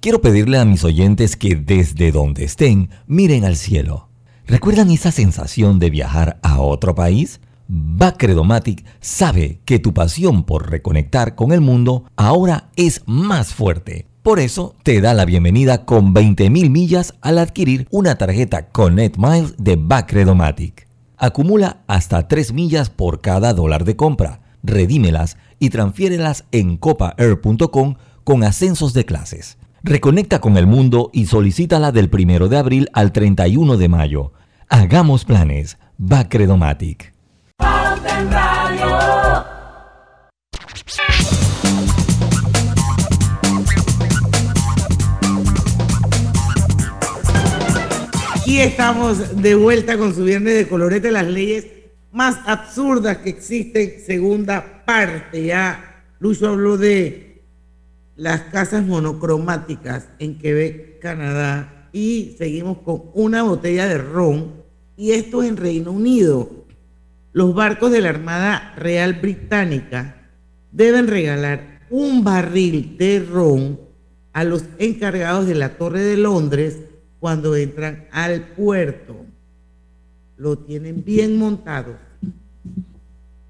Quiero 0.00 0.20
pedirle 0.20 0.58
a 0.58 0.64
mis 0.64 0.84
oyentes 0.84 1.36
que 1.36 1.56
desde 1.56 2.12
donde 2.12 2.44
estén 2.44 2.90
miren 3.06 3.44
al 3.44 3.56
cielo. 3.56 4.08
¿Recuerdan 4.46 4.90
esa 4.90 5.10
sensación 5.10 5.78
de 5.78 5.90
viajar 5.90 6.38
a 6.42 6.60
otro 6.60 6.94
país? 6.94 7.40
Bacredomatic 7.68 8.84
sabe 9.00 9.60
que 9.64 9.78
tu 9.78 9.92
pasión 9.92 10.44
por 10.44 10.70
reconectar 10.70 11.34
con 11.34 11.52
el 11.52 11.60
mundo 11.60 12.04
ahora 12.16 12.70
es 12.76 13.02
más 13.06 13.52
fuerte. 13.52 14.06
Por 14.26 14.40
eso 14.40 14.74
te 14.82 15.00
da 15.00 15.14
la 15.14 15.24
bienvenida 15.24 15.84
con 15.84 16.12
20.000 16.12 16.68
millas 16.68 17.14
al 17.20 17.38
adquirir 17.38 17.86
una 17.92 18.18
tarjeta 18.18 18.70
Connect 18.70 19.18
Miles 19.18 19.54
de 19.56 19.76
Bacredomatic. 19.76 20.88
Acumula 21.16 21.84
hasta 21.86 22.26
3 22.26 22.52
millas 22.52 22.90
por 22.90 23.20
cada 23.20 23.52
dólar 23.52 23.84
de 23.84 23.94
compra. 23.94 24.40
Redímelas 24.64 25.36
y 25.60 25.70
transfiérelas 25.70 26.44
en 26.50 26.76
copaair.com 26.76 27.94
con 28.24 28.42
ascensos 28.42 28.94
de 28.94 29.04
clases. 29.04 29.58
Reconecta 29.84 30.40
con 30.40 30.56
el 30.56 30.66
mundo 30.66 31.10
y 31.12 31.26
solicítala 31.26 31.92
del 31.92 32.10
1 32.12 32.48
de 32.48 32.58
abril 32.58 32.88
al 32.94 33.12
31 33.12 33.76
de 33.76 33.88
mayo. 33.88 34.32
Hagamos 34.68 35.24
planes. 35.24 35.78
Bacredomatic. 35.98 37.14
Estamos 48.58 49.42
de 49.42 49.54
vuelta 49.54 49.98
con 49.98 50.14
su 50.14 50.24
viernes 50.24 50.54
de 50.54 50.66
colorete, 50.66 51.12
las 51.12 51.26
leyes 51.26 51.66
más 52.10 52.38
absurdas 52.46 53.18
que 53.18 53.28
existen, 53.28 54.00
segunda 54.04 54.82
parte. 54.86 55.44
Ya 55.44 56.02
Lucho 56.18 56.48
habló 56.48 56.78
de 56.78 57.42
las 58.16 58.40
casas 58.42 58.84
monocromáticas 58.84 60.08
en 60.18 60.38
Quebec, 60.38 61.00
Canadá, 61.00 61.90
y 61.92 62.34
seguimos 62.38 62.78
con 62.78 63.04
una 63.12 63.42
botella 63.42 63.86
de 63.86 63.98
ron, 63.98 64.54
y 64.96 65.12
esto 65.12 65.42
es 65.42 65.50
en 65.50 65.58
Reino 65.58 65.92
Unido. 65.92 66.66
Los 67.32 67.54
barcos 67.54 67.92
de 67.92 68.00
la 68.00 68.08
Armada 68.08 68.74
Real 68.76 69.14
Británica 69.14 70.30
deben 70.72 71.08
regalar 71.08 71.82
un 71.90 72.24
barril 72.24 72.96
de 72.98 73.20
ron 73.20 73.78
a 74.32 74.44
los 74.44 74.64
encargados 74.78 75.46
de 75.46 75.54
la 75.54 75.76
Torre 75.76 76.00
de 76.00 76.16
Londres 76.16 76.78
cuando 77.20 77.56
entran 77.56 78.06
al 78.12 78.40
puerto. 78.42 79.16
Lo 80.36 80.56
tienen 80.56 81.04
bien 81.04 81.38
montado. 81.38 81.96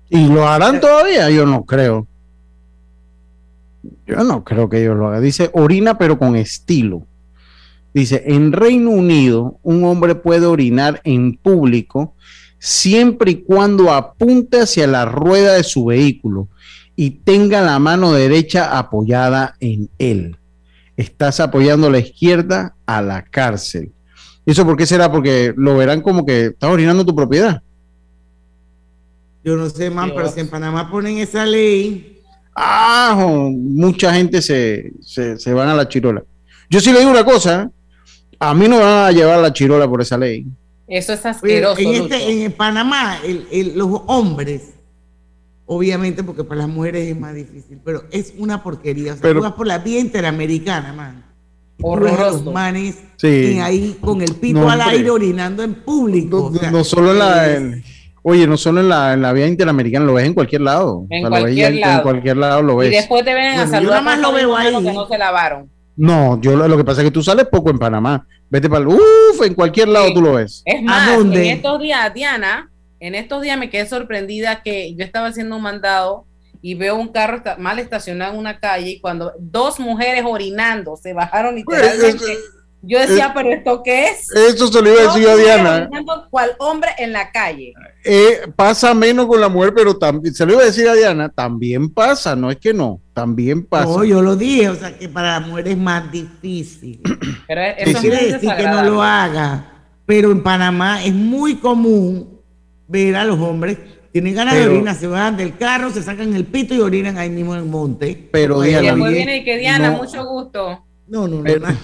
¿Y 0.09 0.29
lo 0.29 0.47
harán 0.47 0.81
todavía? 0.81 1.31
Yo 1.31 1.47
no 1.47 1.64
creo. 1.64 2.07
Yo 4.07 4.23
no 4.23 4.45
creo 4.45 4.69
que 4.69 4.81
ellos 4.83 4.97
lo 4.97 5.09
hagan. 5.09 5.23
Dice, 5.23 5.51
orina 5.53 5.99
pero 5.99 6.19
con 6.19 6.37
estilo. 6.37 7.03
Dice, 7.93 8.23
en 8.27 8.53
Reino 8.53 8.91
Unido 8.91 9.59
un 9.62 9.83
hombre 9.85 10.14
puede 10.14 10.47
orinar 10.47 11.01
en 11.05 11.37
público 11.37 12.14
siempre 12.59 13.31
y 13.33 13.35
cuando 13.37 13.93
apunte 13.93 14.61
hacia 14.61 14.87
la 14.87 15.07
rueda 15.07 15.55
de 15.55 15.64
su 15.64 15.87
vehículo 15.87 16.49
y 16.95 17.11
tenga 17.11 17.62
la 17.62 17.79
mano 17.79 18.12
derecha 18.12 18.79
apoyada 18.79 19.57
en 19.61 19.89
él. 19.99 20.37
Estás 20.97 21.40
apoyando 21.40 21.90
la 21.90 21.99
izquierda 21.99 22.74
a 22.86 23.03
la 23.03 23.22
cárcel. 23.22 23.92
¿Eso 24.47 24.64
por 24.64 24.76
qué 24.76 24.86
será? 24.86 25.11
Porque 25.11 25.53
lo 25.57 25.76
verán 25.76 26.01
como 26.01 26.24
que 26.24 26.47
estás 26.47 26.70
orinando 26.70 27.05
tu 27.05 27.14
propiedad. 27.14 27.62
Yo 29.44 29.57
no 29.57 29.68
sé, 29.70 29.90
man, 29.90 30.12
pero 30.14 30.30
si 30.30 30.40
en 30.40 30.49
Panamá 30.49 30.90
ponen 30.90 31.18
esa 31.18 31.44
ley. 31.47 32.20
Ah, 32.55 33.14
mucha 33.53 34.12
gente 34.14 34.40
se, 34.40 34.92
se, 35.03 35.38
se 35.38 35.53
van 35.53 35.68
a 35.68 35.74
la 35.74 35.88
chirola. 35.88 36.24
Yo 36.70 36.80
sí 36.80 36.90
le 36.92 37.01
digo 37.01 37.11
una 37.11 37.24
cosa, 37.24 37.70
a 38.38 38.55
mí 38.55 38.66
no 38.66 38.78
me 38.78 38.82
van 38.84 39.05
a 39.07 39.12
llevar 39.12 39.38
a 39.38 39.42
la 39.42 39.53
chirola 39.53 39.86
por 39.88 40.01
esa 40.01 40.16
ley. 40.16 40.47
Eso 40.88 41.12
es 41.12 41.20
Oye, 41.20 41.28
asqueroso. 41.30 41.80
en, 41.80 41.94
este, 41.94 42.44
en 42.44 42.53
Panamá, 42.53 43.18
el- 43.24 43.47
el- 43.53 43.76
los 43.78 44.01
hombres, 44.07 44.70
obviamente 45.67 46.23
porque 46.23 46.45
para 46.45 46.62
las 46.62 46.69
mujeres 46.69 47.09
es 47.09 47.19
más 47.19 47.35
difícil, 47.35 47.79
pero 47.85 48.05
es 48.11 48.35
una 48.39 48.62
porquería. 48.62 49.12
O 49.12 49.17
sea, 49.17 49.23
Pero- 49.23 49.41
tú 49.41 49.45
vas 49.45 49.53
por 49.53 49.67
la 49.67 49.79
vía 49.79 50.01
interamericana, 50.01 50.93
man. 50.93 51.25
Y 51.79 51.83
Horroroso. 51.83 52.17
ves 52.17 52.27
a 52.41 52.45
Los 52.45 52.55
manes 52.55 52.99
Sí. 53.17 53.59
ahí 53.61 53.97
con 54.01 54.23
el 54.23 54.35
pito 54.37 54.61
No, 54.61 54.71
al 54.71 54.81
aire 54.81 55.11
orinando 55.11 55.62
en 55.62 55.75
público. 55.75 56.47
o 56.47 56.55
sea, 56.55 56.71
no 56.71 56.85
solo 56.85 57.12
en 57.12 57.19
la, 57.19 57.53
en- 57.55 57.85
oye, 58.23 58.47
no 58.47 58.57
solo 58.57 58.81
en 58.81 58.89
la, 58.89 59.12
en 59.12 59.21
la 59.23 59.33
vía 59.35 59.47
interamericana, 59.47 60.07
lo 60.07 60.14
ves 60.14 60.25
en 60.27 60.33
cualquier 60.35 60.62
lado. 60.62 61.05
En 61.11 61.23
lo 61.25 61.31
ves 61.31 61.41
cualquier 61.41 61.69
ya 61.73 61.75
en- 61.75 61.81
lado. 61.81 61.97
En 61.99 62.03
cualquier 62.03 62.37
lado 62.39 62.62
lo 62.62 62.73
Y 62.83 62.89
ves. 62.89 62.91
después 62.99 63.25
te 63.25 63.35
ven 63.35 63.45
a 63.45 63.49
Bueno, 63.57 63.64
yo 63.64 63.71
saludar. 63.71 63.91
nada 63.91 64.03
más 64.03 64.19
lo 64.21 64.33
veo 64.33 64.57
ahí. 64.57 64.75
Que 64.85 64.93
no 64.93 65.07
se 65.07 65.19
lavaron. 65.19 65.71
No, 65.99 66.41
yo 66.41 66.57
lo, 66.57 66.67
lo 66.69 66.77
que 66.77 66.85
pasa 66.85 67.01
es 67.03 67.07
que 67.07 67.11
tú 67.11 67.23
sales 67.23 67.47
poco 67.51 67.71
en 67.71 67.79
Panamá. 67.79 68.27
Vete 68.49 68.69
para 68.71 68.83
el. 68.83 68.89
Uf, 68.89 69.43
en 69.45 69.55
cualquier 69.55 69.89
lado 69.89 70.09
Sí. 70.09 70.14
tú 70.14 70.23
lo 70.23 70.35
ves. 70.35 70.62
Es 70.64 70.83
más, 70.83 71.17
dónde? 71.17 71.51
en 71.51 71.57
estos 71.57 71.81
días, 71.81 72.12
Diana, 72.14 72.71
en 73.01 73.14
estos 73.14 73.42
días 73.42 73.59
me 73.59 73.70
quedé 73.70 73.86
sorprendida 73.86 74.62
que 74.62 74.94
yo 74.94 75.05
estaba 75.05 75.28
haciendo 75.28 75.57
un 75.57 75.62
mandado 75.62 76.26
y 76.62 76.74
veo 76.74 76.97
un 76.97 77.09
carro 77.09 77.42
mal 77.59 77.78
estacionado 77.78 78.32
en 78.32 78.38
una 78.38 78.59
calle 78.59 78.90
y 78.90 79.01
cuando 79.01 79.32
dos 79.38 79.78
mujeres 79.78 80.24
orinando 80.26 80.97
se 80.97 81.12
bajaron 81.12 81.55
literalmente. 81.55 82.24
Yo 82.82 83.01
decía, 83.01 83.32
pero 83.34 83.51
¿esto 83.51 83.82
qué 83.82 84.09
es? 84.09 84.30
Eso 84.30 84.68
se 84.68 84.80
lo 84.80 84.92
iba 84.92 85.01
a 85.01 85.07
decir 85.07 85.22
yo 85.22 85.32
a 85.32 85.36
Diana. 85.36 85.88
orinando 85.88 86.28
cual 86.30 86.53
hombre 86.59 86.90
en 86.99 87.12
la 87.12 87.32
calle. 87.32 87.72
Eh, 88.05 88.42
pasa 88.55 88.94
menos 88.94 89.26
con 89.26 89.40
la 89.40 89.49
mujer, 89.49 89.72
pero 89.74 89.97
también, 89.97 90.32
se 90.32 90.47
lo 90.47 90.53
iba 90.53 90.62
a 90.62 90.66
decir 90.66 90.88
a 90.88 90.94
Diana, 90.94 91.28
también 91.28 91.92
pasa, 91.92 92.36
no 92.36 92.49
es 92.51 92.59
que 92.59 92.72
no, 92.72 93.01
también 93.12 93.64
pasa. 93.64 93.86
No, 93.86 94.05
yo 94.05 94.22
lo 94.22 94.36
dije, 94.36 94.68
o 94.68 94.76
sea 94.76 94.97
que 94.97 95.09
para 95.09 95.40
la 95.40 95.47
mujer 95.47 95.68
es 95.68 95.76
más 95.76 96.12
difícil. 96.12 97.01
Pero 97.49 97.61
eso 97.61 98.01
quiere 98.01 98.26
es 98.26 98.32
decir 98.34 98.55
que 98.57 98.64
no 98.64 98.82
lo 98.84 99.03
haga, 99.03 99.72
pero 100.05 100.30
en 100.30 100.40
Panamá 100.40 101.03
es 101.03 101.12
muy 101.12 101.57
común 101.57 102.36
ver 102.89 103.16
a 103.16 103.24
los 103.24 103.39
hombres, 103.39 103.78
tienen 104.12 104.34
ganas 104.34 104.55
Pero- 104.55 104.70
de 104.70 104.76
orinar, 104.76 104.95
se 104.97 105.07
van 105.07 105.37
del 105.37 105.57
carro, 105.57 105.91
se 105.91 106.03
sacan 106.03 106.34
el 106.34 106.45
pito 106.45 106.74
y 106.74 106.80
orinan 106.80 107.18
ahí 107.18 107.30
mismo 107.30 107.55
en 107.55 107.61
el 107.62 107.66
monte. 107.66 108.28
Pero, 108.32 108.59
Oye, 108.59 108.70
Diana, 108.70 108.93
después 108.93 109.12
viene 109.12 109.37
y 109.39 109.45
que 109.45 109.59
Diana, 109.59 109.91
no. 109.91 109.99
mucho 109.99 110.24
gusto. 110.24 110.84
No, 111.09 111.28
no, 111.28 111.37
no. 111.39 111.43
Pero- 111.45 111.61
nada. 111.61 111.76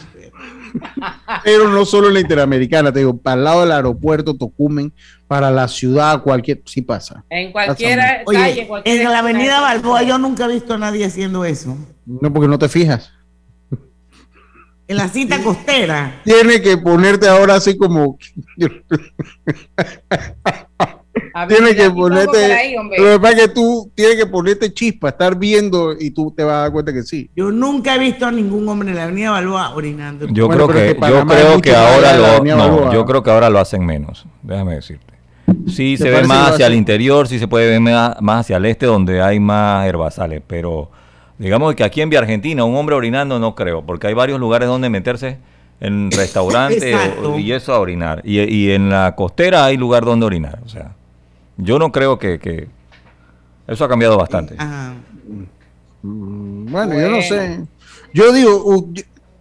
Pero 1.45 1.69
no 1.69 1.85
solo 1.85 2.09
en 2.09 2.15
la 2.15 2.21
Interamericana, 2.21 2.91
te 2.91 3.01
digo, 3.01 3.15
para 3.19 3.37
el 3.37 3.45
lado 3.45 3.61
del 3.61 3.73
aeropuerto 3.73 4.35
Tocumen, 4.35 4.91
para 5.29 5.51
la 5.51 5.69
ciudad, 5.69 6.23
cualquier, 6.23 6.63
sí 6.65 6.81
pasa. 6.81 7.23
En 7.29 7.53
cualquier 7.53 7.99
Oye, 8.25 8.39
calle, 8.39 8.67
cualquier 8.67 9.03
en 9.03 9.11
la 9.13 9.19
avenida. 9.19 9.61
Balboa 9.61 10.03
yo 10.03 10.17
nunca 10.17 10.47
he 10.47 10.49
visto 10.55 10.73
a 10.73 10.79
nadie 10.79 11.05
haciendo 11.05 11.45
eso. 11.45 11.77
No, 12.07 12.33
porque 12.33 12.49
no 12.49 12.59
te 12.59 12.71
fijas. 12.71 13.13
En 14.89 14.97
la 14.97 15.09
cinta 15.09 15.43
costera. 15.43 16.21
Tienes 16.25 16.61
que 16.63 16.77
ponerte 16.79 17.29
ahora 17.29 17.57
así 17.57 17.77
como. 17.77 18.17
Tienes 21.49 21.75
que 21.75 21.91
ponerte. 21.91 22.53
ahí, 22.53 22.75
lo 22.75 22.89
que 22.89 23.21
pasa 23.21 23.35
es 23.35 23.41
que 23.43 23.49
tú 23.49 23.91
tienes 23.95 24.17
que 24.17 24.27
ponerte 24.27 24.73
chispa, 24.73 25.11
estar 25.11 25.39
viendo 25.39 25.95
y 25.99 26.11
tú 26.11 26.33
te 26.37 26.45
vas 26.45 26.55
a 26.55 26.59
dar 26.63 26.73
cuenta 26.73 26.93
que 26.93 27.03
sí. 27.03 27.31
Yo 27.35 27.51
nunca 27.51 27.97
he 27.97 27.99
visto 27.99 28.27
a 28.27 28.33
ningún 28.33 28.69
hombre 28.69 28.91
en 28.91 28.97
la 28.97 29.05
avenida 29.05 29.31
Balboa 29.31 29.75
orinando. 29.75 30.27
Yo 30.29 30.47
Bueno, 30.47 30.67
creo 30.67 30.87
que, 30.87 30.97
que 30.97 31.09
yo 31.09 31.27
creo 31.27 31.61
que 31.61 31.75
ahora 31.75 32.17
lo 32.17 32.45
no, 32.45 32.93
yo 32.93 33.05
creo 33.05 33.23
que 33.23 33.31
ahora 33.31 33.51
lo 33.51 33.59
hacen 33.59 33.85
menos. 33.85 34.27
Déjame 34.43 34.77
decirte. 34.77 35.13
Sí 35.69 35.97
¿Te 35.97 36.05
se 36.05 36.11
ve 36.11 36.23
más 36.25 36.53
hacia 36.53 36.67
el 36.67 36.75
interior, 36.75 37.29
sí 37.29 37.39
se 37.39 37.49
puede 37.49 37.69
ver 37.69 37.81
más, 37.81 38.21
más 38.21 38.41
hacia 38.41 38.57
el 38.57 38.67
este 38.67 38.87
donde 38.87 39.21
hay 39.21 39.39
más 39.41 39.87
herbazales, 39.87 40.43
pero 40.47 40.91
digamos 41.39 41.75
que 41.75 41.85
aquí 41.85 42.01
en 42.01 42.11
Vía 42.11 42.21
Argentina 42.21 42.65
un 42.65 42.77
hombre 42.77 42.95
orinando 42.95 43.39
no 43.39 43.55
creo, 43.55 43.85
porque 43.85 44.07
hay 44.07 44.15
varios 44.15 44.41
lugares 44.41 44.69
donde 44.69 44.89
meterse 44.89 45.39
en 45.81 46.11
restaurantes 46.11 46.97
y 47.39 47.53
eso 47.53 47.75
a 47.75 47.81
orinar. 47.81 48.23
Y, 48.25 48.41
y 48.41 48.71
en 48.71 48.89
la 48.89 49.15
costera 49.15 49.65
hay 49.65 49.77
lugar 49.77 50.05
donde 50.05 50.25
orinar. 50.25 50.61
O 50.65 50.69
sea, 50.69 50.93
yo 51.57 51.79
no 51.79 51.93
creo 51.93 52.19
que, 52.19 52.39
que 52.39 52.69
eso 53.67 53.85
ha 53.85 53.89
cambiado 53.89 54.17
bastante. 54.19 54.55
Ajá. 54.59 54.95
Mm, 56.03 56.71
Bueno, 56.73 56.99
yo 56.99 57.11
no 57.11 57.23
sé. 57.23 57.61
Yo 58.13 58.33
digo, 58.33 58.89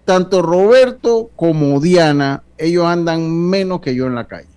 tanto 0.06 0.42
Roberto 0.42 1.30
como 1.36 1.80
Diana, 1.80 2.44
ellos 2.58 2.86
andan 2.86 3.30
menos 3.50 3.82
que 3.82 3.96
yo 3.96 4.08
en 4.08 4.16
la 4.16 4.28
calle. 4.28 4.48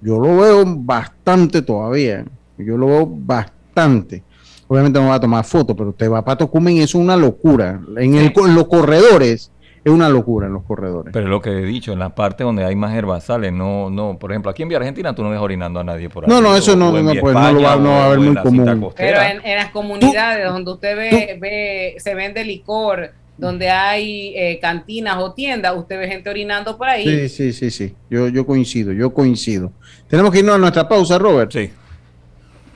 Yo 0.00 0.18
lo 0.18 0.36
veo 0.38 0.64
bastante 0.66 1.62
todavía. 1.62 2.24
Yo 2.58 2.76
lo 2.76 2.86
veo 2.86 3.06
bastante. 3.06 4.22
Obviamente 4.68 5.00
no 5.00 5.08
va 5.08 5.14
a 5.16 5.20
tomar 5.20 5.44
fotos, 5.44 5.76
pero 5.76 5.90
usted 5.90 6.10
va 6.10 6.24
para 6.24 6.38
Tocumen 6.38 6.78
es 6.78 6.94
una 6.94 7.16
locura. 7.16 7.80
En, 7.96 8.14
el, 8.14 8.32
en 8.34 8.54
los 8.54 8.66
corredores 8.68 9.50
es 9.84 9.92
una 9.92 10.08
locura 10.08 10.46
en 10.46 10.52
los 10.52 10.62
corredores. 10.62 11.12
Pero 11.12 11.26
es 11.26 11.30
lo 11.30 11.40
que 11.40 11.50
he 11.50 11.62
dicho, 11.62 11.92
en 11.92 11.98
la 11.98 12.14
parte 12.14 12.44
donde 12.44 12.64
hay 12.64 12.76
más 12.76 12.94
herbazales, 12.94 13.52
no, 13.52 13.90
no, 13.90 14.16
por 14.18 14.30
ejemplo, 14.30 14.50
aquí 14.50 14.62
en 14.62 14.68
Vía 14.68 14.78
Argentina 14.78 15.14
tú 15.14 15.24
no 15.24 15.30
ves 15.30 15.40
orinando 15.40 15.80
a 15.80 15.84
nadie 15.84 16.08
por 16.08 16.24
ahí. 16.24 16.30
No, 16.30 16.40
no, 16.40 16.56
eso 16.56 16.76
no, 16.76 16.92
no, 16.92 17.12
pues, 17.20 17.34
no, 17.34 17.52
lo 17.52 17.62
va, 17.62 17.76
no 17.76 17.90
va 17.90 18.02
a 18.02 18.06
haber 18.06 18.20
muy 18.20 18.36
común. 18.36 18.92
Pero 18.96 19.20
en, 19.20 19.44
en, 19.44 19.56
las 19.56 19.70
comunidades 19.70 20.48
donde 20.48 20.70
usted 20.70 20.96
ve, 20.96 21.38
ve, 21.40 21.96
se 21.98 22.14
vende 22.14 22.44
licor, 22.44 23.10
donde 23.36 23.70
hay 23.70 24.34
eh, 24.36 24.58
cantinas 24.60 25.16
o 25.18 25.32
tiendas, 25.32 25.76
usted 25.76 25.98
ve 25.98 26.06
gente 26.06 26.30
orinando 26.30 26.76
por 26.78 26.88
ahí. 26.88 27.28
Sí, 27.28 27.28
sí, 27.28 27.52
sí, 27.52 27.70
sí. 27.70 27.94
Yo, 28.08 28.28
yo 28.28 28.46
coincido, 28.46 28.92
yo 28.92 29.12
coincido. 29.12 29.72
Tenemos 30.08 30.30
que 30.30 30.38
irnos 30.38 30.54
a 30.54 30.58
nuestra 30.58 30.88
pausa, 30.88 31.18
Robert. 31.18 31.50
Sí. 31.50 31.70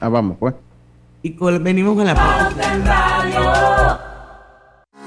Ah, 0.01 0.09
vamos, 0.09 0.37
pues. 0.41 0.55
Y 1.23 1.33
con, 1.33 1.63
venimos 1.63 1.95
con 1.95 2.05
la 2.05 2.15
pausa. 2.15 3.66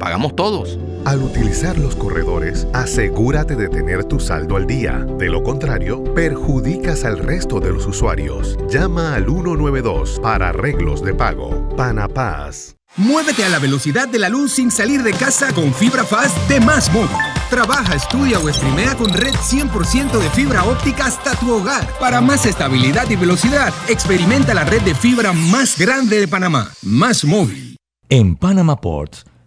pagamos 0.00 0.34
todos. 0.34 0.80
Al 1.04 1.22
utilizar 1.22 1.78
los 1.78 1.94
corredores, 1.94 2.66
asegúrate 2.72 3.54
de 3.54 3.68
tener 3.68 4.04
tu 4.04 4.18
saldo 4.18 4.56
al 4.56 4.66
día. 4.66 5.06
De 5.18 5.28
lo 5.28 5.44
contrario, 5.44 6.02
perjudicas 6.14 7.04
al 7.04 7.18
resto 7.18 7.60
de 7.60 7.72
los 7.72 7.86
usuarios. 7.86 8.58
Llama 8.68 9.14
al 9.14 9.26
192 9.26 10.18
para 10.20 10.48
arreglos 10.48 11.04
de 11.04 11.14
pago. 11.14 11.68
Panapaz. 11.76 12.74
Muévete 12.96 13.44
a 13.44 13.48
la 13.48 13.60
velocidad 13.60 14.08
de 14.08 14.18
la 14.18 14.28
luz 14.28 14.52
sin 14.52 14.72
salir 14.72 15.04
de 15.04 15.12
casa 15.12 15.52
con 15.52 15.72
fibra 15.72 16.04
fast 16.04 16.36
de 16.48 16.58
Más 16.60 16.92
Móvil. 16.92 17.16
Trabaja, 17.48 17.94
estudia 17.94 18.40
o 18.40 18.52
streamea 18.52 18.96
con 18.96 19.12
red 19.12 19.32
100% 19.32 20.18
de 20.18 20.30
fibra 20.30 20.64
óptica 20.64 21.06
hasta 21.06 21.36
tu 21.36 21.52
hogar. 21.52 21.86
Para 22.00 22.20
más 22.20 22.46
estabilidad 22.46 23.08
y 23.08 23.16
velocidad, 23.16 23.72
experimenta 23.88 24.54
la 24.54 24.64
red 24.64 24.82
de 24.82 24.94
fibra 24.94 25.32
más 25.32 25.78
grande 25.78 26.18
de 26.18 26.26
Panamá. 26.26 26.72
Más 26.82 27.24
Móvil. 27.24 27.76
En 28.08 28.34
Panama 28.34 28.80
Ports 28.80 29.24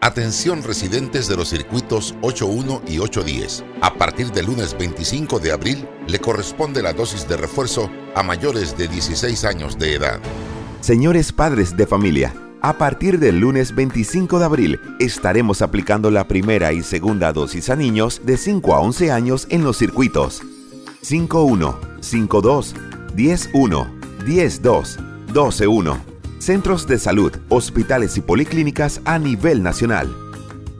Atención 0.00 0.62
residentes 0.62 1.26
de 1.26 1.36
los 1.36 1.48
circuitos 1.48 2.14
81 2.20 2.82
y 2.86 2.98
810. 2.98 3.64
A 3.80 3.94
partir 3.94 4.30
del 4.30 4.46
lunes 4.46 4.76
25 4.78 5.40
de 5.40 5.52
abril 5.52 5.88
le 6.06 6.18
corresponde 6.20 6.82
la 6.82 6.92
dosis 6.92 7.26
de 7.26 7.36
refuerzo 7.36 7.90
a 8.14 8.22
mayores 8.22 8.76
de 8.76 8.88
16 8.88 9.44
años 9.44 9.78
de 9.78 9.94
edad. 9.94 10.20
Señores 10.80 11.32
padres 11.32 11.76
de 11.76 11.86
familia, 11.86 12.34
a 12.60 12.78
partir 12.78 13.18
del 13.18 13.40
lunes 13.40 13.74
25 13.74 14.38
de 14.38 14.44
abril 14.44 14.80
estaremos 15.00 15.62
aplicando 15.62 16.10
la 16.10 16.28
primera 16.28 16.72
y 16.72 16.82
segunda 16.82 17.32
dosis 17.32 17.70
a 17.70 17.76
niños 17.76 18.20
de 18.24 18.36
5 18.36 18.74
a 18.74 18.80
11 18.80 19.10
años 19.10 19.46
en 19.50 19.64
los 19.64 19.78
circuitos 19.78 20.42
51, 21.02 21.80
52, 22.00 22.74
101, 23.16 23.94
102, 24.24 24.98
121 25.32 26.15
centros 26.46 26.86
de 26.86 26.96
salud, 27.00 27.32
hospitales 27.48 28.16
y 28.16 28.20
policlínicas 28.20 29.00
a 29.04 29.18
nivel 29.18 29.64
nacional. 29.64 30.16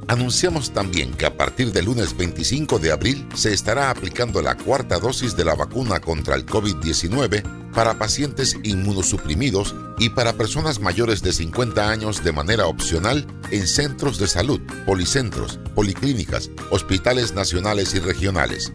Anunciamos 0.07 0.71
también 0.71 1.13
que 1.15 1.27
a 1.27 1.37
partir 1.37 1.73
del 1.73 1.87
lunes 1.87 2.17
25 2.17 2.79
de 2.79 2.93
abril 2.93 3.27
se 3.35 3.53
estará 3.53 3.91
aplicando 3.91 4.41
la 4.43 4.55
cuarta 4.55 5.01
dosis 5.01 5.37
de 5.37 5.45
la 5.45 5.57
vacuna 5.57 5.99
contra 5.99 6.37
el 6.37 6.47
COVID-19 6.47 7.43
para 7.73 7.99
pacientes 7.99 8.57
inmunosuprimidos 8.63 9.75
y 9.99 10.11
para 10.11 10.35
personas 10.35 10.79
mayores 10.79 11.21
de 11.21 11.33
50 11.33 11.91
años 11.91 12.23
de 12.23 12.31
manera 12.31 12.67
opcional 12.69 13.27
en 13.51 13.67
centros 13.67 14.21
de 14.21 14.29
salud, 14.29 14.61
policentros, 14.87 15.59
policlínicas, 15.75 16.49
hospitales 16.71 17.35
nacionales 17.35 17.93
y 17.97 17.99
regionales. 17.99 18.73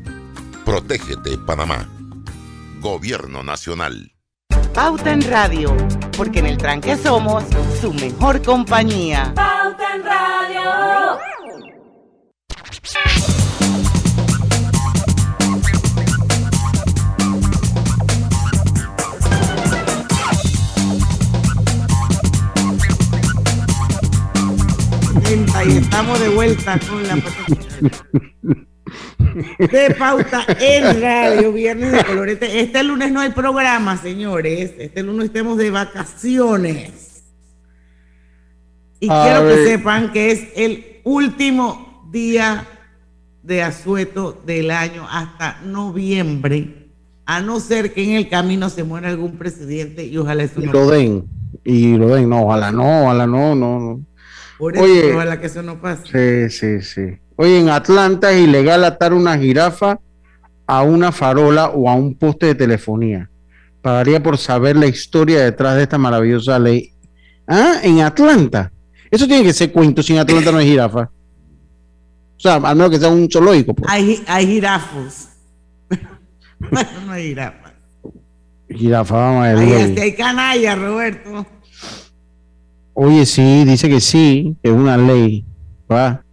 Protégete, 0.66 1.38
Panamá. 1.38 1.88
Gobierno 2.82 3.44
Nacional. 3.44 4.12
Pauta 4.74 5.12
en 5.12 5.22
Radio, 5.30 5.76
porque 6.16 6.40
en 6.40 6.46
el 6.46 6.58
tranque 6.58 6.96
somos 6.96 7.44
su 7.82 7.94
mejor 7.94 8.42
compañía. 8.42 9.34
Pauta 9.36 9.96
en 9.96 10.04
Radio. 10.04 11.20
Ahí 25.56 25.78
estamos 25.78 26.20
de 26.20 26.30
vuelta 26.30 26.80
con 26.80 27.04
la 27.08 27.22
de 29.60 29.96
pauta 29.98 30.46
en 30.60 31.02
radio, 31.02 31.52
viernes 31.52 31.92
de 31.92 32.04
colorete. 32.04 32.60
Este 32.60 32.84
lunes 32.84 33.12
no 33.12 33.20
hay 33.22 33.30
programa, 33.32 33.98
señores. 33.98 34.74
Este 34.78 35.04
lunes 35.04 35.26
estamos 35.26 35.58
de 35.58 35.72
vacaciones. 35.72 37.24
Y 39.00 39.10
A 39.10 39.24
quiero 39.24 39.44
ver. 39.46 39.56
que 39.56 39.66
sepan 39.66 40.12
que 40.12 40.32
es 40.32 40.48
el 40.56 41.02
último 41.04 42.08
día 42.12 42.68
de 43.44 43.64
asueto 43.64 44.40
del 44.46 44.70
año 44.70 45.08
hasta 45.10 45.60
noviembre, 45.66 46.90
a 47.26 47.42
no 47.42 47.60
ser 47.60 47.94
que 47.94 48.04
en 48.04 48.12
el 48.12 48.30
camino 48.30 48.70
se 48.70 48.84
muera 48.84 49.10
algún 49.10 49.38
presidente 49.38 50.06
y 50.06 50.18
ojalá 50.18 50.44
eso 50.44 50.62
Y 50.62 50.66
no 50.66 50.74
lo 50.74 50.90
den. 50.90 51.26
Y 51.64 51.96
lo 51.96 52.10
den. 52.10 52.30
No, 52.30 52.44
ojalá 52.44 52.72
no, 52.72 53.04
ojalá 53.06 53.26
no, 53.26 53.56
no, 53.56 53.80
no. 53.80 54.06
Por 54.60 54.76
eso, 54.76 54.86
ojalá 55.16 55.40
que 55.40 55.48
eso 55.48 55.64
no 55.64 55.82
pase. 55.82 56.50
Sí, 56.50 56.56
sí, 56.56 56.82
sí. 56.82 57.18
Oye, 57.42 57.60
en 57.60 57.70
Atlanta 57.70 58.32
es 58.32 58.44
ilegal 58.44 58.84
atar 58.84 59.16
una 59.16 59.36
jirafa 59.36 60.00
a 60.68 60.84
una 60.84 61.12
farola 61.12 61.70
o 61.70 61.90
a 61.90 61.96
un 61.96 62.14
poste 62.14 62.46
de 62.46 62.54
telefonía. 62.54 63.32
Pagaría 63.82 64.22
por 64.22 64.38
saber 64.38 64.76
la 64.76 64.86
historia 64.86 65.44
detrás 65.44 65.76
de 65.76 65.82
esta 65.82 65.98
maravillosa 65.98 66.60
ley. 66.60 66.94
Ah, 67.48 67.80
en 67.82 68.02
Atlanta. 68.02 68.72
Eso 69.10 69.26
tiene 69.26 69.44
que 69.44 69.54
ser 69.54 69.72
cuento, 69.72 70.04
si 70.04 70.14
en 70.14 70.20
Atlanta 70.20 70.52
no 70.52 70.60
hay 70.60 70.68
jirafa. 70.68 71.10
O 71.10 72.40
sea, 72.40 72.58
al 72.58 72.76
menos 72.76 72.92
que 72.92 73.00
sea 73.00 73.10
un 73.10 73.28
zoológico. 73.28 73.74
pues. 73.74 73.92
Hay, 73.92 74.24
hay 74.28 74.46
jirafos. 74.46 75.30
no 77.08 77.12
hay 77.12 77.30
jirafas. 77.30 77.74
Jirafa, 78.70 79.16
vamos 79.16 79.46
a 79.48 79.54
ver. 79.56 80.00
Hay 80.00 80.14
canalla, 80.14 80.76
Roberto. 80.76 81.48
Oye, 82.94 83.26
sí, 83.26 83.66
dice 83.66 83.90
que 83.90 84.00
sí, 84.00 84.56
que 84.62 84.70
es 84.70 84.76
una 84.76 84.96
ley. 84.96 85.44
Va. 85.92 86.24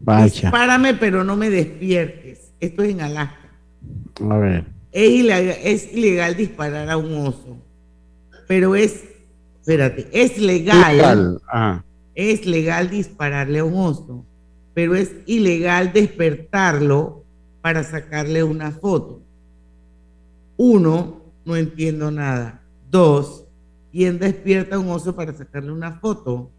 Vaya. 0.00 0.50
Párame, 0.50 0.94
pero 0.94 1.24
no 1.24 1.36
me 1.36 1.50
despiertes. 1.50 2.52
Esto 2.60 2.82
es 2.82 2.90
en 2.90 3.00
Alaska. 3.00 3.50
A 4.28 4.36
ver. 4.38 4.64
Es 4.92 5.10
ilegal, 5.10 5.56
es 5.62 5.92
ilegal 5.92 6.36
disparar 6.36 6.90
a 6.90 6.96
un 6.96 7.26
oso. 7.26 7.56
Pero 8.46 8.74
es, 8.74 9.04
espérate, 9.60 10.08
es 10.12 10.38
legal. 10.38 10.96
Legal, 10.96 11.40
ajá. 11.46 11.84
Es 12.14 12.46
legal 12.46 12.90
dispararle 12.90 13.60
a 13.60 13.64
un 13.64 13.74
oso. 13.74 14.24
Pero 14.74 14.94
es 14.96 15.12
ilegal 15.26 15.92
despertarlo 15.92 17.24
para 17.60 17.84
sacarle 17.84 18.42
una 18.42 18.72
foto. 18.72 19.20
Uno, 20.56 21.20
no 21.44 21.56
entiendo 21.56 22.10
nada. 22.10 22.62
Dos, 22.90 23.44
¿quién 23.92 24.18
despierta 24.18 24.76
a 24.76 24.78
un 24.78 24.88
oso 24.88 25.14
para 25.14 25.32
sacarle 25.32 25.70
una 25.70 25.92
foto? 25.92 26.50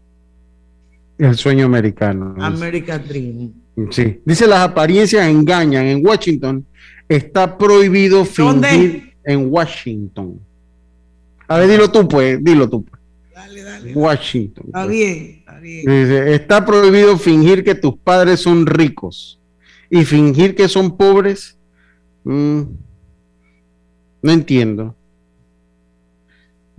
El 1.20 1.36
sueño 1.36 1.66
americano. 1.66 2.34
American 2.38 3.04
Dream. 3.06 3.52
Sí. 3.90 4.20
Dice 4.24 4.46
las 4.46 4.60
apariencias 4.60 5.26
engañan. 5.28 5.84
En 5.86 6.04
Washington 6.06 6.64
está 7.08 7.56
prohibido 7.58 8.26
¿Dónde? 8.36 8.68
fingir 8.68 9.12
en 9.24 9.52
Washington. 9.52 10.40
A 11.46 11.58
ver, 11.58 11.68
dilo 11.68 11.90
tú, 11.90 12.08
pues, 12.08 12.42
dilo 12.42 12.68
tú. 12.68 12.84
pues. 12.84 13.00
Washington. 13.94 14.64
Está 14.66 14.84
pues. 14.84 14.90
bien, 14.90 15.34
está 15.40 15.58
bien. 15.60 15.86
Dice, 15.86 16.34
está 16.34 16.64
prohibido 16.64 17.18
fingir 17.18 17.64
que 17.64 17.74
tus 17.74 17.96
padres 17.98 18.40
son 18.40 18.66
ricos 18.66 19.38
y 19.90 20.04
fingir 20.04 20.54
que 20.54 20.68
son 20.68 20.96
pobres. 20.96 21.56
mm, 22.24 22.60
no 24.22 24.32
entiendo. 24.32 24.84
O 24.84 24.94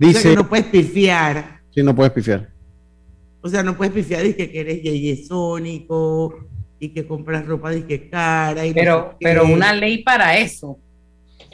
sea, 0.04 0.08
Dice, 0.08 0.30
que 0.30 0.36
no 0.36 0.48
puedes 0.48 0.66
pifiar. 0.66 1.60
si 1.74 1.82
no 1.82 1.94
puedes 1.94 2.12
pifiar. 2.12 2.51
O 3.42 3.48
sea, 3.48 3.62
no 3.62 3.76
puedes 3.76 3.92
pifiar 3.92 4.24
y 4.24 4.34
que 4.34 4.50
eres 4.54 4.82
yeyesónico 4.82 6.34
y 6.78 6.88
que 6.90 7.06
compras 7.06 7.44
ropa 7.46 7.72
que 7.86 8.08
cara. 8.08 8.64
Y 8.66 8.70
no 8.70 8.74
Pero, 8.74 9.08
sé 9.12 9.16
pero 9.20 9.44
una 9.46 9.72
ley 9.72 10.02
para 10.02 10.38
eso. 10.38 10.78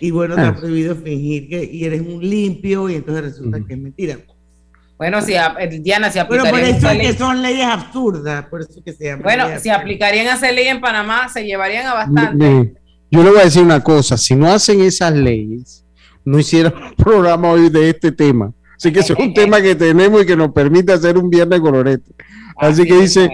Y 0.01 0.11
bueno, 0.11 0.34
Ah. 0.39 0.49
está 0.49 0.57
prohibido 0.61 0.95
fingir 0.97 1.49
que 1.49 1.64
y 1.64 1.84
eres 1.84 2.01
un 2.01 2.20
limpio 2.20 2.89
y 2.89 2.95
entonces 2.97 3.24
resulta 3.24 3.59
que 3.66 3.74
es 3.74 3.78
mentira. 3.80 4.18
Bueno, 4.97 5.20
si 5.22 5.34
a- 5.34 5.55
Diana, 5.80 6.11
si 6.11 6.18
Bueno, 6.26 6.45
por 6.45 6.55
aplicarían 6.61 6.76
eso 6.76 6.91
es 6.91 6.99
que 6.99 7.12
son 7.18 7.41
leyes 7.43 7.64
absurdas, 7.66 8.47
por 8.47 8.62
eso 8.62 8.82
que 8.84 8.93
se 8.93 9.05
llama. 9.07 9.22
bueno, 9.22 9.45
si 9.61 9.68
aplicarían 9.70 10.26
esa 10.36 10.51
ley 10.51 10.66
en 10.68 10.80
Panamá, 10.80 11.28
se 11.28 11.45
llevarían 11.45 11.86
a 11.86 11.95
bastante. 11.95 12.74
Yo 13.11 13.22
le 13.22 13.30
voy 13.30 13.41
a 13.41 13.45
decir 13.45 13.62
una 13.62 13.82
cosa, 13.82 14.16
si 14.18 14.34
no 14.34 14.49
hacen 14.51 14.80
esas 14.82 15.14
leyes, 15.14 15.84
no 16.24 16.39
hicieran 16.39 16.74
un 16.76 16.95
programa 16.97 17.51
hoy 17.53 17.70
de 17.70 17.91
este 17.91 18.11
tema. 18.12 18.53
Así 18.78 18.92
que 18.92 19.00
ese 19.00 19.12
es 19.12 19.18
un 19.18 19.34
tema 19.34 19.60
que 19.60 19.74
tenemos 19.74 20.22
y 20.22 20.26
que 20.26 20.36
nos 20.36 20.52
permite 20.52 20.92
hacer 20.92 21.18
un 21.18 21.28
viernes 21.28 21.60
colorete. 21.60 22.12
Así, 22.56 22.84
que 22.84 22.94
dice, 22.94 23.28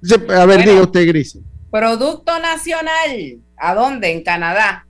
dice, 0.00 0.14
a 0.14 0.46
ver, 0.46 0.58
Bueno. 0.58 0.70
diga 0.70 0.82
usted, 0.82 1.06
Gris. 1.08 1.38
Producto 1.70 2.38
nacional. 2.38 3.40
¿A 3.56 3.74
dónde? 3.74 4.12
En 4.12 4.22
Canadá. 4.22 4.86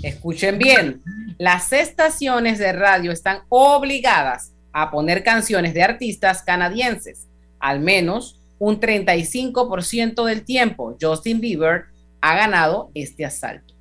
Escuchen 0.00 0.58
bien. 0.58 1.02
Las 1.38 1.72
estaciones 1.72 2.58
de 2.58 2.72
radio 2.72 3.10
están 3.10 3.40
obligadas 3.48 4.52
a 4.72 4.92
poner 4.92 5.24
canciones 5.24 5.74
de 5.74 5.82
artistas 5.82 6.42
canadienses. 6.44 7.26
Al 7.58 7.80
menos 7.80 8.40
un 8.60 8.78
35% 8.78 10.24
del 10.24 10.44
tiempo, 10.44 10.96
Justin 11.00 11.40
Bieber 11.40 11.86
ha 12.20 12.36
ganado 12.36 12.90
este 12.94 13.24
asalto. 13.24 13.74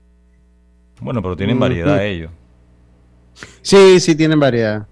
Bueno, 0.99 1.21
pero 1.21 1.35
tienen 1.37 1.59
variedad 1.59 2.03
ellos. 2.03 2.31
Sí, 3.61 3.99
sí, 3.99 4.15
tienen 4.15 4.39
variedad. 4.39 4.87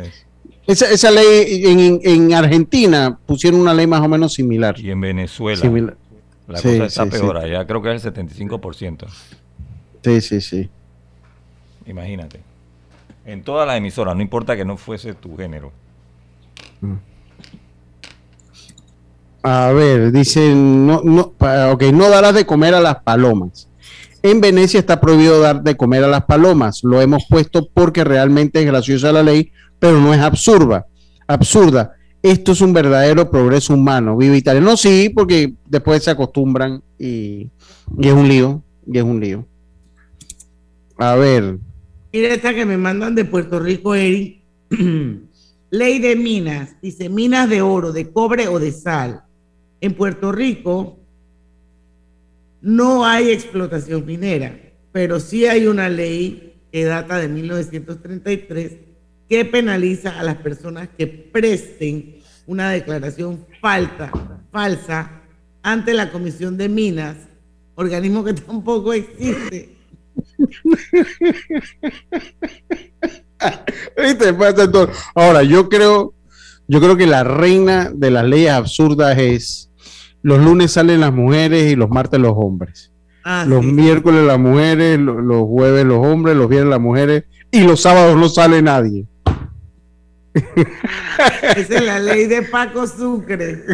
Es- 0.00 0.26
Esa, 0.66 0.90
esa 0.90 1.10
ley 1.12 1.64
en, 1.66 2.00
en 2.02 2.34
Argentina 2.34 3.16
pusieron 3.26 3.60
una 3.60 3.72
ley 3.72 3.86
más 3.86 4.00
o 4.00 4.08
menos 4.08 4.32
similar. 4.34 4.78
Y 4.80 4.90
en 4.90 5.00
Venezuela. 5.00 5.60
Similar. 5.60 5.96
La 6.48 6.58
Sí, 6.58 6.68
cosa 6.78 6.84
está 6.86 7.04
sí, 7.04 7.10
peor. 7.10 7.38
sí. 7.40 7.44
Allá 7.46 7.66
creo 7.66 7.82
que 7.82 7.94
es 7.94 8.04
el 8.04 8.12
75%. 8.14 9.06
Sí, 10.02 10.20
sí, 10.20 10.40
sí. 10.40 10.68
Imagínate. 11.86 12.40
En 13.24 13.42
todas 13.42 13.66
las 13.66 13.76
emisoras, 13.76 14.14
no 14.16 14.22
importa 14.22 14.56
que 14.56 14.64
no 14.64 14.76
fuese 14.76 15.14
tu 15.14 15.36
género. 15.36 15.72
A 19.42 19.70
ver, 19.72 20.10
dice, 20.12 20.52
no, 20.54 21.00
no, 21.04 21.32
ok, 21.72 21.82
no 21.92 22.08
darás 22.10 22.34
de 22.34 22.44
comer 22.46 22.74
a 22.74 22.80
las 22.80 22.96
palomas. 23.02 23.68
En 24.22 24.40
Venecia 24.40 24.80
está 24.80 25.00
prohibido 25.00 25.40
dar 25.40 25.62
de 25.62 25.76
comer 25.76 26.02
a 26.02 26.08
las 26.08 26.24
palomas. 26.24 26.82
Lo 26.82 27.00
hemos 27.00 27.26
puesto 27.28 27.68
porque 27.72 28.02
realmente 28.02 28.58
es 28.60 28.66
graciosa 28.66 29.12
la 29.12 29.22
ley, 29.22 29.52
pero 29.78 30.00
no 30.00 30.12
es 30.12 30.20
absurda. 30.20 30.86
Absurda. 31.26 31.92
Esto 32.22 32.52
es 32.52 32.60
un 32.60 32.72
verdadero 32.72 33.30
progreso 33.30 33.74
humano. 33.74 34.16
Viva 34.16 34.36
Italia. 34.36 34.60
No, 34.60 34.76
sí, 34.76 35.10
porque 35.14 35.54
después 35.68 36.02
se 36.02 36.10
acostumbran 36.10 36.82
y, 36.98 37.50
y 37.98 38.08
es 38.08 38.12
un 38.12 38.28
lío. 38.28 38.62
Y 38.86 38.98
es 38.98 39.04
un 39.04 39.20
lío. 39.20 39.46
A 40.98 41.14
ver, 41.14 41.58
Mira 42.16 42.32
esta 42.32 42.54
que 42.54 42.64
me 42.64 42.78
mandan 42.78 43.14
de 43.14 43.26
Puerto 43.26 43.60
Rico, 43.60 43.94
Eri. 43.94 44.42
Ley 45.70 45.98
de 45.98 46.16
minas. 46.16 46.80
Dice 46.80 47.10
minas 47.10 47.46
de 47.46 47.60
oro, 47.60 47.92
de 47.92 48.10
cobre 48.10 48.48
o 48.48 48.58
de 48.58 48.72
sal. 48.72 49.22
En 49.82 49.92
Puerto 49.92 50.32
Rico 50.32 50.98
no 52.62 53.04
hay 53.04 53.30
explotación 53.30 54.06
minera, 54.06 54.58
pero 54.92 55.20
sí 55.20 55.44
hay 55.44 55.66
una 55.66 55.90
ley 55.90 56.54
que 56.72 56.84
data 56.84 57.18
de 57.18 57.28
1933 57.28 58.72
que 59.28 59.44
penaliza 59.44 60.18
a 60.18 60.22
las 60.22 60.36
personas 60.36 60.88
que 60.96 61.06
presten 61.06 62.16
una 62.46 62.70
declaración 62.70 63.44
falta, 63.60 64.10
falsa 64.52 65.10
ante 65.62 65.92
la 65.94 66.10
Comisión 66.12 66.56
de 66.56 66.68
Minas, 66.68 67.16
organismo 67.74 68.22
que 68.24 68.32
tampoco 68.34 68.92
existe. 68.92 69.70
¿Viste? 73.96 74.32
Pasa 74.34 74.70
todo. 74.70 74.88
Ahora, 75.14 75.42
yo 75.42 75.68
creo, 75.68 76.14
yo 76.68 76.80
creo 76.80 76.96
que 76.96 77.06
la 77.06 77.24
reina 77.24 77.90
de 77.92 78.10
las 78.10 78.24
leyes 78.24 78.50
absurdas 78.50 79.18
es 79.18 79.70
los 80.22 80.42
lunes 80.42 80.72
salen 80.72 81.00
las 81.00 81.12
mujeres 81.12 81.70
y 81.72 81.76
los 81.76 81.88
martes 81.90 82.18
los 82.20 82.32
hombres. 82.36 82.92
Ah, 83.24 83.44
los 83.46 83.64
sí. 83.64 83.72
miércoles 83.72 84.24
las 84.24 84.38
mujeres, 84.38 84.98
lo- 84.98 85.20
los, 85.20 85.42
jueves 85.42 85.84
los 85.84 86.04
hombres, 86.04 86.36
los 86.36 86.48
viernes 86.48 86.70
las 86.70 86.80
mujeres 86.80 87.24
y 87.50 87.60
los 87.62 87.80
sábados 87.82 88.16
no 88.16 88.28
sale 88.28 88.62
nadie. 88.62 89.04
Esa 91.56 91.74
es 91.76 91.84
la 91.84 91.98
ley 91.98 92.26
de 92.26 92.42
Paco 92.42 92.86
Sucre. 92.86 93.52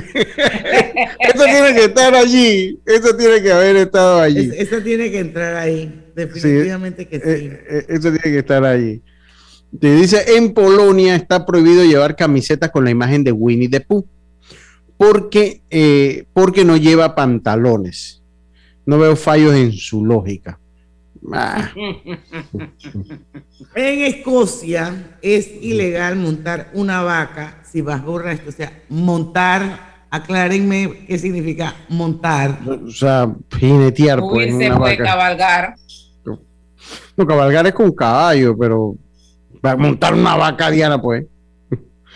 Eso 1.20 1.44
tiene 1.44 1.74
que 1.74 1.84
estar 1.86 2.14
allí. 2.14 2.78
Eso 2.86 3.16
tiene 3.16 3.42
que 3.42 3.52
haber 3.52 3.76
estado 3.76 4.20
allí. 4.20 4.50
Es- 4.52 4.68
Eso 4.72 4.82
tiene 4.82 5.10
que 5.10 5.18
entrar 5.18 5.56
ahí. 5.56 5.98
Definitivamente 6.14 7.08
que 7.08 7.16
sí. 7.16 7.22
Eh, 7.26 7.64
eh, 7.70 7.84
eso 7.88 8.10
tiene 8.10 8.20
que 8.22 8.38
estar 8.38 8.64
allí. 8.64 9.02
Te 9.80 9.94
dice, 9.94 10.36
en 10.36 10.52
Polonia 10.52 11.14
está 11.16 11.46
prohibido 11.46 11.82
llevar 11.84 12.14
camisetas 12.16 12.70
con 12.70 12.84
la 12.84 12.90
imagen 12.90 13.24
de 13.24 13.32
Winnie 13.32 13.70
the 13.70 13.80
Pooh 13.80 14.06
porque, 14.98 15.62
eh, 15.70 16.26
porque 16.34 16.64
no 16.66 16.76
lleva 16.76 17.14
pantalones. 17.14 18.22
No 18.84 18.98
veo 18.98 19.16
fallos 19.16 19.54
en 19.54 19.72
su 19.72 20.04
lógica. 20.04 20.60
Ah, 21.30 21.70
En 23.74 24.00
Escocia 24.00 25.16
es 25.22 25.48
ilegal 25.62 26.16
montar 26.16 26.70
una 26.74 27.02
vaca 27.02 27.60
si 27.70 27.80
vas 27.80 28.04
borracho. 28.04 28.48
O 28.48 28.52
sea, 28.52 28.82
montar, 28.88 30.06
aclárenme 30.10 31.04
qué 31.06 31.18
significa 31.18 31.74
montar. 31.88 32.58
o 32.66 32.90
sea, 32.90 33.32
jinetear 33.56 34.20
pues, 34.20 34.48
en 34.48 34.56
una 34.56 34.78
puede 34.78 34.96
vaca. 34.98 35.04
cabalgar. 35.10 35.74
No, 37.16 37.26
cabalgar 37.26 37.66
es 37.66 37.74
con 37.74 37.92
caballo, 37.92 38.56
pero 38.56 38.96
para 39.60 39.76
montar 39.76 40.14
una 40.14 40.34
vaca 40.36 40.70
diana, 40.70 41.00
pues. 41.00 41.26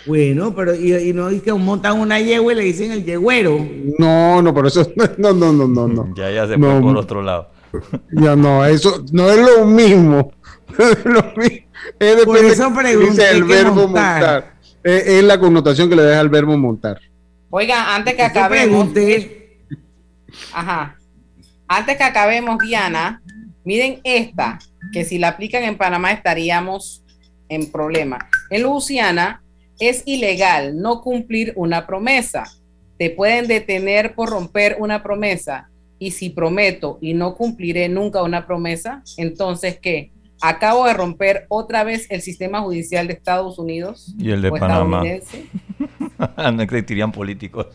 Bueno, 0.06 0.54
pero 0.54 0.74
y, 0.74 0.94
y 0.94 1.12
no 1.12 1.28
es 1.28 1.42
que 1.42 1.52
montan 1.52 1.98
una 1.98 2.20
yegua 2.20 2.52
y 2.52 2.56
le 2.56 2.62
dicen 2.62 2.92
el 2.92 3.04
yegüero. 3.04 3.58
No, 3.98 4.40
no, 4.40 4.54
pero 4.54 4.68
eso 4.68 4.86
no, 5.18 5.32
no, 5.32 5.52
no, 5.52 5.66
no, 5.66 5.88
no. 5.88 6.14
Ya, 6.14 6.30
ya 6.30 6.46
se 6.46 6.56
No, 6.56 6.72
fue 6.72 6.80
por 6.80 6.96
otro 6.98 7.22
lado. 7.22 7.50
Ya 8.12 8.36
no, 8.36 8.64
eso 8.64 9.04
no 9.12 9.30
es 9.30 9.38
lo 9.38 9.64
mismo. 9.64 10.32
Es 10.78 11.04
lo 11.04 11.22
mismo. 11.36 11.66
Es 11.98 12.24
Por 12.24 12.36
eso 12.38 12.74
pregunté 12.74 13.30
el 13.30 13.44
verbo 13.44 13.86
montar. 13.86 14.20
montar. 14.20 14.54
Es, 14.82 15.06
es 15.06 15.24
la 15.24 15.38
connotación 15.38 15.88
que 15.88 15.96
le 15.96 16.02
deja 16.02 16.20
al 16.20 16.28
verbo 16.28 16.56
montar. 16.58 17.00
Oigan, 17.48 17.82
antes 17.88 18.14
que 18.14 18.22
acabemos. 18.22 18.88
Ajá. 20.52 20.96
Antes 21.68 21.96
que 21.96 22.04
acabemos, 22.04 22.58
Diana, 22.58 23.22
Miren 23.66 23.98
esta, 24.04 24.60
que 24.92 25.04
si 25.04 25.18
la 25.18 25.26
aplican 25.26 25.64
en 25.64 25.76
Panamá 25.76 26.12
estaríamos 26.12 27.02
en 27.48 27.72
problema. 27.72 28.28
En 28.48 28.62
Luciana 28.62 29.42
es 29.80 30.04
ilegal 30.06 30.80
no 30.80 31.02
cumplir 31.02 31.52
una 31.56 31.84
promesa. 31.84 32.44
Te 32.96 33.10
pueden 33.10 33.48
detener 33.48 34.14
por 34.14 34.30
romper 34.30 34.76
una 34.78 35.02
promesa. 35.02 35.68
Y 35.98 36.10
si 36.10 36.30
prometo 36.30 36.98
y 37.00 37.14
no 37.14 37.34
cumpliré 37.34 37.88
nunca 37.88 38.22
una 38.22 38.46
promesa, 38.46 39.02
entonces 39.16 39.78
¿qué? 39.80 40.10
Acabo 40.42 40.84
de 40.86 40.92
romper 40.92 41.46
otra 41.48 41.82
vez 41.84 42.06
el 42.10 42.20
sistema 42.20 42.60
judicial 42.60 43.06
de 43.06 43.14
Estados 43.14 43.58
Unidos. 43.58 44.14
Y 44.18 44.30
el 44.30 44.42
de 44.42 44.48
o 44.48 44.52
Panamá. 44.56 45.02
estadounidense. 45.06 45.46
no 46.54 46.62
existirían 46.62 47.10
políticos. 47.10 47.66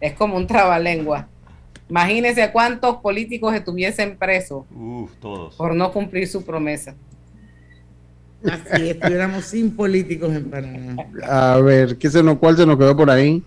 Es 0.00 0.14
como 0.14 0.36
un 0.36 0.46
trabalengua. 0.46 1.28
Imagínense 1.90 2.42
a 2.42 2.52
cuántos 2.52 2.96
políticos 2.98 3.52
estuviesen 3.52 4.16
presos 4.16 4.64
Uf, 4.74 5.10
todos. 5.20 5.56
por 5.56 5.74
no 5.74 5.92
cumplir 5.92 6.26
su 6.28 6.44
promesa. 6.44 6.94
Así 8.44 8.90
estuviéramos 8.90 9.44
sin 9.44 9.74
políticos 9.74 10.32
en 10.34 10.48
Panamá. 10.48 11.04
A 11.28 11.58
ver, 11.58 11.98
¿qué 11.98 12.08
se 12.08 12.22
nos, 12.22 12.38
¿cuál 12.38 12.56
se 12.56 12.64
nos 12.64 12.78
quedó 12.78 12.96
por 12.96 13.10
ahí? 13.10 13.42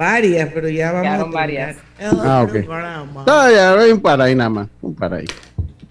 Varias, 0.00 0.48
pero 0.54 0.66
ya 0.70 0.92
vamos 0.92 1.08
Quedaron 1.08 1.28
a 1.28 1.32
varias. 1.34 1.76
terminar. 1.98 2.26
Ah, 2.26 2.42
ok. 2.42 2.54
No, 3.26 3.50
ya, 3.50 3.74
hay 3.74 3.92
un 3.92 4.00
para 4.00 4.24
ahí 4.24 4.34
nada 4.34 4.48
más. 4.48 4.68
Un 4.80 4.94
para 4.94 5.16
ahí. 5.16 5.26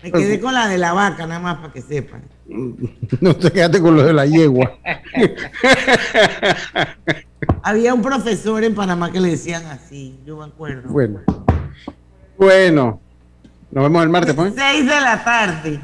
Me 0.01 0.11
quedé 0.11 0.39
con 0.39 0.55
la 0.55 0.67
de 0.67 0.79
la 0.79 0.93
vaca, 0.93 1.27
nada 1.27 1.39
más 1.39 1.57
para 1.57 1.71
que 1.71 1.83
sepan. 1.83 2.23
No 3.21 3.35
te 3.35 3.51
quedaste 3.51 3.79
con 3.79 3.95
lo 3.95 4.03
de 4.03 4.13
la 4.13 4.25
yegua. 4.25 4.79
Había 7.61 7.93
un 7.93 8.01
profesor 8.01 8.63
en 8.63 8.73
Panamá 8.73 9.11
que 9.11 9.19
le 9.19 9.29
decían 9.29 9.63
así, 9.67 10.19
yo 10.25 10.37
me 10.37 10.45
acuerdo. 10.45 10.89
Bueno. 10.89 11.19
Bueno. 12.35 12.99
Nos 13.69 13.83
vemos 13.83 14.01
el 14.01 14.09
martes, 14.09 14.33
pues. 14.33 14.53
6 14.55 14.85
de 14.87 15.01
la 15.01 15.23
tarde. 15.23 15.79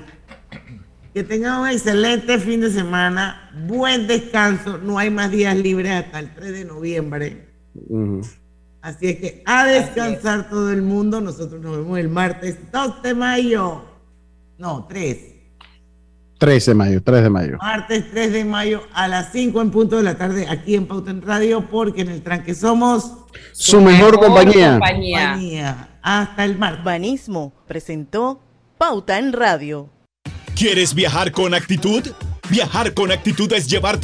Que 1.14 1.24
tengan 1.24 1.62
un 1.62 1.68
excelente 1.68 2.40
fin 2.40 2.62
de 2.62 2.72
semana, 2.72 3.52
buen 3.68 4.08
descanso, 4.08 4.80
no 4.80 4.98
hay 4.98 5.12
más 5.12 5.30
días 5.30 5.56
libres 5.56 5.92
hasta 5.92 6.18
el 6.18 6.34
3 6.34 6.52
de 6.52 6.66
noviembre. 6.66 7.55
Así 8.82 9.08
es 9.08 9.16
que 9.18 9.44
a 9.46 9.66
descansar 9.66 10.50
todo 10.50 10.72
el 10.72 10.82
mundo. 10.82 11.20
Nosotros 11.22 11.62
nos 11.62 11.78
vemos 11.78 11.98
el 12.00 12.10
martes 12.10 12.58
2 12.72 13.02
de 13.02 13.14
mayo. 13.16 13.84
No, 14.58 14.86
3. 14.88 15.18
13 16.38 16.72
de 16.72 16.76
mayo, 16.76 17.02
3 17.04 17.24
de 17.24 17.30
mayo. 17.30 17.58
Martes 17.60 18.12
3 18.12 18.32
de 18.34 18.46
mayo 18.46 18.82
a 18.94 19.08
las 19.08 19.32
5 19.32 19.62
en 19.62 19.72
punto 19.72 19.98
de 19.98 20.04
la 20.04 20.18
tarde 20.18 20.48
aquí 20.50 20.76
en 20.76 20.86
Pauta 20.86 21.10
en 21.12 21.22
Radio, 21.22 21.66
porque 21.70 22.02
en 22.02 22.10
el 22.10 22.22
tranque 22.22 22.54
somos 22.54 23.12
Su 23.54 23.82
mejor 23.82 24.20
compañía. 24.20 24.72
compañía. 24.74 25.98
Hasta 26.02 26.44
el 26.46 26.58
martes. 26.58 26.82
Urbanismo 26.82 27.54
presentó 27.68 28.40
Pauta 28.78 29.18
en 29.18 29.32
Radio. 29.34 29.90
¿Quieres 30.56 30.94
viajar 30.94 31.32
con 31.32 31.54
actitud? 31.54 32.04
Viajar 32.50 32.94
con 32.94 33.12
actitud 33.12 33.52
es 33.54 33.68
llevarte 33.68 34.04